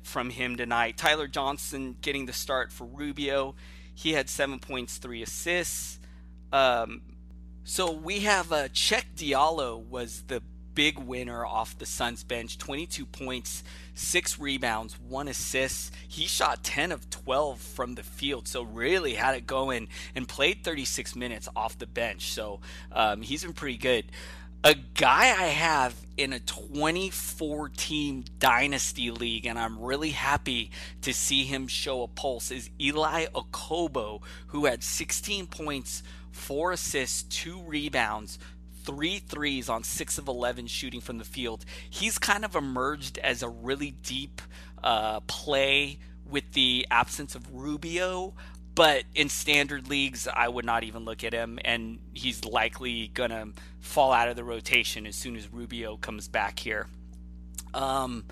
from 0.03 0.29
him 0.29 0.55
tonight. 0.55 0.97
Tyler 0.97 1.27
Johnson 1.27 1.95
getting 2.01 2.25
the 2.25 2.33
start 2.33 2.71
for 2.71 2.85
Rubio. 2.85 3.55
He 3.93 4.13
had 4.13 4.29
seven 4.29 4.59
points, 4.59 4.97
three 4.97 5.21
assists. 5.21 5.99
Um, 6.51 7.01
so 7.63 7.91
we 7.91 8.21
have 8.21 8.51
uh, 8.51 8.69
Cheick 8.69 9.05
Diallo 9.15 9.77
was 9.77 10.23
the 10.27 10.41
big 10.75 10.97
winner 10.97 11.45
off 11.45 11.77
the 11.77 11.85
Suns 11.85 12.23
bench. 12.23 12.57
22 12.57 13.05
points, 13.05 13.63
six 13.93 14.39
rebounds, 14.39 14.99
one 14.99 15.27
assist. 15.27 15.93
He 16.07 16.27
shot 16.27 16.63
10 16.63 16.91
of 16.91 17.09
12 17.09 17.59
from 17.59 17.95
the 17.95 18.03
field, 18.03 18.47
so 18.47 18.63
really 18.63 19.13
had 19.13 19.35
it 19.35 19.47
going 19.47 19.89
and 20.15 20.27
played 20.27 20.63
36 20.63 21.15
minutes 21.15 21.49
off 21.55 21.77
the 21.77 21.87
bench. 21.87 22.31
So 22.31 22.61
um, 22.91 23.21
he's 23.21 23.43
been 23.43 23.53
pretty 23.53 23.77
good. 23.77 24.05
A 24.61 24.73
guy 24.73 25.21
I 25.21 25.47
have 25.47 25.95
in 26.17 26.33
a 26.33 26.39
24 26.41 27.69
team 27.69 28.25
dynasty 28.39 29.09
league, 29.09 29.45
and 29.45 29.57
I'm 29.57 29.79
really 29.79 30.09
happy 30.09 30.71
to 31.03 31.13
see 31.13 31.45
him 31.45 31.67
show 31.67 32.03
a 32.03 32.09
pulse, 32.09 32.51
is 32.51 32.69
Elie 32.77 33.27
Okobo, 33.33 34.21
who 34.47 34.65
had 34.65 34.83
16 34.83 35.47
points, 35.47 36.03
four 36.33 36.73
assists, 36.73 37.23
two 37.23 37.61
rebounds, 37.61 38.37
three 38.83 39.19
threes 39.19 39.69
on 39.69 39.83
six 39.83 40.17
of 40.17 40.27
11 40.27 40.67
shooting 40.67 41.01
from 41.01 41.17
the 41.17 41.23
field. 41.23 41.65
He's 41.89 42.17
kind 42.17 42.45
of 42.45 42.55
emerged 42.55 43.17
as 43.19 43.43
a 43.43 43.49
really 43.49 43.91
deep 43.91 44.41
uh, 44.83 45.19
play 45.21 45.99
with 46.29 46.53
the 46.53 46.87
absence 46.91 47.35
of 47.35 47.53
Rubio. 47.53 48.33
But 48.75 49.03
in 49.13 49.27
standard 49.29 49.89
leagues, 49.89 50.27
I 50.27 50.47
would 50.47 50.63
not 50.63 50.83
even 50.83 51.03
look 51.03 51.23
at 51.23 51.33
him, 51.33 51.59
and 51.65 51.99
he's 52.13 52.45
likely 52.45 53.09
going 53.09 53.31
to 53.31 53.49
fall 53.81 54.13
out 54.13 54.29
of 54.29 54.37
the 54.37 54.43
rotation 54.43 55.05
as 55.05 55.15
soon 55.15 55.35
as 55.35 55.51
Rubio 55.51 55.97
comes 55.97 56.29
back 56.29 56.59
here. 56.59 56.87
Um, 57.73 58.23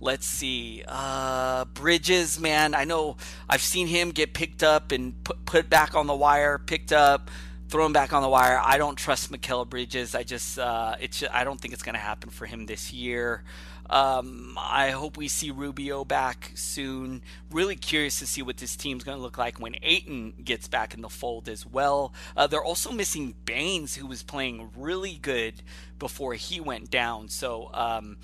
let's 0.00 0.26
see. 0.26 0.84
Uh, 0.86 1.64
Bridges, 1.64 2.38
man, 2.38 2.74
I 2.74 2.84
know 2.84 3.16
I've 3.48 3.62
seen 3.62 3.88
him 3.88 4.10
get 4.10 4.32
picked 4.32 4.62
up 4.62 4.92
and 4.92 5.24
put, 5.24 5.44
put 5.44 5.70
back 5.70 5.94
on 5.94 6.06
the 6.06 6.14
wire, 6.14 6.58
picked 6.58 6.92
up, 6.92 7.30
thrown 7.68 7.92
back 7.92 8.12
on 8.12 8.22
the 8.22 8.28
wire. 8.28 8.60
I 8.62 8.78
don't 8.78 8.96
trust 8.96 9.32
Mikal 9.32 9.68
Bridges. 9.68 10.14
I 10.14 10.22
just, 10.22 10.58
uh, 10.58 10.96
it's, 11.00 11.24
I 11.32 11.44
don't 11.44 11.60
think 11.60 11.74
it's 11.74 11.82
going 11.82 11.94
to 11.94 12.00
happen 12.00 12.30
for 12.30 12.46
him 12.46 12.66
this 12.66 12.92
year. 12.92 13.42
Um, 13.88 14.56
I 14.58 14.90
hope 14.90 15.16
we 15.16 15.28
see 15.28 15.50
Rubio 15.50 16.04
back 16.04 16.52
soon. 16.54 17.22
Really 17.50 17.76
curious 17.76 18.18
to 18.18 18.26
see 18.26 18.42
what 18.42 18.56
this 18.56 18.74
team's 18.76 19.04
going 19.04 19.16
to 19.16 19.22
look 19.22 19.38
like 19.38 19.60
when 19.60 19.76
Ayton 19.82 20.34
gets 20.44 20.66
back 20.66 20.94
in 20.94 21.02
the 21.02 21.08
fold 21.08 21.48
as 21.48 21.64
well. 21.64 22.12
Uh, 22.36 22.46
they're 22.46 22.64
also 22.64 22.90
missing 22.90 23.34
Baynes, 23.44 23.94
who 23.94 24.06
was 24.06 24.22
playing 24.22 24.70
really 24.76 25.14
good 25.14 25.54
before 25.98 26.34
he 26.34 26.60
went 26.60 26.90
down. 26.90 27.28
So 27.28 27.70
um, 27.74 28.16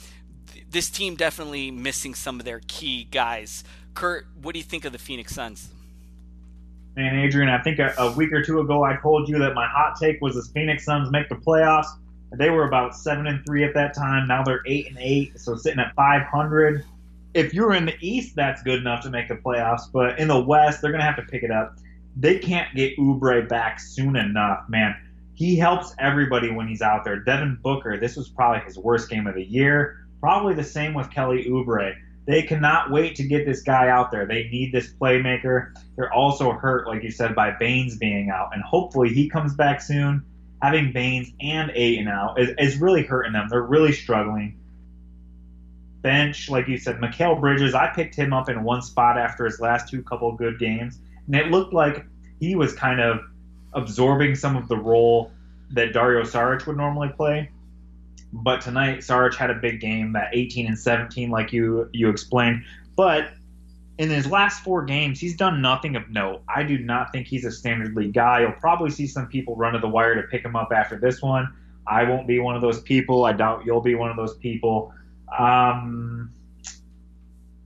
th- 0.53 0.67
this 0.71 0.91
team 0.91 1.15
definitely 1.15 1.71
missing 1.71 2.15
some 2.15 2.41
of 2.41 2.45
their 2.45 2.61
key 2.67 3.05
guys. 3.05 3.63
Curt, 3.95 4.27
what 4.41 4.55
do 4.55 4.59
you 4.59 4.65
think 4.65 4.85
of 4.85 4.93
the 4.93 4.99
Phoenix 4.99 5.35
Suns? 5.35 5.69
Man, 6.97 7.19
Adrian, 7.19 7.49
I 7.49 7.63
think 7.63 7.79
a, 7.79 7.95
a 7.99 8.13
week 8.13 8.33
or 8.33 8.43
two 8.43 8.61
ago 8.61 8.85
I 8.85 8.97
told 8.97 9.29
you 9.29 9.39
that 9.39 9.55
my 9.55 9.67
hot 9.67 9.97
take 9.99 10.21
was 10.21 10.35
the 10.35 10.43
Phoenix 10.53 10.85
Suns 10.85 11.11
make 11.11 11.29
the 11.29 11.37
playoffs. 11.37 11.87
They 12.33 12.51
were 12.51 12.67
about 12.67 12.95
seven 12.95 13.27
and 13.27 13.45
three 13.47 13.65
at 13.65 13.75
that 13.75 13.95
time. 13.95 14.29
Now 14.29 14.43
they're 14.43 14.63
eight 14.67 14.89
and 14.89 14.99
eight, 14.99 15.39
so 15.39 15.57
sitting 15.57 15.81
at 15.81 15.95
500. 15.95 16.85
If 17.35 17.55
you're 17.55 17.73
in 17.73 17.87
the 17.87 17.95
East, 18.01 18.37
that's 18.37 18.63
good 18.63 18.79
enough 18.79 19.03
to 19.05 19.11
make 19.11 19.29
the 19.29 19.37
playoffs. 19.37 19.91
But 19.91 20.19
in 20.19 20.29
the 20.29 20.41
West, 20.41 20.83
they're 20.83 20.93
gonna 20.93 21.05
have 21.05 21.17
to 21.17 21.23
pick 21.23 21.43
it 21.43 21.51
up. 21.51 21.77
They 22.17 22.39
can't 22.39 22.75
get 22.75 22.97
Oubre 22.99 23.49
back 23.49 23.81
soon 23.81 24.17
enough, 24.17 24.69
man. 24.69 24.95
He 25.35 25.57
helps 25.57 25.95
everybody 25.99 26.51
when 26.51 26.69
he's 26.69 26.83
out 26.83 27.05
there. 27.05 27.17
Devin 27.21 27.59
Booker, 27.63 27.99
this 27.99 28.17
was 28.17 28.29
probably 28.29 28.61
his 28.65 28.79
worst 28.79 29.09
game 29.09 29.27
of 29.27 29.35
the 29.35 29.45
year. 29.45 30.07
Probably 30.21 30.55
the 30.55 30.65
same 30.65 30.93
with 30.93 31.11
Kelly 31.11 31.47
Oubre. 31.49 31.95
They 32.27 32.43
cannot 32.43 32.91
wait 32.91 33.17
to 33.17 33.25
get 33.25 33.45
this 33.47 33.63
guy 33.63 33.89
out 33.89 34.11
there. 34.11 34.27
They 34.27 34.49
need 34.49 34.73
this 34.73 34.93
playmaker. 34.93 35.75
They're 35.97 36.13
also 36.13 36.53
hurt, 36.53 36.87
like 36.87 37.03
you 37.03 37.11
said, 37.11 37.35
by 37.35 37.51
Baynes 37.51 37.97
being 37.97 38.31
out, 38.31 38.51
and 38.55 38.63
hopefully 38.63 39.13
he 39.13 39.29
comes 39.29 39.55
back 39.55 39.81
soon 39.81 40.25
having 40.63 40.93
Baynes 40.93 41.33
and 41.41 41.73
Ayton 41.75 42.07
out 42.07 42.41
is, 42.41 42.51
is 42.57 42.77
really 42.79 43.03
hurting 43.03 43.33
them. 43.33 43.49
They're 43.51 43.61
really 43.61 43.93
struggling. 43.93 44.59
bench, 46.03 46.49
like 46.49 46.69
you 46.69 46.79
said, 46.79 46.97
Mikal 46.97 47.41
Bridges, 47.41 47.75
I 47.75 47.89
picked 47.89 48.15
him 48.15 48.33
up 48.33 48.49
in 48.49 48.63
one 48.63 48.83
spot 48.83 49.19
after 49.19 49.45
his 49.45 49.61
last 49.61 49.89
two 49.89 50.03
couple 50.03 50.33
good 50.33 50.59
games, 50.59 50.99
and 51.27 51.35
it 51.35 51.49
looked 51.49 51.73
like 51.73 52.07
he 52.41 52.55
was 52.55 52.73
kind 52.73 53.01
of 53.01 53.21
absorbing 53.73 54.35
some 54.35 54.57
of 54.57 54.69
the 54.69 54.77
role 54.77 55.33
that 55.73 55.93
Dario 55.93 56.23
Saric 56.23 56.67
would 56.67 56.77
normally 56.77 57.09
play. 57.09 57.51
But 58.33 58.63
tonight, 58.63 59.01
Saric 59.01 59.35
had 59.35 59.51
a 59.51 59.55
big 59.55 59.81
game, 59.81 60.15
that 60.15 60.31
18 60.33 60.67
and 60.67 60.79
17, 60.79 61.31
like 61.31 61.53
you 61.53 61.89
you 61.93 62.09
explained. 62.09 62.65
But 62.97 63.29
in 63.99 64.09
his 64.09 64.27
last 64.27 64.65
four 64.65 64.85
games, 64.85 65.21
he's 65.21 65.37
done 65.37 65.61
nothing 65.61 65.97
of 65.97 66.09
note. 66.11 66.43
I 66.49 66.63
do 66.63 66.79
not 66.79 67.13
think 67.13 67.27
he's 67.27 67.45
a 67.45 67.51
standard 67.51 67.95
league 67.95 68.15
guy. 68.15 68.41
You'll 68.41 68.53
probably 68.53 68.91
see 68.91 69.07
some 69.07 69.27
people 69.27 69.55
run 69.55 69.75
to 69.75 69.79
the 69.79 69.89
wire 69.89 70.15
to 70.15 70.23
pick 70.29 70.45
him 70.45 70.57
up 70.57 70.73
after 70.75 70.99
this 70.99 71.21
one. 71.21 71.53
I 71.87 72.05
won't 72.05 72.27
be 72.27 72.39
one 72.39 72.57
of 72.57 72.63
those 72.63 72.81
people. 72.81 73.25
I 73.25 73.33
doubt 73.33 73.65
you'll 73.67 73.81
be 73.81 73.95
one 73.95 74.11
of 74.11 74.17
those 74.17 74.37
people. 74.39 74.95
Um, 75.37 76.33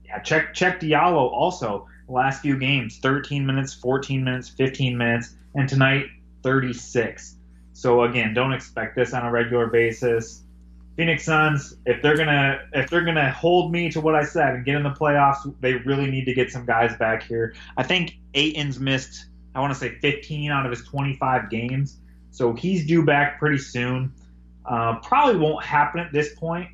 yeah, 0.05 0.19
check 0.19 0.53
Cheick 0.53 0.79
Diallo 0.79 1.31
also. 1.31 1.87
Last 2.09 2.41
few 2.41 2.57
games, 2.57 2.99
13 2.99 3.45
minutes, 3.45 3.73
14 3.73 4.23
minutes, 4.23 4.47
15 4.49 4.97
minutes, 4.97 5.35
and 5.55 5.67
tonight 5.67 6.05
36. 6.43 7.35
So 7.73 8.03
again, 8.03 8.33
don't 8.33 8.53
expect 8.53 8.95
this 8.95 9.13
on 9.13 9.25
a 9.25 9.31
regular 9.31 9.67
basis. 9.67 10.43
Phoenix 10.97 11.23
Suns, 11.25 11.75
if 11.85 12.01
they're 12.01 12.17
gonna 12.17 12.67
if 12.73 12.89
they're 12.89 13.05
gonna 13.05 13.31
hold 13.31 13.71
me 13.71 13.89
to 13.91 14.01
what 14.01 14.15
I 14.15 14.23
said 14.23 14.55
and 14.55 14.65
get 14.65 14.75
in 14.75 14.83
the 14.83 14.89
playoffs, 14.89 15.53
they 15.61 15.75
really 15.75 16.09
need 16.09 16.25
to 16.25 16.33
get 16.33 16.51
some 16.51 16.65
guys 16.65 16.97
back 16.97 17.21
here. 17.21 17.53
I 17.77 17.83
think 17.83 18.17
Ayton's 18.33 18.79
missed, 18.79 19.27
I 19.53 19.61
want 19.61 19.71
to 19.73 19.79
say 19.79 19.99
15 19.99 20.49
out 20.49 20.65
of 20.65 20.71
his 20.71 20.83
25 20.85 21.51
games, 21.51 21.99
so 22.31 22.53
he's 22.53 22.87
due 22.87 23.05
back 23.05 23.37
pretty 23.39 23.59
soon. 23.59 24.11
Uh, 24.65 24.95
probably 24.99 25.39
won't 25.39 25.63
happen 25.63 25.99
at 25.99 26.11
this 26.11 26.33
point, 26.33 26.69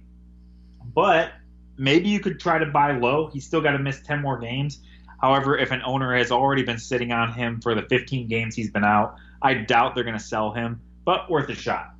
but 0.95 1.33
maybe 1.77 2.07
you 2.07 2.21
could 2.21 2.39
try 2.39 2.57
to 2.57 2.65
buy 2.65 2.97
low. 2.97 3.27
He's 3.27 3.45
still 3.45 3.61
got 3.61 3.73
to 3.73 3.79
miss 3.79 4.01
10 4.03 4.21
more 4.21 4.39
games. 4.39 4.79
However, 5.21 5.57
if 5.57 5.71
an 5.71 5.81
owner 5.85 6.15
has 6.15 6.31
already 6.31 6.63
been 6.63 6.79
sitting 6.79 7.11
on 7.11 7.33
him 7.33 7.59
for 7.61 7.75
the 7.75 7.83
15 7.83 8.27
games 8.29 8.55
he's 8.55 8.71
been 8.71 8.85
out, 8.85 9.15
I 9.41 9.53
doubt 9.53 9.95
they're 9.95 10.03
going 10.03 10.17
to 10.17 10.23
sell 10.23 10.53
him, 10.53 10.81
but 11.05 11.29
worth 11.29 11.49
a 11.49 11.55
shot. 11.55 11.93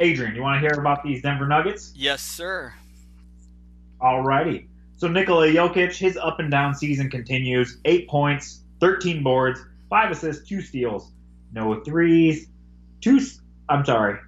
Adrian, 0.00 0.34
you 0.34 0.40
want 0.40 0.56
to 0.56 0.60
hear 0.60 0.80
about 0.80 1.04
these 1.04 1.20
Denver 1.20 1.46
Nuggets? 1.46 1.92
Yes, 1.94 2.22
sir. 2.22 2.72
Alrighty. 4.00 4.66
So 4.96 5.08
Nikola 5.08 5.48
Jokic, 5.48 5.94
his 5.94 6.16
up 6.16 6.40
and 6.40 6.50
down 6.50 6.74
season 6.74 7.10
continues. 7.10 7.78
Eight 7.84 8.08
points, 8.08 8.62
13 8.80 9.22
boards, 9.22 9.60
five 9.90 10.10
assists, 10.10 10.48
two 10.48 10.62
steals, 10.62 11.12
no 11.52 11.82
threes, 11.84 12.48
two. 13.02 13.20
I'm 13.68 13.84
sorry, 13.84 14.18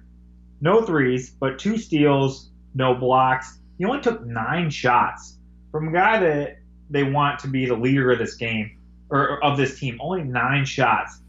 no 0.61 0.83
threes, 0.83 1.31
but 1.31 1.57
two 1.57 1.77
steals, 1.77 2.51
no 2.75 2.93
blocks. 2.93 3.57
He 3.79 3.85
only 3.85 4.01
took 4.01 4.23
nine 4.23 4.69
shots 4.69 5.37
from 5.71 5.87
a 5.87 5.91
guy 5.91 6.19
that 6.19 6.57
they 6.91 7.03
want 7.03 7.39
to 7.39 7.47
be 7.47 7.65
the 7.65 7.75
leader 7.75 8.11
of 8.11 8.19
this 8.19 8.35
game 8.35 8.77
or 9.09 9.43
of 9.43 9.57
this 9.57 9.79
team. 9.79 9.97
Only 9.99 10.23
nine 10.23 10.65
shots. 10.65 11.19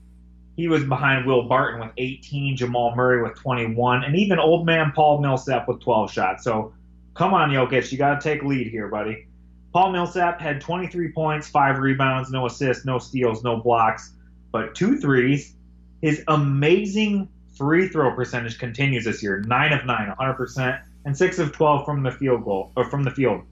He 0.57 0.68
was 0.68 0.84
behind 0.84 1.26
Will 1.26 1.48
Barton 1.48 1.80
with 1.80 1.90
18, 1.98 2.57
Jamal 2.57 2.94
Murray 2.94 3.22
with 3.22 3.36
21, 3.36 4.05
and 4.05 4.14
even 4.14 4.38
old 4.38 4.64
man 4.64 4.92
Paul 4.94 5.20
Millsap 5.20 5.66
with 5.66 5.80
12 5.80 6.12
shots. 6.12 6.44
So 6.44 6.72
come 7.14 7.34
on, 7.34 7.50
Jokic, 7.50 7.90
you 7.90 7.98
got 7.98 8.20
to 8.20 8.28
take 8.28 8.42
lead 8.42 8.68
here, 8.68 8.88
buddy. 8.88 9.26
Paul 9.72 9.90
Millsap 9.90 10.40
had 10.40 10.61
23 10.61 11.11
points, 11.12 11.48
five 11.48 11.78
rebounds, 11.78 12.30
no 12.30 12.46
assists, 12.46 12.84
no 12.84 12.98
steals, 13.00 13.42
no 13.42 13.57
blocks, 13.57 14.14
but 14.52 14.74
two 14.76 15.00
threes. 15.00 15.57
His 16.00 16.22
amazing 16.28 17.28
free 17.57 17.88
throw 17.88 18.14
percentage 18.14 18.59
continues 18.59 19.05
this 19.05 19.22
year, 19.22 19.40
nine 19.40 19.72
of 19.72 19.84
nine, 19.84 20.14
100%, 20.20 20.80
and 21.05 21.16
six 21.16 21.40
of 21.40 21.50
12 21.50 21.84
from 21.84 22.05
the 22.05 22.12
field 22.12 22.44
goal 22.44 22.70
or 22.76 22.84
from 22.84 23.02
the 23.02 23.11
field. 23.11 23.42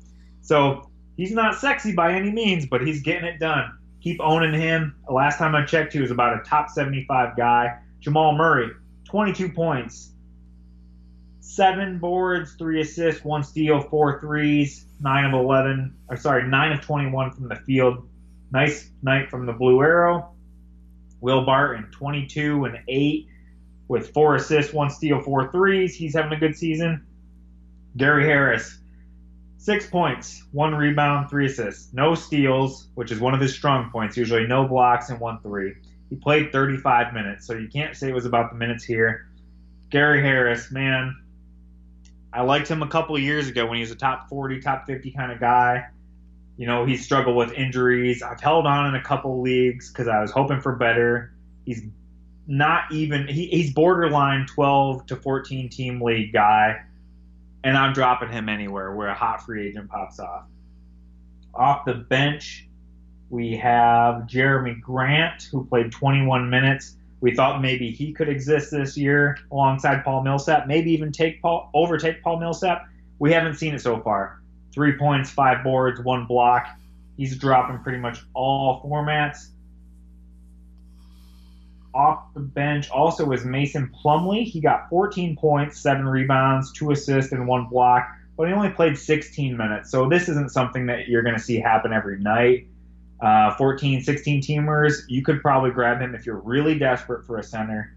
So 0.42 0.88
he's 1.16 1.32
not 1.32 1.56
sexy 1.56 1.92
by 1.92 2.12
any 2.12 2.30
means, 2.30 2.66
but 2.66 2.86
he's 2.86 3.02
getting 3.02 3.24
it 3.24 3.40
done 3.40 3.72
keep 4.02 4.20
owning 4.20 4.58
him. 4.58 4.96
Last 5.08 5.38
time 5.38 5.54
I 5.54 5.64
checked, 5.64 5.92
he 5.92 6.00
was 6.00 6.10
about 6.10 6.40
a 6.40 6.42
top 6.42 6.68
75 6.68 7.36
guy. 7.36 7.78
Jamal 8.00 8.36
Murray, 8.36 8.70
22 9.08 9.50
points, 9.50 10.10
seven 11.40 11.98
boards, 11.98 12.54
three 12.54 12.80
assists, 12.80 13.24
one 13.24 13.44
steal, 13.44 13.80
four 13.80 14.20
threes, 14.20 14.86
nine 15.00 15.24
of 15.24 15.32
11, 15.32 15.94
or 16.08 16.16
sorry, 16.16 16.48
nine 16.48 16.72
of 16.72 16.80
21 16.80 17.30
from 17.30 17.48
the 17.48 17.56
field. 17.56 18.08
Nice 18.50 18.90
night 19.02 19.30
from 19.30 19.46
the 19.46 19.52
Blue 19.52 19.80
Arrow. 19.80 20.34
Will 21.20 21.46
Barton, 21.46 21.88
22 21.92 22.64
and 22.64 22.78
8 22.88 23.28
with 23.86 24.12
four 24.12 24.34
assists, 24.34 24.72
one 24.72 24.90
steal, 24.90 25.20
four 25.20 25.52
threes. 25.52 25.94
He's 25.94 26.14
having 26.14 26.32
a 26.32 26.40
good 26.40 26.56
season. 26.56 27.06
Gary 27.96 28.24
Harris, 28.24 28.78
Six 29.62 29.86
points, 29.86 30.42
one 30.50 30.74
rebound, 30.74 31.30
three 31.30 31.46
assists, 31.46 31.92
no 31.92 32.16
steals, 32.16 32.88
which 32.96 33.12
is 33.12 33.20
one 33.20 33.32
of 33.32 33.40
his 33.40 33.54
strong 33.54 33.90
points. 33.92 34.16
Usually 34.16 34.44
no 34.44 34.66
blocks 34.66 35.08
and 35.08 35.20
one 35.20 35.38
three. 35.40 35.74
He 36.10 36.16
played 36.16 36.50
35 36.50 37.14
minutes, 37.14 37.46
so 37.46 37.54
you 37.54 37.68
can't 37.68 37.96
say 37.96 38.08
it 38.08 38.12
was 38.12 38.26
about 38.26 38.50
the 38.50 38.56
minutes 38.56 38.82
here. 38.82 39.28
Gary 39.88 40.20
Harris, 40.20 40.72
man, 40.72 41.16
I 42.32 42.42
liked 42.42 42.66
him 42.66 42.82
a 42.82 42.88
couple 42.88 43.16
years 43.16 43.46
ago 43.46 43.66
when 43.66 43.76
he 43.76 43.82
was 43.82 43.92
a 43.92 43.94
top 43.94 44.28
40, 44.28 44.60
top 44.62 44.84
50 44.84 45.12
kind 45.12 45.30
of 45.30 45.38
guy. 45.38 45.86
You 46.56 46.66
know, 46.66 46.84
he 46.84 46.96
struggled 46.96 47.36
with 47.36 47.52
injuries. 47.52 48.20
I've 48.20 48.40
held 48.40 48.66
on 48.66 48.88
in 48.88 48.96
a 48.96 49.04
couple 49.04 49.42
leagues 49.42 49.92
because 49.92 50.08
I 50.08 50.20
was 50.20 50.32
hoping 50.32 50.60
for 50.60 50.74
better. 50.74 51.34
He's 51.64 51.84
not 52.48 52.90
even, 52.90 53.28
he, 53.28 53.46
he's 53.46 53.72
borderline 53.72 54.46
12 54.46 55.06
to 55.06 55.14
14 55.14 55.68
team 55.68 56.02
league 56.02 56.32
guy 56.32 56.80
and 57.64 57.76
I'm 57.76 57.92
dropping 57.92 58.30
him 58.30 58.48
anywhere 58.48 58.94
where 58.94 59.08
a 59.08 59.14
hot 59.14 59.44
free 59.44 59.68
agent 59.68 59.88
pops 59.88 60.18
off. 60.18 60.44
Off 61.54 61.84
the 61.84 61.94
bench, 61.94 62.68
we 63.30 63.56
have 63.56 64.22
Jerami 64.22 64.80
Grant, 64.80 65.44
who 65.50 65.64
played 65.64 65.92
21 65.92 66.50
minutes. 66.50 66.96
We 67.20 67.34
thought 67.34 67.62
maybe 67.62 67.90
he 67.90 68.12
could 68.12 68.28
exist 68.28 68.70
this 68.70 68.96
year 68.96 69.38
alongside 69.50 70.04
Paul 70.04 70.22
Millsap, 70.22 70.66
maybe 70.66 70.90
even 70.92 71.12
take 71.12 71.40
Paul, 71.40 71.70
overtake 71.72 72.22
Paul 72.22 72.40
Millsap. 72.40 72.88
We 73.18 73.32
haven't 73.32 73.54
seen 73.54 73.74
it 73.74 73.80
so 73.80 74.00
far. 74.00 74.40
Three 74.74 74.96
points, 74.98 75.30
five 75.30 75.62
boards, 75.62 76.00
one 76.00 76.26
block. 76.26 76.66
He's 77.16 77.36
dropping 77.36 77.78
pretty 77.78 77.98
much 77.98 78.20
all 78.34 78.82
formats 78.82 79.51
off 81.94 82.32
the 82.34 82.40
bench 82.40 82.90
also 82.90 83.24
was 83.24 83.44
Mason 83.44 83.92
Plumlee. 84.02 84.44
He 84.44 84.60
got 84.60 84.88
14 84.88 85.36
points, 85.36 85.80
seven 85.80 86.06
rebounds, 86.06 86.72
two 86.72 86.90
assists, 86.90 87.32
and 87.32 87.46
one 87.46 87.66
block, 87.66 88.08
but 88.36 88.48
he 88.48 88.54
only 88.54 88.70
played 88.70 88.96
16 88.96 89.56
minutes. 89.56 89.90
So 89.90 90.08
this 90.08 90.28
isn't 90.28 90.50
something 90.50 90.86
that 90.86 91.08
you're 91.08 91.22
going 91.22 91.36
to 91.36 91.42
see 91.42 91.58
happen 91.58 91.92
every 91.92 92.18
night. 92.18 92.66
Uh, 93.20 93.54
14, 93.54 94.02
16 94.02 94.42
teamers, 94.42 95.02
you 95.08 95.22
could 95.22 95.40
probably 95.40 95.70
grab 95.70 96.00
him 96.00 96.14
if 96.14 96.26
you're 96.26 96.40
really 96.40 96.78
desperate 96.78 97.24
for 97.24 97.38
a 97.38 97.42
center. 97.42 97.96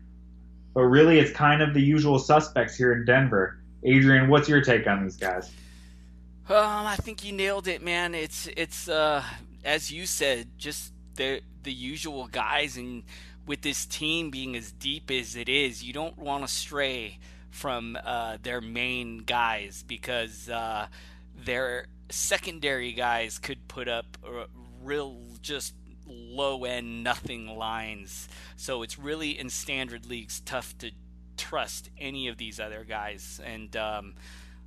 But 0.73 0.83
really, 0.83 1.19
it's 1.19 1.31
kind 1.31 1.61
of 1.61 1.73
the 1.73 1.81
usual 1.81 2.19
suspects 2.19 2.75
here 2.75 2.93
in 2.93 3.05
Denver. 3.05 3.57
Adrian, 3.83 4.29
what's 4.29 4.49
your 4.49 4.61
take 4.61 4.85
on 4.87 5.03
these 5.03 5.15
guys? 5.15 5.49
Um, 6.47 6.85
I 6.85 6.95
think 6.97 7.23
you 7.23 7.31
nailed 7.31 7.67
it, 7.67 7.81
man. 7.81 8.13
It's 8.13 8.47
it's 8.55 8.87
uh, 8.87 9.23
as 9.63 9.91
you 9.91 10.05
said, 10.05 10.47
just 10.57 10.93
the 11.15 11.41
the 11.63 11.73
usual 11.73 12.27
guys, 12.27 12.77
and 12.77 13.03
with 13.45 13.61
this 13.61 13.85
team 13.85 14.31
being 14.31 14.55
as 14.55 14.71
deep 14.71 15.11
as 15.11 15.35
it 15.35 15.49
is, 15.49 15.83
you 15.83 15.93
don't 15.93 16.17
want 16.17 16.45
to 16.45 16.51
stray 16.51 17.19
from 17.51 17.97
uh, 18.03 18.37
their 18.41 18.59
main 18.59 19.19
guys 19.19 19.83
because 19.87 20.49
uh, 20.49 20.87
their 21.35 21.87
secondary 22.09 22.91
guys 22.91 23.39
could 23.39 23.67
put 23.67 23.87
up 23.87 24.17
real 24.83 25.17
just 25.41 25.73
low 26.07 26.65
end 26.65 27.03
nothing 27.03 27.47
lines. 27.47 28.27
So 28.55 28.81
it's 28.81 28.99
really 28.99 29.39
in 29.39 29.49
standard 29.49 30.05
leagues 30.05 30.39
tough 30.41 30.77
to 30.79 30.91
trust 31.37 31.89
any 31.97 32.27
of 32.27 32.37
these 32.37 32.59
other 32.59 32.83
guys. 32.83 33.39
And 33.43 33.75
um, 33.75 34.15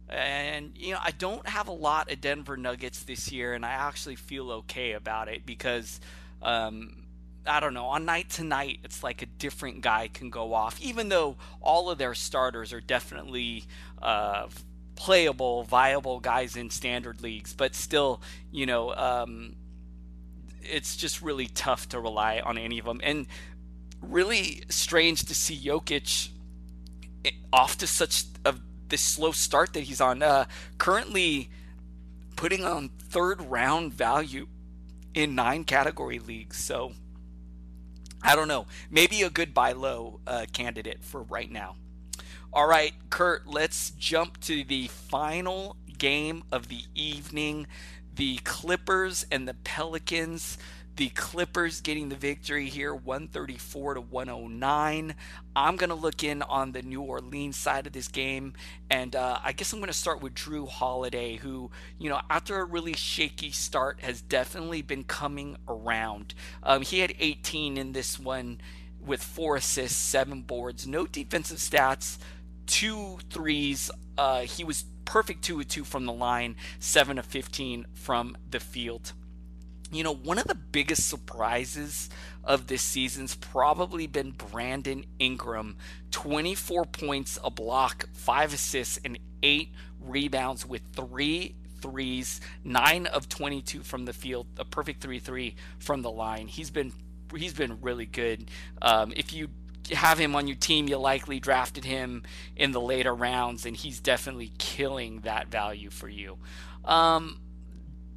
and 0.08 0.72
you 0.76 0.94
know 0.94 1.00
I 1.02 1.10
don't 1.10 1.46
have 1.46 1.68
a 1.68 1.72
lot 1.72 2.10
of 2.10 2.20
Denver 2.20 2.56
Nuggets 2.56 3.02
this 3.02 3.30
year, 3.30 3.54
and 3.54 3.64
I 3.64 3.70
actually 3.70 4.16
feel 4.16 4.50
okay 4.52 4.92
about 4.92 5.28
it 5.28 5.44
because. 5.44 6.00
Um, 6.40 7.07
I 7.48 7.60
don't 7.60 7.74
know, 7.74 7.86
on 7.86 8.04
night 8.04 8.30
to 8.30 8.44
night, 8.44 8.80
it's 8.84 9.02
like 9.02 9.22
a 9.22 9.26
different 9.26 9.80
guy 9.80 10.08
can 10.12 10.30
go 10.30 10.54
off, 10.54 10.80
even 10.80 11.08
though 11.08 11.36
all 11.60 11.90
of 11.90 11.98
their 11.98 12.14
starters 12.14 12.72
are 12.72 12.80
definitely 12.80 13.64
uh, 14.02 14.48
playable, 14.96 15.64
viable 15.64 16.20
guys 16.20 16.56
in 16.56 16.70
standard 16.70 17.22
leagues. 17.22 17.54
But 17.54 17.74
still, 17.74 18.20
you 18.52 18.66
know, 18.66 18.94
um, 18.94 19.56
it's 20.62 20.96
just 20.96 21.22
really 21.22 21.46
tough 21.46 21.88
to 21.90 22.00
rely 22.00 22.40
on 22.40 22.58
any 22.58 22.78
of 22.78 22.84
them. 22.84 23.00
And 23.02 23.26
really 24.02 24.62
strange 24.68 25.24
to 25.24 25.34
see 25.34 25.58
Jokic 25.58 26.28
off 27.52 27.78
to 27.78 27.86
such 27.86 28.24
a 28.44 28.54
this 28.88 29.02
slow 29.02 29.32
start 29.32 29.72
that 29.74 29.80
he's 29.80 30.00
on. 30.00 30.22
Uh, 30.22 30.46
currently 30.78 31.50
putting 32.36 32.64
on 32.64 32.88
third 32.88 33.42
round 33.42 33.92
value 33.92 34.48
in 35.14 35.34
nine 35.34 35.64
category 35.64 36.18
leagues. 36.18 36.56
So 36.56 36.92
I 38.22 38.36
don't 38.36 38.48
know. 38.48 38.66
Maybe 38.90 39.22
a 39.22 39.30
good 39.30 39.54
buy 39.54 39.72
low 39.72 40.20
uh, 40.26 40.46
candidate 40.52 41.02
for 41.02 41.22
right 41.22 41.50
now. 41.50 41.76
All 42.52 42.66
right, 42.66 42.92
Curt, 43.10 43.46
let's 43.46 43.90
jump 43.90 44.40
to 44.40 44.64
the 44.64 44.88
final 44.88 45.76
game 45.98 46.44
of 46.50 46.68
the 46.68 46.82
evening 46.94 47.66
the 48.18 48.38
Clippers 48.38 49.24
and 49.30 49.46
the 49.46 49.54
Pelicans. 49.54 50.58
The 50.98 51.10
Clippers 51.10 51.80
getting 51.80 52.08
the 52.08 52.16
victory 52.16 52.68
here, 52.68 52.92
134 52.92 53.94
to 53.94 54.00
109. 54.00 55.14
I'm 55.54 55.76
going 55.76 55.90
to 55.90 55.94
look 55.94 56.24
in 56.24 56.42
on 56.42 56.72
the 56.72 56.82
New 56.82 57.02
Orleans 57.02 57.56
side 57.56 57.86
of 57.86 57.92
this 57.92 58.08
game, 58.08 58.54
and 58.90 59.14
uh, 59.14 59.38
I 59.44 59.52
guess 59.52 59.72
I'm 59.72 59.78
going 59.78 59.92
to 59.92 59.96
start 59.96 60.20
with 60.20 60.34
Jrue 60.34 60.68
Holiday, 60.68 61.36
who, 61.36 61.70
you 62.00 62.08
know, 62.08 62.20
after 62.28 62.58
a 62.58 62.64
really 62.64 62.94
shaky 62.94 63.52
start, 63.52 64.00
has 64.00 64.20
definitely 64.22 64.82
been 64.82 65.04
coming 65.04 65.56
around. 65.68 66.34
Um, 66.64 66.82
he 66.82 66.98
had 66.98 67.14
18 67.20 67.76
in 67.76 67.92
this 67.92 68.18
one 68.18 68.60
with 69.00 69.22
four 69.22 69.54
assists, 69.54 69.96
seven 69.96 70.42
boards, 70.42 70.84
no 70.84 71.06
defensive 71.06 71.58
stats, 71.58 72.18
two 72.66 73.18
threes. 73.30 73.88
Uh, 74.16 74.40
he 74.40 74.64
was 74.64 74.84
perfect 75.04 75.44
2 75.44 75.60
of 75.60 75.68
2 75.68 75.84
from 75.84 76.06
the 76.06 76.12
line, 76.12 76.56
7 76.80 77.20
of 77.20 77.24
15 77.24 77.86
from 77.94 78.36
the 78.50 78.58
field. 78.58 79.12
You 79.90 80.04
know, 80.04 80.14
one 80.14 80.38
of 80.38 80.46
the 80.46 80.54
biggest 80.54 81.08
surprises 81.08 82.10
of 82.44 82.66
this 82.66 82.82
season's 82.82 83.34
probably 83.34 84.06
been 84.06 84.32
Brandon 84.32 85.04
Ingram. 85.18 85.76
24 86.10 86.84
points, 86.86 87.38
a 87.42 87.50
block, 87.50 88.08
5 88.12 88.54
assists, 88.54 88.98
and 89.04 89.18
8 89.42 89.70
rebounds 90.00 90.66
with 90.66 90.82
three 90.94 91.54
threes, 91.80 92.40
9 92.64 93.06
of 93.06 93.28
22 93.28 93.82
from 93.82 94.04
the 94.04 94.12
field, 94.12 94.46
a 94.58 94.64
perfect 94.64 95.00
3 95.00 95.18
3 95.18 95.54
from 95.78 96.02
the 96.02 96.10
line. 96.10 96.48
He's 96.48 96.70
been 96.70 96.92
he's 97.34 97.54
been 97.54 97.80
really 97.80 98.06
good. 98.06 98.50
Um, 98.80 99.12
if 99.16 99.32
you 99.32 99.48
have 99.92 100.18
him 100.18 100.34
on 100.34 100.46
your 100.46 100.56
team, 100.56 100.88
you 100.88 100.96
likely 100.98 101.40
drafted 101.40 101.84
him 101.84 102.22
in 102.56 102.72
the 102.72 102.80
later 102.80 103.14
rounds, 103.14 103.64
and 103.66 103.76
he's 103.76 104.00
definitely 104.00 104.52
killing 104.58 105.20
that 105.20 105.48
value 105.48 105.90
for 105.90 106.08
you. 106.08 106.38
Um, 106.84 107.40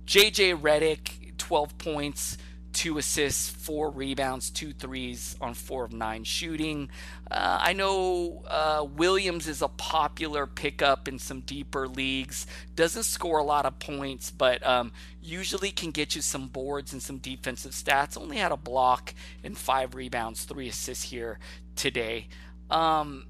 JJ 0.06 0.60
Redick, 0.62 1.31
12 1.52 1.78
points, 1.80 2.38
two 2.72 2.98
assists, 2.98 3.50
four 3.50 3.90
rebounds, 3.90 4.50
two 4.50 4.72
threes 4.72 5.36
on 5.42 5.54
four 5.54 5.84
of 5.84 5.92
nine 5.92 6.24
shooting. 6.24 6.90
Uh, 7.30 7.60
I 7.62 7.74
know 7.74 8.42
uh, 8.48 8.88
Williams 8.90 9.50
is 9.50 9.62
a 9.62 9.68
popular 9.68 10.48
pickup 10.48 11.10
in 11.10 11.20
some 11.20 11.42
deeper 11.42 11.90
leagues. 11.90 12.48
Doesn't 12.74 13.04
score 13.04 13.38
a 13.38 13.44
lot 13.44 13.66
of 13.66 13.80
points, 13.80 14.32
but 14.32 14.66
um, 14.66 14.94
usually 15.22 15.72
can 15.72 15.92
get 15.92 16.16
you 16.16 16.22
some 16.22 16.48
boards 16.48 16.94
and 16.94 17.04
some 17.04 17.18
defensive 17.18 17.74
stats. 17.74 18.18
Only 18.18 18.38
had 18.38 18.54
a 18.54 18.58
block 18.58 19.14
and 19.44 19.58
five 19.58 19.94
rebounds, 19.94 20.46
three 20.46 20.70
assists 20.70 21.04
here 21.04 21.38
today. 21.76 22.30
Um, 22.70 23.26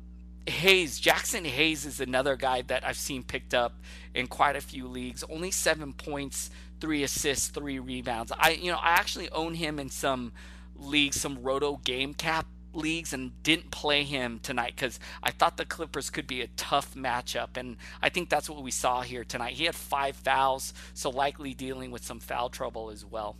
Hayes, 0.47 0.99
Jaxson 0.99 1.45
Hayes 1.45 1.85
is 1.85 1.99
another 1.99 2.35
guy 2.35 2.61
that 2.63 2.85
I've 2.85 2.97
seen 2.97 3.23
picked 3.23 3.55
up 3.55 3.73
in 4.13 4.27
quite 4.27 4.55
a 4.55 4.61
few 4.61 4.87
leagues. 4.87 5.23
Only 5.23 5.51
seven 5.51 5.93
points, 5.93 6.49
three 6.81 7.03
assists, 7.03 7.47
three 7.47 7.79
rebounds. 7.79 8.33
I, 8.37 8.51
you 8.51 8.71
know, 8.71 8.77
I 8.77 8.91
actually 8.91 9.29
own 9.29 9.53
him 9.53 9.79
in 9.79 9.89
some 9.89 10.33
leagues, 10.75 11.21
some 11.21 11.41
Roto 11.41 11.77
Game 11.77 12.13
Cap 12.13 12.47
leagues, 12.73 13.13
and 13.13 13.41
didn't 13.43 13.71
play 13.71 14.03
him 14.03 14.39
tonight 14.41 14.73
because 14.75 14.99
I 15.23 15.31
thought 15.31 15.57
the 15.57 15.65
Clippers 15.65 16.09
could 16.09 16.27
be 16.27 16.41
a 16.41 16.47
tough 16.57 16.95
matchup, 16.95 17.55
and 17.55 17.77
I 18.01 18.09
think 18.09 18.29
that's 18.29 18.49
what 18.49 18.63
we 18.63 18.71
saw 18.71 19.01
here 19.01 19.23
tonight. 19.23 19.53
He 19.53 19.65
had 19.65 19.75
five 19.75 20.15
fouls, 20.15 20.73
so 20.93 21.09
likely 21.09 21.53
dealing 21.53 21.91
with 21.91 22.03
some 22.03 22.19
foul 22.19 22.49
trouble 22.49 22.89
as 22.89 23.05
well. 23.05 23.37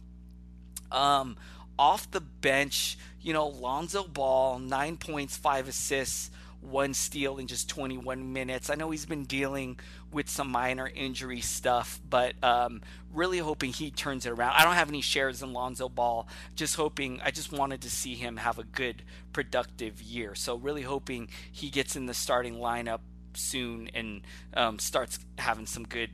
Um, 0.92 1.36
off 1.80 2.10
the 2.12 2.22
bench, 2.22 2.98
you 3.20 3.34
know, 3.34 3.48
Lonzo 3.48 4.04
Ball, 4.04 4.60
nine 4.60 4.98
points, 4.98 5.36
five 5.36 5.68
assists 5.68 6.30
one 6.62 6.94
steal 6.94 7.38
in 7.40 7.48
just 7.48 7.68
21 7.70 8.34
minutes. 8.34 8.70
I 8.70 8.76
know 8.76 8.92
he's 8.92 9.06
been 9.06 9.24
dealing 9.24 9.80
with 10.12 10.30
some 10.30 10.50
minor 10.50 10.92
injury 10.94 11.42
stuff, 11.42 12.02
but 12.10 12.34
um, 12.44 12.82
really 13.14 13.38
hoping 13.40 13.72
he 13.72 13.92
turns 13.92 14.26
it 14.26 14.32
around. 14.32 14.54
I 14.56 14.64
don't 14.64 14.76
have 14.76 14.90
any 14.90 15.02
shares 15.02 15.42
in 15.42 15.54
Lonzo 15.54 15.90
Ball. 15.90 16.28
Just 16.56 16.76
hoping, 16.76 17.22
I 17.24 17.32
just 17.32 17.52
wanted 17.52 17.82
to 17.82 17.90
see 17.90 18.16
him 18.16 18.38
have 18.38 18.60
a 18.60 18.64
good, 18.64 19.04
productive 19.34 20.02
year. 20.02 20.36
So 20.36 20.56
really 20.56 20.84
hoping 20.84 21.30
he 21.52 21.70
gets 21.70 21.96
in 21.96 22.06
the 22.06 22.14
starting 22.14 22.56
lineup 22.56 23.00
soon 23.34 23.90
and 23.94 24.22
um, 24.54 24.80
starts 24.80 25.20
having 25.38 25.66
some 25.66 25.84
good 25.84 26.10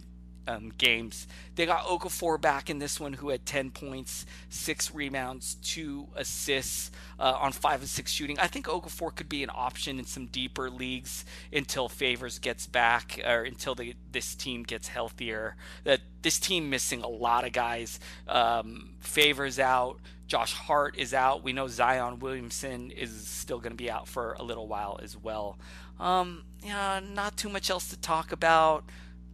um, 0.48 0.72
games. 0.78 1.28
They 1.56 1.66
got 1.66 1.86
Okafor 1.86 2.40
back 2.40 2.70
in 2.70 2.80
this 2.80 3.00
one, 3.00 3.14
who 3.14 3.30
had 3.30 3.46
10 3.46 3.72
points, 3.72 4.26
six 4.50 4.94
rebounds, 4.94 5.56
two 5.56 6.08
assists 6.16 6.92
uh, 7.20 7.38
on 7.40 7.52
five 7.52 7.82
and 7.82 7.90
six 7.90 8.12
shooting. 8.12 8.40
I 8.40 8.48
think 8.48 8.66
Okafor 8.68 9.14
could 9.14 9.30
be 9.30 9.44
an 9.44 9.50
option 9.54 10.00
in 10.00 10.06
some 10.06 10.28
deeper 10.28 10.70
leagues 10.70 11.26
until 11.52 11.90
Favors 11.90 12.40
gets 12.40 12.66
back 12.68 13.20
or 13.26 13.44
until 13.44 13.76
the, 13.76 13.96
this 14.12 14.36
team 14.36 14.64
gets 14.64 14.88
healthier. 14.88 15.56
That 15.84 16.02
this 16.22 16.40
team 16.40 16.70
missing 16.70 17.02
a 17.02 17.08
lot 17.08 17.46
of 17.46 17.52
guys. 17.52 18.00
Um, 18.28 18.96
Favors 19.00 19.60
out. 19.60 20.00
Josh 20.28 20.54
Hart 20.54 20.98
is 20.98 21.14
out. 21.14 21.42
We 21.42 21.54
know 21.54 21.68
Zion 21.68 22.20
Williamson 22.20 22.92
is 22.92 23.28
still 23.28 23.60
going 23.60 23.72
to 23.72 23.78
be 23.78 23.90
out 23.90 24.08
for 24.08 24.34
a 24.34 24.44
little 24.44 24.68
while 24.68 25.00
as 25.02 25.16
well. 25.16 25.58
Um, 26.00 26.44
yeah, 26.64 27.00
not 27.02 27.38
too 27.38 27.50
much 27.50 27.70
else 27.70 27.90
to 27.90 27.98
talk 27.98 28.32
about. 28.32 28.84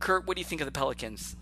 Curt, 0.04 0.28
what 0.28 0.36
do 0.36 0.42
you 0.42 0.46
think 0.46 0.60
of 0.60 0.66
the 0.66 0.72
Pelicans? 0.72 1.38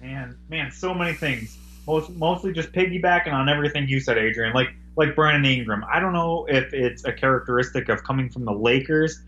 Man, 0.00 0.36
man, 0.48 0.72
so 0.72 0.92
many 0.92 1.12
things. 1.12 1.56
Most, 1.86 2.10
mostly 2.10 2.52
just 2.52 2.72
piggybacking 2.72 3.32
on 3.32 3.48
everything 3.48 3.88
you 3.88 4.00
said, 4.00 4.18
Adrian. 4.18 4.52
Like, 4.52 4.70
like 4.96 5.14
Brandon 5.14 5.44
Ingram. 5.44 5.84
I 5.88 6.00
don't 6.00 6.12
know 6.12 6.46
if 6.48 6.74
it's 6.74 7.04
a 7.04 7.12
characteristic 7.12 7.88
of 7.88 8.02
coming 8.02 8.30
from 8.30 8.46
the 8.46 8.52
Lakers, 8.52 9.22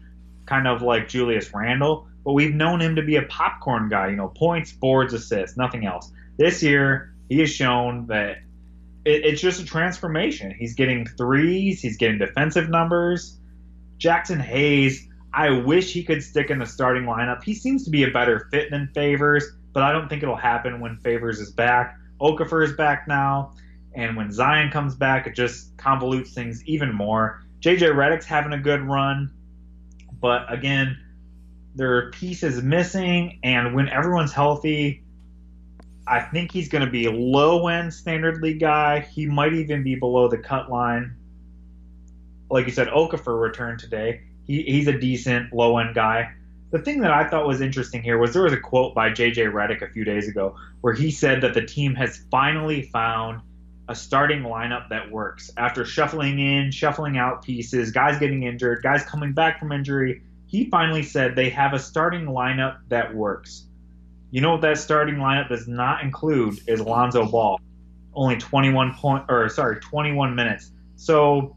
kind 0.46 0.66
of 0.66 0.82
like 0.82 1.08
Julius 1.08 1.54
Randle, 1.54 2.08
but 2.24 2.32
we've 2.32 2.52
known 2.52 2.80
him 2.80 2.96
to 2.96 3.02
be 3.02 3.16
a 3.16 3.22
popcorn 3.22 3.88
guy. 3.88 4.08
You 4.08 4.16
know, 4.16 4.28
points, 4.28 4.72
boards, 4.72 5.14
assists, 5.14 5.56
nothing 5.56 5.86
else. 5.86 6.10
This 6.38 6.60
year, 6.60 7.14
he 7.28 7.38
has 7.38 7.50
shown 7.50 8.08
that 8.08 8.38
it, 9.04 9.24
it's 9.24 9.40
just 9.40 9.62
a 9.62 9.64
transformation. 9.64 10.50
He's 10.50 10.74
getting 10.74 11.06
threes. 11.06 11.80
He's 11.80 11.96
getting 11.96 12.18
defensive 12.18 12.68
numbers. 12.68 13.38
Jaxson 13.98 14.40
Hayes 14.40 15.07
I 15.32 15.50
wish 15.50 15.92
he 15.92 16.02
could 16.02 16.22
stick 16.22 16.50
in 16.50 16.58
the 16.58 16.66
starting 16.66 17.04
lineup. 17.04 17.44
He 17.44 17.54
seems 17.54 17.84
to 17.84 17.90
be 17.90 18.04
a 18.04 18.10
better 18.10 18.48
fit 18.50 18.70
than 18.70 18.88
Favors, 18.94 19.44
but 19.72 19.82
I 19.82 19.92
don't 19.92 20.08
think 20.08 20.22
it'll 20.22 20.36
happen 20.36 20.80
when 20.80 20.96
Favors 20.96 21.38
is 21.38 21.50
back. 21.50 21.96
Okafor 22.20 22.64
is 22.64 22.72
back 22.72 23.06
now, 23.06 23.52
and 23.94 24.16
when 24.16 24.32
Zion 24.32 24.70
comes 24.70 24.94
back, 24.94 25.26
it 25.26 25.34
just 25.34 25.76
convolutes 25.76 26.28
things 26.28 26.64
even 26.64 26.92
more. 26.92 27.44
JJ 27.60 27.92
Redick's 27.92 28.26
having 28.26 28.52
a 28.52 28.58
good 28.58 28.80
run, 28.80 29.30
but 30.20 30.52
again, 30.52 30.98
there 31.74 31.96
are 31.96 32.10
pieces 32.10 32.62
missing, 32.62 33.38
and 33.42 33.74
when 33.74 33.88
everyone's 33.88 34.32
healthy, 34.32 35.04
I 36.06 36.20
think 36.20 36.50
he's 36.50 36.68
going 36.68 36.84
to 36.84 36.90
be 36.90 37.04
a 37.04 37.12
low 37.12 37.68
end 37.68 37.92
standard 37.92 38.42
league 38.42 38.60
guy. 38.60 39.00
He 39.00 39.26
might 39.26 39.52
even 39.52 39.84
be 39.84 39.94
below 39.94 40.28
the 40.28 40.38
cut 40.38 40.70
line. 40.70 41.14
Like 42.50 42.66
you 42.66 42.72
said, 42.72 42.88
Okafor 42.88 43.38
returned 43.38 43.78
today 43.78 44.22
he, 44.48 44.62
he's 44.62 44.88
a 44.88 44.98
decent 44.98 45.52
low 45.52 45.78
end 45.78 45.94
guy. 45.94 46.32
The 46.70 46.80
thing 46.80 47.00
that 47.02 47.12
I 47.12 47.28
thought 47.28 47.46
was 47.46 47.60
interesting 47.60 48.02
here 48.02 48.18
was 48.18 48.32
there 48.32 48.42
was 48.42 48.52
a 48.52 48.60
quote 48.60 48.94
by 48.94 49.10
JJ 49.10 49.52
Redick 49.52 49.80
a 49.82 49.92
few 49.92 50.04
days 50.04 50.28
ago 50.28 50.56
where 50.80 50.92
he 50.92 51.10
said 51.10 51.40
that 51.42 51.54
the 51.54 51.64
team 51.64 51.94
has 51.94 52.24
finally 52.30 52.82
found 52.82 53.40
a 53.88 53.94
starting 53.94 54.42
lineup 54.42 54.88
that 54.90 55.10
works 55.10 55.50
after 55.56 55.84
shuffling 55.84 56.38
in, 56.38 56.70
shuffling 56.70 57.16
out 57.16 57.42
pieces, 57.42 57.90
guys 57.90 58.18
getting 58.18 58.42
injured, 58.42 58.82
guys 58.82 59.02
coming 59.04 59.32
back 59.32 59.58
from 59.58 59.72
injury. 59.72 60.20
He 60.46 60.68
finally 60.68 61.02
said 61.02 61.36
they 61.36 61.50
have 61.50 61.72
a 61.72 61.78
starting 61.78 62.26
lineup 62.26 62.78
that 62.88 63.14
works. 63.14 63.64
You 64.30 64.42
know 64.42 64.52
what 64.52 64.60
that 64.60 64.76
starting 64.76 65.16
lineup 65.16 65.48
does 65.48 65.68
not 65.68 66.02
include 66.02 66.60
is 66.66 66.80
Lonzo 66.80 67.24
Ball, 67.26 67.58
only 68.14 68.36
21 68.36 68.94
point 68.94 69.24
or 69.30 69.48
sorry 69.48 69.80
21 69.80 70.34
minutes. 70.34 70.70
So 70.96 71.56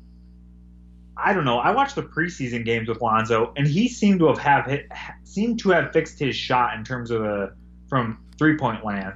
I 1.24 1.34
don't 1.34 1.46
know. 1.46 1.60
I 1.60 1.72
watched 1.72 1.96
the 1.96 2.04
preseason 2.04 2.66
games 2.66 2.88
with 2.88 3.02
Lonzo, 3.02 3.54
and 3.56 3.68
he 3.68 3.88
seemed 3.88 4.20
to 4.20 4.28
have, 4.28 4.40
have 4.40 4.66
hit, 4.66 4.90
seemed 5.24 5.60
to 5.60 5.70
have 5.70 5.94
fixed 5.94 6.20
his 6.20 6.36
shot 6.36 6.76
in 6.76 6.84
terms 6.84 7.12
of 7.12 7.22
the 7.22 7.54
from 7.88 8.24
three 8.38 8.58
point 8.58 8.84
land, 8.84 9.14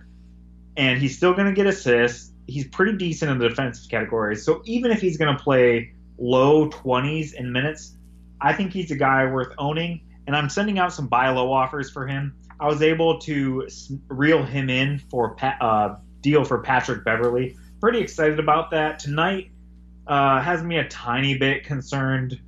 and 0.78 1.00
he's 1.02 1.18
still 1.18 1.34
going 1.34 1.48
to 1.48 1.54
get 1.54 1.68
assists. 1.68 2.32
He's 2.48 2.68
pretty 2.68 2.98
decent 2.98 3.32
in 3.32 3.40
the 3.40 3.50
defensive 3.50 3.90
categories. 3.90 4.46
So 4.46 4.62
even 4.66 4.92
if 4.92 5.02
he's 5.02 5.18
going 5.18 5.36
to 5.36 5.44
play 5.44 5.94
low 6.18 6.70
20s 6.70 7.34
in 7.34 7.52
minutes, 7.52 7.98
I 8.40 8.54
think 8.54 8.72
he's 8.72 8.92
a 8.92 8.96
guy 8.96 9.26
worth 9.26 9.54
owning. 9.58 10.02
And 10.28 10.36
I'm 10.36 10.50
sending 10.50 10.78
out 10.78 10.94
some 10.94 11.08
buy 11.08 11.30
low 11.30 11.52
offers 11.52 11.90
for 11.90 12.06
him. 12.06 12.36
I 12.60 12.68
was 12.68 12.82
able 12.82 13.20
to 13.22 13.68
reel 14.08 14.44
him 14.44 14.70
in 14.70 15.00
for 15.10 15.36
a 15.42 15.46
uh, 15.64 15.98
deal 16.22 16.44
for 16.44 16.60
Patrick 16.60 17.04
Beverley. 17.04 17.58
Pretty 17.82 18.00
excited 18.00 18.40
about 18.40 18.72
that 18.72 19.00
tonight 19.00 19.50
uh, 20.08 20.42
has 20.42 20.64
me 20.64 20.78
a 20.78 20.88
tiny 20.88 21.38
bit 21.38 21.64
concerned, 21.64 22.40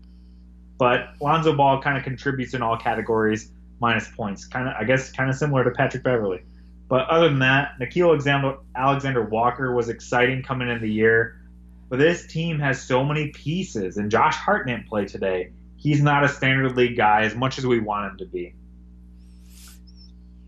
but 0.77 1.09
Lonzo 1.19 1.55
Ball 1.55 1.81
kind 1.81 1.97
of 1.97 2.03
contributes 2.03 2.53
in 2.53 2.61
all 2.61 2.77
categories, 2.77 3.51
minus 3.79 4.07
points. 4.07 4.45
Kind 4.45 4.67
of, 4.67 4.75
I 4.79 4.83
guess, 4.83 5.11
kind 5.11 5.29
of 5.29 5.35
similar 5.35 5.63
to 5.63 5.71
Patrick 5.71 6.03
Beverley. 6.03 6.41
But 6.87 7.07
other 7.09 7.29
than 7.29 7.39
that, 7.39 7.73
Nickeil 7.79 8.09
Alexander, 8.09 8.57
Alexander 8.75 9.23
Walker 9.23 9.73
was 9.73 9.89
exciting 9.89 10.43
coming 10.43 10.69
in 10.69 10.81
the 10.81 10.89
year. 10.89 11.41
But 11.89 11.99
this 11.99 12.27
team 12.27 12.59
has 12.59 12.81
so 12.81 13.03
many 13.03 13.29
pieces, 13.29 13.97
and 13.97 14.11
Josh 14.11 14.35
Hart 14.35 14.67
didn't 14.67 14.87
play 14.87 15.05
today. 15.05 15.51
He's 15.77 16.01
not 16.01 16.23
a 16.23 16.29
standard 16.29 16.75
league 16.75 16.97
guy 16.97 17.23
as 17.23 17.35
much 17.35 17.57
as 17.57 17.65
we 17.65 17.79
want 17.79 18.11
him 18.11 18.17
to 18.17 18.25
be. 18.25 18.55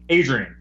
Adrian, 0.09 0.55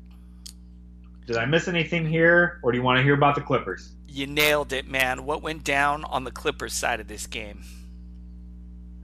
did 1.26 1.36
I 1.36 1.46
miss 1.46 1.68
anything 1.68 2.07
here, 2.07 2.61
or 2.62 2.70
do 2.70 2.78
you 2.78 2.84
want 2.84 2.99
to 2.99 3.03
hear 3.03 3.14
about 3.14 3.34
the 3.34 3.40
Clippers? 3.40 3.92
You 4.11 4.27
nailed 4.27 4.73
it, 4.73 4.89
man. 4.89 5.27
What 5.27 5.43
went 5.43 5.65
down 5.65 6.05
on 6.05 6.25
the 6.25 6.31
Clippers 6.31 6.73
side 6.73 6.99
of 6.99 7.09
this 7.09 7.27
game? 7.27 7.63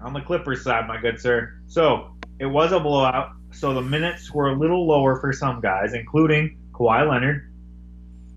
On 0.00 0.14
the 0.14 0.22
Clippers 0.22 0.64
side, 0.64 0.88
my 0.88 0.98
good 0.98 1.20
sir. 1.20 1.54
So 1.66 2.10
it 2.38 2.46
was 2.46 2.72
a 2.72 2.80
blowout. 2.80 3.32
So 3.52 3.74
the 3.74 3.82
minutes 3.82 4.32
were 4.32 4.48
a 4.48 4.58
little 4.58 4.86
lower 4.86 5.20
for 5.20 5.32
some 5.32 5.60
guys, 5.60 5.92
including 5.92 6.56
Kawhi 6.72 7.08
Leonard. 7.08 7.52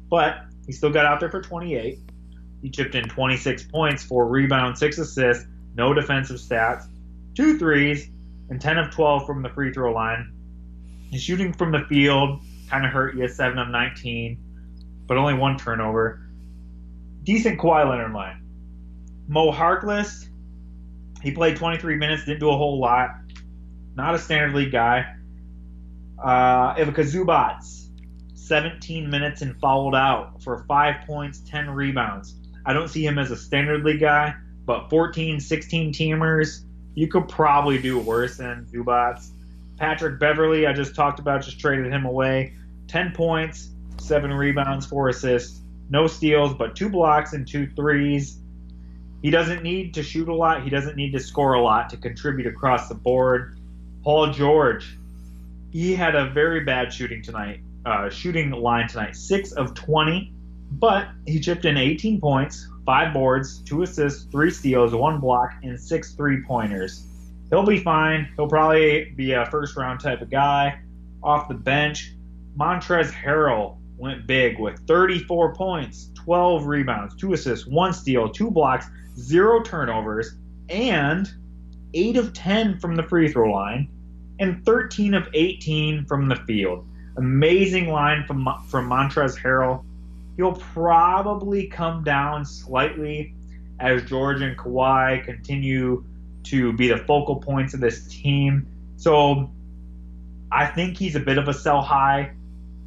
But 0.09 0.39
he 0.65 0.74
still 0.74 0.91
got 0.91 1.05
out 1.05 1.22
there 1.22 1.32
for 1.32 1.41
28. 1.41 1.99
He 2.61 2.70
chipped 2.70 2.95
in 2.95 3.07
26 3.07 3.63
points, 3.63 4.03
four 4.03 4.28
rebounds, 4.28 4.80
six 4.80 4.97
assists, 4.97 5.45
no 5.74 5.93
defensive 5.93 6.38
stats, 6.38 6.86
two 7.34 7.57
threes, 7.57 8.09
and 8.49 8.59
10 8.59 8.78
of 8.78 8.91
12 8.91 9.26
from 9.26 9.41
the 9.41 9.49
free 9.49 9.72
throw 9.72 9.93
line. 9.93 10.34
His 11.11 11.22
shooting 11.22 11.53
from 11.53 11.72
the 11.72 11.86
field 11.88 12.41
kind 12.70 12.86
of 12.86 12.91
hurt 12.91 13.15
you, 13.15 13.28
7 13.28 13.57
of 13.57 13.70
19, 13.70 14.38
but 15.07 15.18
only 15.18 15.34
one 15.34 15.57
turnover. 15.57 16.26
Decent 17.28 17.59
Kawhi 17.59 17.89
Leonard 17.89 18.13
line. 18.13 18.41
Mo 19.28 19.51
Harkless, 19.51 20.30
he 21.21 21.32
played 21.32 21.57
23 21.57 21.97
minutes, 21.97 22.23
didn't 22.23 22.39
do 22.39 22.49
a 22.49 22.55
whole 22.55 22.80
lot. 22.80 23.09
Not 23.95 24.15
a 24.15 24.17
standard 24.17 24.55
league 24.55 24.71
guy. 24.71 25.13
Uh, 26.17 26.73
Ivica 26.78 27.01
Zubac, 27.01 27.65
17 28.34 29.09
minutes 29.09 29.41
and 29.41 29.59
fouled 29.59 29.93
out 29.93 30.41
for 30.41 30.63
5 30.69 31.05
points, 31.05 31.39
10 31.39 31.69
rebounds. 31.69 32.36
I 32.65 32.71
don't 32.71 32.88
see 32.88 33.05
him 33.05 33.19
as 33.19 33.30
a 33.30 33.36
standard 33.36 33.84
league 33.84 33.99
guy, 33.99 34.34
but 34.65 34.89
14, 34.89 35.41
16 35.41 35.91
teamers, 35.91 36.63
you 36.95 37.09
could 37.09 37.28
probably 37.28 37.78
do 37.78 37.99
worse 37.99 38.38
than 38.38 38.65
Zubac. 38.71 39.21
Patrick 39.75 40.17
Beverley, 40.17 40.65
I 40.65 40.71
just 40.71 40.95
talked 40.95 41.19
about, 41.19 41.41
just 41.41 41.59
traded 41.59 41.91
him 41.91 42.05
away. 42.05 42.53
10 42.88 43.11
points, 43.11 43.71
7 43.99 44.32
rebounds, 44.32 44.86
4 44.86 45.09
assists, 45.09 45.59
no 45.89 46.07
steals, 46.07 46.53
but 46.53 46.75
2 46.75 46.89
blocks 46.89 47.33
and 47.33 47.47
two 47.47 47.67
threes. 47.67 48.39
He 49.21 49.31
doesn't 49.31 49.63
need 49.63 49.93
to 49.95 50.03
shoot 50.03 50.27
a 50.27 50.33
lot, 50.33 50.63
he 50.63 50.69
doesn't 50.69 50.95
need 50.95 51.11
to 51.13 51.19
score 51.19 51.53
a 51.53 51.61
lot 51.61 51.89
to 51.89 51.97
contribute 51.97 52.47
across 52.47 52.88
the 52.88 52.95
board. 52.95 53.57
Paul 54.03 54.31
George, 54.31 54.97
he 55.71 55.95
had 55.95 56.15
a 56.15 56.29
very 56.29 56.61
bad 56.61 56.93
shooting 56.93 57.21
tonight, 57.21 57.59
uh, 57.85 58.09
shooting 58.09 58.51
line 58.51 58.88
tonight, 58.88 59.15
6 59.15 59.51
of 59.53 59.73
20, 59.73 60.31
but 60.71 61.07
he 61.25 61.39
chipped 61.39 61.65
in 61.65 61.77
18 61.77 62.21
points, 62.21 62.67
5 62.85 63.13
boards, 63.13 63.59
2 63.65 63.83
assists, 63.83 64.23
3 64.31 64.51
steals, 64.51 64.93
1 64.93 65.19
block, 65.19 65.51
and 65.63 65.79
6 65.79 66.13
three 66.13 66.43
pointers 66.43 67.07
he'll 67.49 67.65
be 67.65 67.79
fine. 67.79 68.29
He'll 68.35 68.47
probably 68.47 69.13
be 69.15 69.33
a 69.33 69.45
first 69.45 69.75
round 69.75 69.99
type 69.99 70.21
of 70.21 70.29
guy. 70.29 70.79
Off 71.23 71.47
the 71.47 71.53
bench, 71.53 72.13
Montrezl 72.57 73.11
Harrell 73.11 73.77
went 73.97 74.27
big 74.27 74.59
with 74.59 74.79
34 74.87 75.55
points, 75.55 76.11
12 76.15 76.65
rebounds, 76.65 77.15
2 77.15 77.33
assists, 77.33 77.65
1 77.65 77.93
steal, 77.93 78.29
2 78.29 78.51
blocks, 78.51 78.85
0 79.17 79.63
turnovers, 79.63 80.35
and 80.69 81.31
8 81.93 82.17
of 82.17 82.33
10 82.33 82.79
from 82.79 82.95
the 82.95 83.03
free 83.03 83.31
throw 83.31 83.51
line, 83.51 83.89
and 84.39 84.63
13 84.65 85.13
of 85.13 85.27
18 85.33 86.05
from 86.05 86.27
the 86.27 86.35
field. 86.35 86.87
Amazing 87.17 87.89
line 87.89 88.23
from, 88.27 88.47
from 88.67 88.87
Montrezl 88.89 89.39
Harrell. 89.41 89.83
He'll 90.35 90.53
probably 90.53 91.67
come 91.67 92.03
down 92.03 92.45
slightly 92.45 93.33
as 93.79 94.03
George 94.03 94.41
and 94.41 94.57
Kawhi 94.57 95.23
continue 95.23 96.03
to 96.43 96.73
be 96.73 96.87
the 96.87 96.97
focal 96.97 97.37
points 97.37 97.73
of 97.73 97.79
this 97.79 98.07
team. 98.07 98.67
So 98.97 99.51
I 100.51 100.67
think 100.67 100.97
he's 100.97 101.15
a 101.15 101.19
bit 101.19 101.37
of 101.37 101.47
a 101.47 101.53
sell 101.53 101.81
high, 101.81 102.31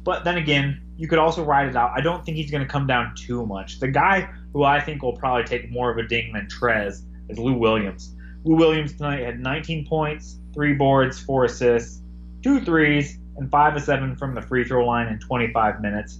but 0.03 0.23
then 0.23 0.37
again, 0.37 0.80
you 0.97 1.07
could 1.07 1.19
also 1.19 1.43
ride 1.43 1.67
it 1.67 1.75
out. 1.75 1.91
I 1.95 2.01
don't 2.01 2.23
think 2.23 2.37
he's 2.37 2.51
going 2.51 2.63
to 2.63 2.69
come 2.69 2.87
down 2.87 3.13
too 3.15 3.45
much. 3.45 3.79
The 3.79 3.87
guy 3.87 4.29
who 4.53 4.63
I 4.63 4.79
think 4.79 5.01
will 5.01 5.17
probably 5.17 5.43
take 5.43 5.71
more 5.71 5.91
of 5.91 5.97
a 5.97 6.07
ding 6.07 6.33
than 6.33 6.47
Trez 6.47 7.01
is 7.29 7.39
Lou 7.39 7.53
Williams. 7.53 8.13
Lou 8.43 8.55
Williams 8.55 8.93
tonight 8.93 9.23
had 9.23 9.39
19 9.39 9.87
points, 9.87 10.37
three 10.53 10.73
boards, 10.73 11.19
four 11.19 11.45
assists, 11.45 12.01
two 12.43 12.61
threes, 12.61 13.17
and 13.37 13.49
five 13.49 13.75
of 13.75 13.83
seven 13.83 14.15
from 14.15 14.35
the 14.35 14.41
free 14.41 14.63
throw 14.63 14.85
line 14.85 15.07
in 15.07 15.19
25 15.19 15.81
minutes. 15.81 16.19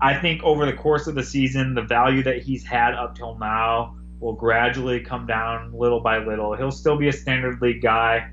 I 0.00 0.16
think 0.16 0.42
over 0.42 0.64
the 0.64 0.72
course 0.72 1.06
of 1.06 1.14
the 1.14 1.22
season, 1.22 1.74
the 1.74 1.82
value 1.82 2.22
that 2.22 2.42
he's 2.42 2.64
had 2.64 2.94
up 2.94 3.16
till 3.16 3.38
now 3.38 3.96
will 4.18 4.34
gradually 4.34 5.00
come 5.00 5.26
down 5.26 5.72
little 5.72 6.00
by 6.00 6.18
little. 6.18 6.54
He'll 6.54 6.70
still 6.70 6.96
be 6.96 7.08
a 7.08 7.12
standard 7.12 7.60
league 7.60 7.82
guy, 7.82 8.30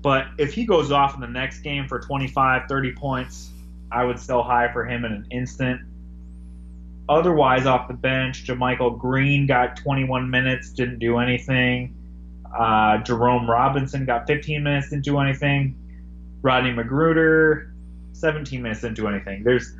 but 0.00 0.26
if 0.38 0.54
he 0.54 0.64
goes 0.64 0.90
off 0.90 1.14
in 1.14 1.20
the 1.20 1.26
next 1.26 1.60
game 1.60 1.88
for 1.88 2.00
25, 2.00 2.62
30 2.68 2.92
points, 2.92 3.50
I 3.90 4.04
would 4.04 4.18
sell 4.18 4.42
high 4.42 4.72
for 4.72 4.84
him 4.84 5.04
in 5.04 5.12
an 5.12 5.26
instant. 5.30 5.80
Otherwise, 7.08 7.64
off 7.64 7.88
the 7.88 7.94
bench, 7.94 8.46
JaMychal 8.46 8.98
Green 8.98 9.46
got 9.46 9.76
21 9.76 10.30
minutes, 10.30 10.70
didn't 10.70 10.98
do 10.98 11.18
anything. 11.18 11.94
Uh, 12.56 12.98
Jerome 12.98 13.50
Robinson 13.50 14.04
got 14.04 14.26
15 14.26 14.62
minutes, 14.62 14.90
didn't 14.90 15.04
do 15.04 15.18
anything. 15.18 15.76
Rodney 16.42 16.70
McGruder, 16.70 17.72
17 18.12 18.62
minutes, 18.62 18.82
didn't 18.82 18.96
do 18.96 19.08
anything. 19.08 19.42
There's 19.42 19.72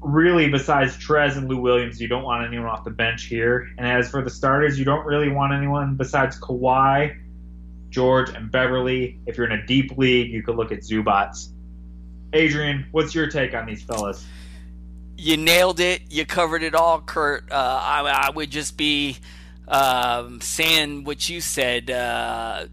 really, 0.00 0.48
besides 0.48 0.96
Trez 0.96 1.36
and 1.36 1.48
Lou 1.48 1.58
Williams, 1.58 2.00
you 2.00 2.08
don't 2.08 2.22
want 2.22 2.46
anyone 2.46 2.66
off 2.66 2.84
the 2.84 2.90
bench 2.90 3.24
here. 3.24 3.68
And 3.78 3.86
as 3.86 4.10
for 4.10 4.22
the 4.22 4.30
starters, 4.30 4.78
you 4.78 4.84
don't 4.84 5.06
really 5.06 5.30
want 5.30 5.52
anyone 5.52 5.96
besides 5.96 6.38
Kawhi, 6.38 7.16
George, 7.88 8.30
and 8.30 8.50
Beverley. 8.50 9.18
If 9.26 9.36
you're 9.36 9.46
in 9.46 9.58
a 9.58 9.66
deep 9.66 9.96
league, 9.96 10.30
you 10.30 10.42
could 10.42 10.56
look 10.56 10.72
at 10.72 10.80
Zubac. 10.80 11.36
Adrian, 12.32 12.86
what's 12.92 13.14
your 13.14 13.28
take 13.28 13.54
on 13.54 13.66
these 13.66 13.82
fellas? 13.82 14.26
You 15.16 15.36
nailed 15.36 15.80
it. 15.80 16.02
You 16.08 16.24
covered 16.24 16.62
it 16.62 16.74
all, 16.74 17.00
Curt. 17.00 17.50
Uh, 17.50 17.54
I, 17.54 18.28
I, 18.28 18.30
would 18.30 18.50
just 18.50 18.76
be 18.76 19.18
um, 19.68 20.40
saying 20.40 21.04
what 21.04 21.28
you 21.28 21.40
said. 21.40 21.90
Uh, 21.90 22.66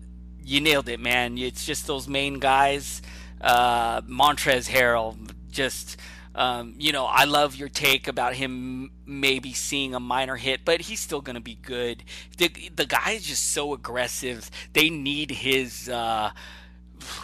you 0.44 0.62
nailed 0.62 0.88
it, 0.88 1.00
man. 1.00 1.38
It's 1.38 1.66
just 1.66 1.88
those 1.88 2.08
main 2.08 2.40
guys. 2.40 3.02
Uh, 3.42 4.02
Montrezl 4.02 4.70
Harrell, 4.70 5.18
just 5.52 5.98
um, 6.38 6.76
you 6.78 6.92
know, 6.92 7.06
I 7.06 7.26
love 7.26 7.56
your 7.56 7.68
take 7.68 8.08
about 8.08 8.36
him 8.36 8.92
maybe 9.08 9.54
seeing 9.54 9.96
a 9.96 10.00
minor 10.00 10.36
hit, 10.36 10.62
but 10.64 10.82
he's 10.82 11.00
still 11.00 11.20
going 11.20 11.36
to 11.36 11.42
be 11.42 11.56
good. 11.56 12.04
The, 12.38 12.50
the 12.76 12.86
guy 12.86 13.12
is 13.12 13.26
just 13.26 13.52
so 13.54 13.74
aggressive. 13.74 14.52
They 14.74 14.92
need 14.92 15.32
his. 15.32 15.90
Uh, 15.90 16.32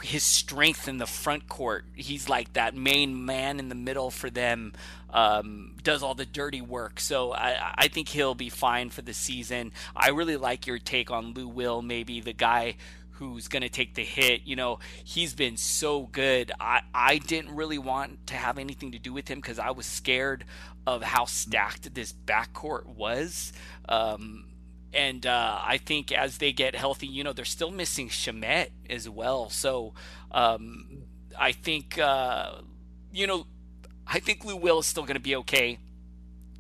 his 0.04 0.24
strength 0.24 0.88
in 0.88 0.98
the 0.98 1.06
front 1.06 1.48
court. 1.48 1.86
He's 1.96 2.30
like 2.30 2.54
that 2.54 2.76
main 2.76 3.26
man 3.26 3.60
in 3.60 3.70
the 3.70 3.76
middle 3.76 4.12
for 4.12 4.30
them. 4.30 4.74
Um, 5.10 5.76
does 5.84 6.02
all 6.02 6.16
the 6.16 6.26
dirty 6.26 6.62
work. 6.62 7.00
So 7.00 7.34
I, 7.34 7.74
I 7.76 7.88
think 7.88 8.10
he'll 8.10 8.34
be 8.34 8.50
fine 8.50 8.90
for 8.90 9.04
the 9.04 9.14
season. 9.14 9.72
I 9.96 10.10
really 10.10 10.38
like 10.38 10.66
your 10.66 10.80
take 10.80 11.12
on 11.12 11.34
Lou 11.34 11.48
Will, 11.48 11.84
maybe 11.84 12.20
the 12.20 12.34
guy 12.34 12.76
who's 13.12 13.48
going 13.48 13.62
to 13.62 13.70
take 13.70 13.94
the 13.94 14.04
hit. 14.04 14.42
You 14.46 14.56
know, 14.56 14.80
he's 15.04 15.34
been 15.34 15.58
so 15.58 16.08
good. 16.12 16.52
I, 16.60 16.82
I 16.94 17.20
didn't 17.20 17.56
really 17.56 17.78
want 17.78 18.28
to 18.28 18.36
have 18.36 18.58
anything 18.58 18.92
to 18.94 19.00
do 19.00 19.14
with 19.14 19.28
him 19.28 19.40
because 19.40 19.60
I 19.60 19.72
was 19.72 19.86
scared 19.86 20.46
of 20.86 21.04
how 21.04 21.26
stacked 21.26 21.94
this 21.94 22.14
backcourt 22.14 22.86
was. 22.86 23.54
Um, 23.88 24.46
and 24.94 25.26
uh, 25.26 25.60
I 25.64 25.78
think 25.78 26.12
as 26.12 26.38
they 26.38 26.52
get 26.52 26.76
healthy, 26.76 27.08
you 27.08 27.24
know, 27.24 27.34
they're 27.34 27.46
still 27.46 27.72
missing 27.72 28.10
Shamet 28.10 28.70
as 28.89 29.10
well. 29.10 29.50
So 29.50 29.94
um, 30.32 31.04
I 31.38 31.52
think, 31.52 31.98
uh, 31.98 32.62
you 33.12 33.28
know, 33.28 33.48
I 34.06 34.20
think 34.20 34.46
Lou 34.46 34.56
Will 34.56 34.80
is 34.80 34.86
still 34.86 35.04
going 35.04 35.16
to 35.16 35.22
be 35.22 35.36
okay. 35.38 35.80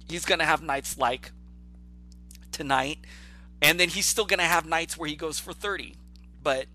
He's 0.09 0.25
going 0.25 0.39
to 0.39 0.45
have 0.45 0.61
nights 0.61 0.97
like 0.97 1.31
tonight. 2.51 2.99
And 3.61 3.79
then 3.79 3.89
he's 3.89 4.05
still 4.05 4.25
going 4.25 4.39
to 4.39 4.45
have 4.45 4.65
nights 4.65 4.97
where 4.97 5.07
he 5.07 5.15
goes 5.15 5.39
for 5.39 5.53
30 5.53 5.95
but 6.43 6.65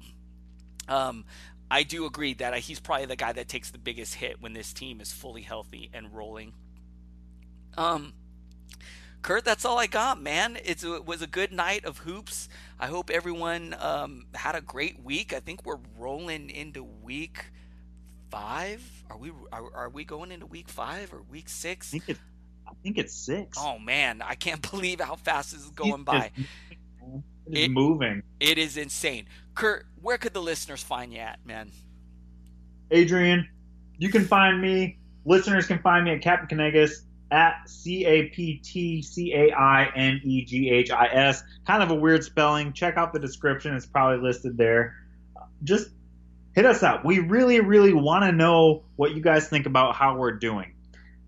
um, 0.88 1.24
I 1.70 1.82
do 1.82 2.06
agree 2.06 2.34
that 2.34 2.56
he's 2.58 2.80
probably 2.80 3.06
the 3.06 3.16
guy 3.16 3.32
that 3.32 3.48
takes 3.48 3.70
the 3.70 3.78
biggest 3.78 4.14
hit 4.14 4.40
when 4.40 4.54
this 4.54 4.72
team 4.72 5.00
is 5.00 5.12
fully 5.12 5.42
healthy 5.42 5.90
and 5.92 6.12
rolling. 6.12 6.54
Um, 7.76 8.14
Curt, 9.22 9.44
that's 9.44 9.64
all 9.64 9.78
I 9.78 9.86
got, 9.86 10.20
man. 10.20 10.58
It's, 10.64 10.84
it 10.84 11.04
was 11.04 11.22
a 11.22 11.26
good 11.26 11.52
night 11.52 11.84
of 11.84 11.98
hoops. 11.98 12.48
I 12.78 12.86
hope 12.86 13.10
everyone 13.10 13.74
um, 13.80 14.26
had 14.34 14.54
a 14.54 14.60
great 14.60 15.02
week. 15.02 15.32
I 15.32 15.40
think 15.40 15.66
we're 15.66 15.80
rolling 15.98 16.50
into 16.50 16.84
week 17.02 17.46
five. 18.30 18.82
Are 19.10 19.18
we 19.18 19.32
are, 19.52 19.74
are 19.74 19.88
we 19.88 20.04
going 20.04 20.30
into 20.30 20.46
week 20.46 20.68
five 20.68 21.12
or 21.12 21.22
week 21.22 21.48
six? 21.48 21.88
I 21.88 21.98
think, 21.98 22.08
it, 22.10 22.16
I 22.66 22.72
think 22.82 22.98
it's 22.98 23.14
six. 23.14 23.58
Oh 23.60 23.78
man, 23.78 24.22
I 24.22 24.34
can't 24.34 24.62
believe 24.70 25.00
how 25.00 25.16
fast 25.16 25.52
this 25.52 25.62
is 25.62 25.70
going 25.70 26.04
by. 26.04 26.30
It 27.46 27.58
is 27.58 27.64
it, 27.64 27.70
moving. 27.70 28.22
It 28.40 28.58
is 28.58 28.76
insane. 28.76 29.26
Curt, 29.54 29.86
where 30.00 30.18
could 30.18 30.34
the 30.34 30.42
listeners 30.42 30.82
find 30.82 31.12
you 31.12 31.20
at, 31.20 31.44
man? 31.44 31.72
Adrian, 32.90 33.48
you 33.98 34.10
can 34.10 34.24
find 34.24 34.60
me. 34.60 34.98
Listeners 35.24 35.66
can 35.66 35.80
find 35.80 36.04
me 36.04 36.12
at 36.12 36.22
Captain 36.22 36.58
Caineghis 36.58 37.02
at 37.30 37.68
C 37.68 38.04
A 38.06 38.28
P 38.28 38.58
T 38.58 39.02
C 39.02 39.32
A 39.34 39.52
I 39.52 39.90
N 39.94 40.20
E 40.24 40.44
G 40.44 40.70
H 40.70 40.90
I 40.90 41.06
S. 41.06 41.42
Kind 41.66 41.82
of 41.82 41.90
a 41.90 41.94
weird 41.94 42.24
spelling. 42.24 42.72
Check 42.72 42.96
out 42.96 43.12
the 43.12 43.18
description; 43.18 43.74
it's 43.74 43.86
probably 43.86 44.26
listed 44.26 44.56
there. 44.56 44.94
Just 45.64 45.90
hit 46.54 46.66
us 46.66 46.82
up. 46.82 47.04
We 47.04 47.18
really, 47.20 47.60
really 47.60 47.92
want 47.92 48.24
to 48.24 48.32
know 48.32 48.84
what 48.96 49.14
you 49.14 49.20
guys 49.20 49.48
think 49.48 49.66
about 49.66 49.94
how 49.94 50.16
we're 50.16 50.32
doing. 50.32 50.74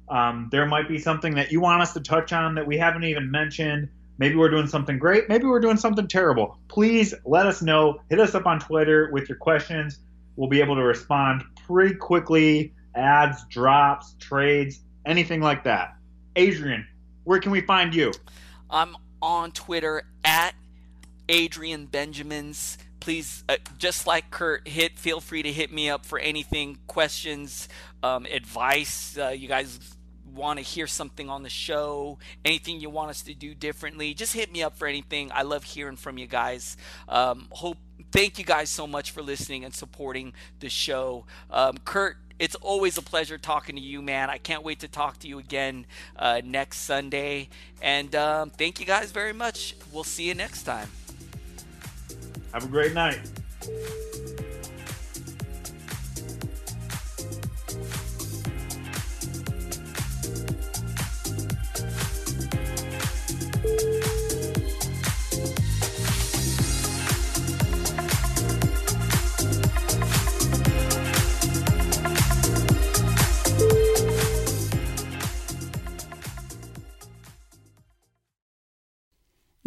Um, 0.09 0.49
there 0.51 0.67
might 0.67 0.89
be 0.89 0.99
something 0.99 1.35
that 1.35 1.53
you 1.53 1.61
want 1.61 1.83
us 1.83 1.93
to 1.95 2.01
touch 2.01 2.33
on 2.33 2.57
that 2.57 2.67
we 2.67 2.77
haven't 2.77 3.05
even 3.05 3.31
mentioned. 3.31 3.89
Maybe 4.19 4.35
we're 4.35 4.51
doing 4.51 4.67
something 4.67 4.99
great. 4.99 5.29
Maybe 5.29 5.47
we're 5.47 5.61
doing 5.61 5.77
something 5.77 6.09
terrible. 6.09 6.59
Please 6.69 7.15
let 7.25 7.47
us 7.47 7.63
know. 7.63 8.01
Hit 8.11 8.21
us 8.21 8.35
up 8.35 8.45
on 8.45 8.59
Twitter 8.59 9.09
with 9.13 9.29
your 9.29 9.39
questions. 9.39 10.01
We'll 10.37 10.49
be 10.49 10.61
able 10.61 10.75
to 10.77 10.83
respond 10.83 11.45
pretty 11.67 11.95
quickly. 11.95 12.75
Ads, 12.95 13.45
drops, 13.49 14.17
trades, 14.19 14.81
anything 15.11 15.41
like 15.41 15.65
that. 15.65 15.97
Adrian, 16.37 16.87
where 17.25 17.41
can 17.41 17.51
we 17.53 17.61
find 17.61 17.95
you? 17.95 18.13
I'm 18.71 18.97
on 19.21 19.51
Twitter 19.53 20.05
at 20.25 20.55
Adrian 21.29 21.87
Benjamins. 21.87 22.79
Please, 23.01 23.45
uh, 23.49 23.57
just 23.79 24.07
like 24.07 24.31
Curt, 24.31 24.69
hit. 24.69 24.99
Feel 24.99 25.21
free 25.21 25.43
to 25.43 25.53
hit 25.53 25.73
me 25.73 25.91
up 25.91 26.07
for 26.07 26.19
anything, 26.19 26.79
questions, 26.87 27.69
um, 28.03 28.27
advice. 28.27 29.19
Uh, 29.19 29.29
you 29.29 29.49
guys 29.49 29.79
want 30.33 30.59
to 30.59 30.65
hear 30.65 30.87
something 30.87 31.29
on 31.29 31.43
the 31.43 31.51
show, 31.51 32.19
anything 32.45 32.81
you 32.81 32.89
want 32.89 33.11
us 33.11 33.23
to 33.23 33.35
do 33.35 33.53
differently, 33.53 34.15
just 34.15 34.33
hit 34.33 34.53
me 34.53 34.63
up 34.63 34.77
for 34.77 34.87
anything. 34.87 35.31
I 35.35 35.43
love 35.43 35.65
hearing 35.65 35.97
from 35.97 36.19
you 36.19 36.29
guys. 36.29 36.77
Um, 37.09 37.49
hope 37.51 37.79
thank 38.13 38.39
you 38.39 38.45
guys 38.45 38.71
so 38.71 38.87
much 38.87 39.11
for 39.11 39.23
listening 39.23 39.65
and 39.65 39.75
supporting 39.75 40.33
the 40.61 40.69
show. 40.69 41.27
Um, 41.51 41.79
Curt, 41.85 42.17
it's 42.41 42.55
always 42.57 42.97
a 42.97 43.03
pleasure 43.03 43.37
talking 43.37 43.77
to 43.77 43.83
you, 43.83 44.01
man. 44.01 44.31
I 44.31 44.39
can't 44.39 44.65
wait 44.65 44.81
to 44.81 44.89
talk 44.89 45.19
to 45.21 45.29
you 45.29 45.39
again 45.39 45.85
uh, 46.17 46.41
next 46.43 46.79
Sunday. 46.79 47.51
And 47.83 48.13
um, 48.17 48.51
thank 48.51 48.81
you 48.81 48.87
guys 48.87 49.13
very 49.13 49.35
much. 49.35 49.77
We'll 49.93 50.05
see 50.05 50.25
you 50.25 50.35
next 50.35 50.63
time. 50.63 50.89
Have 52.53 52.65
a 52.65 52.69
great 52.69 52.95
night. 52.95 53.21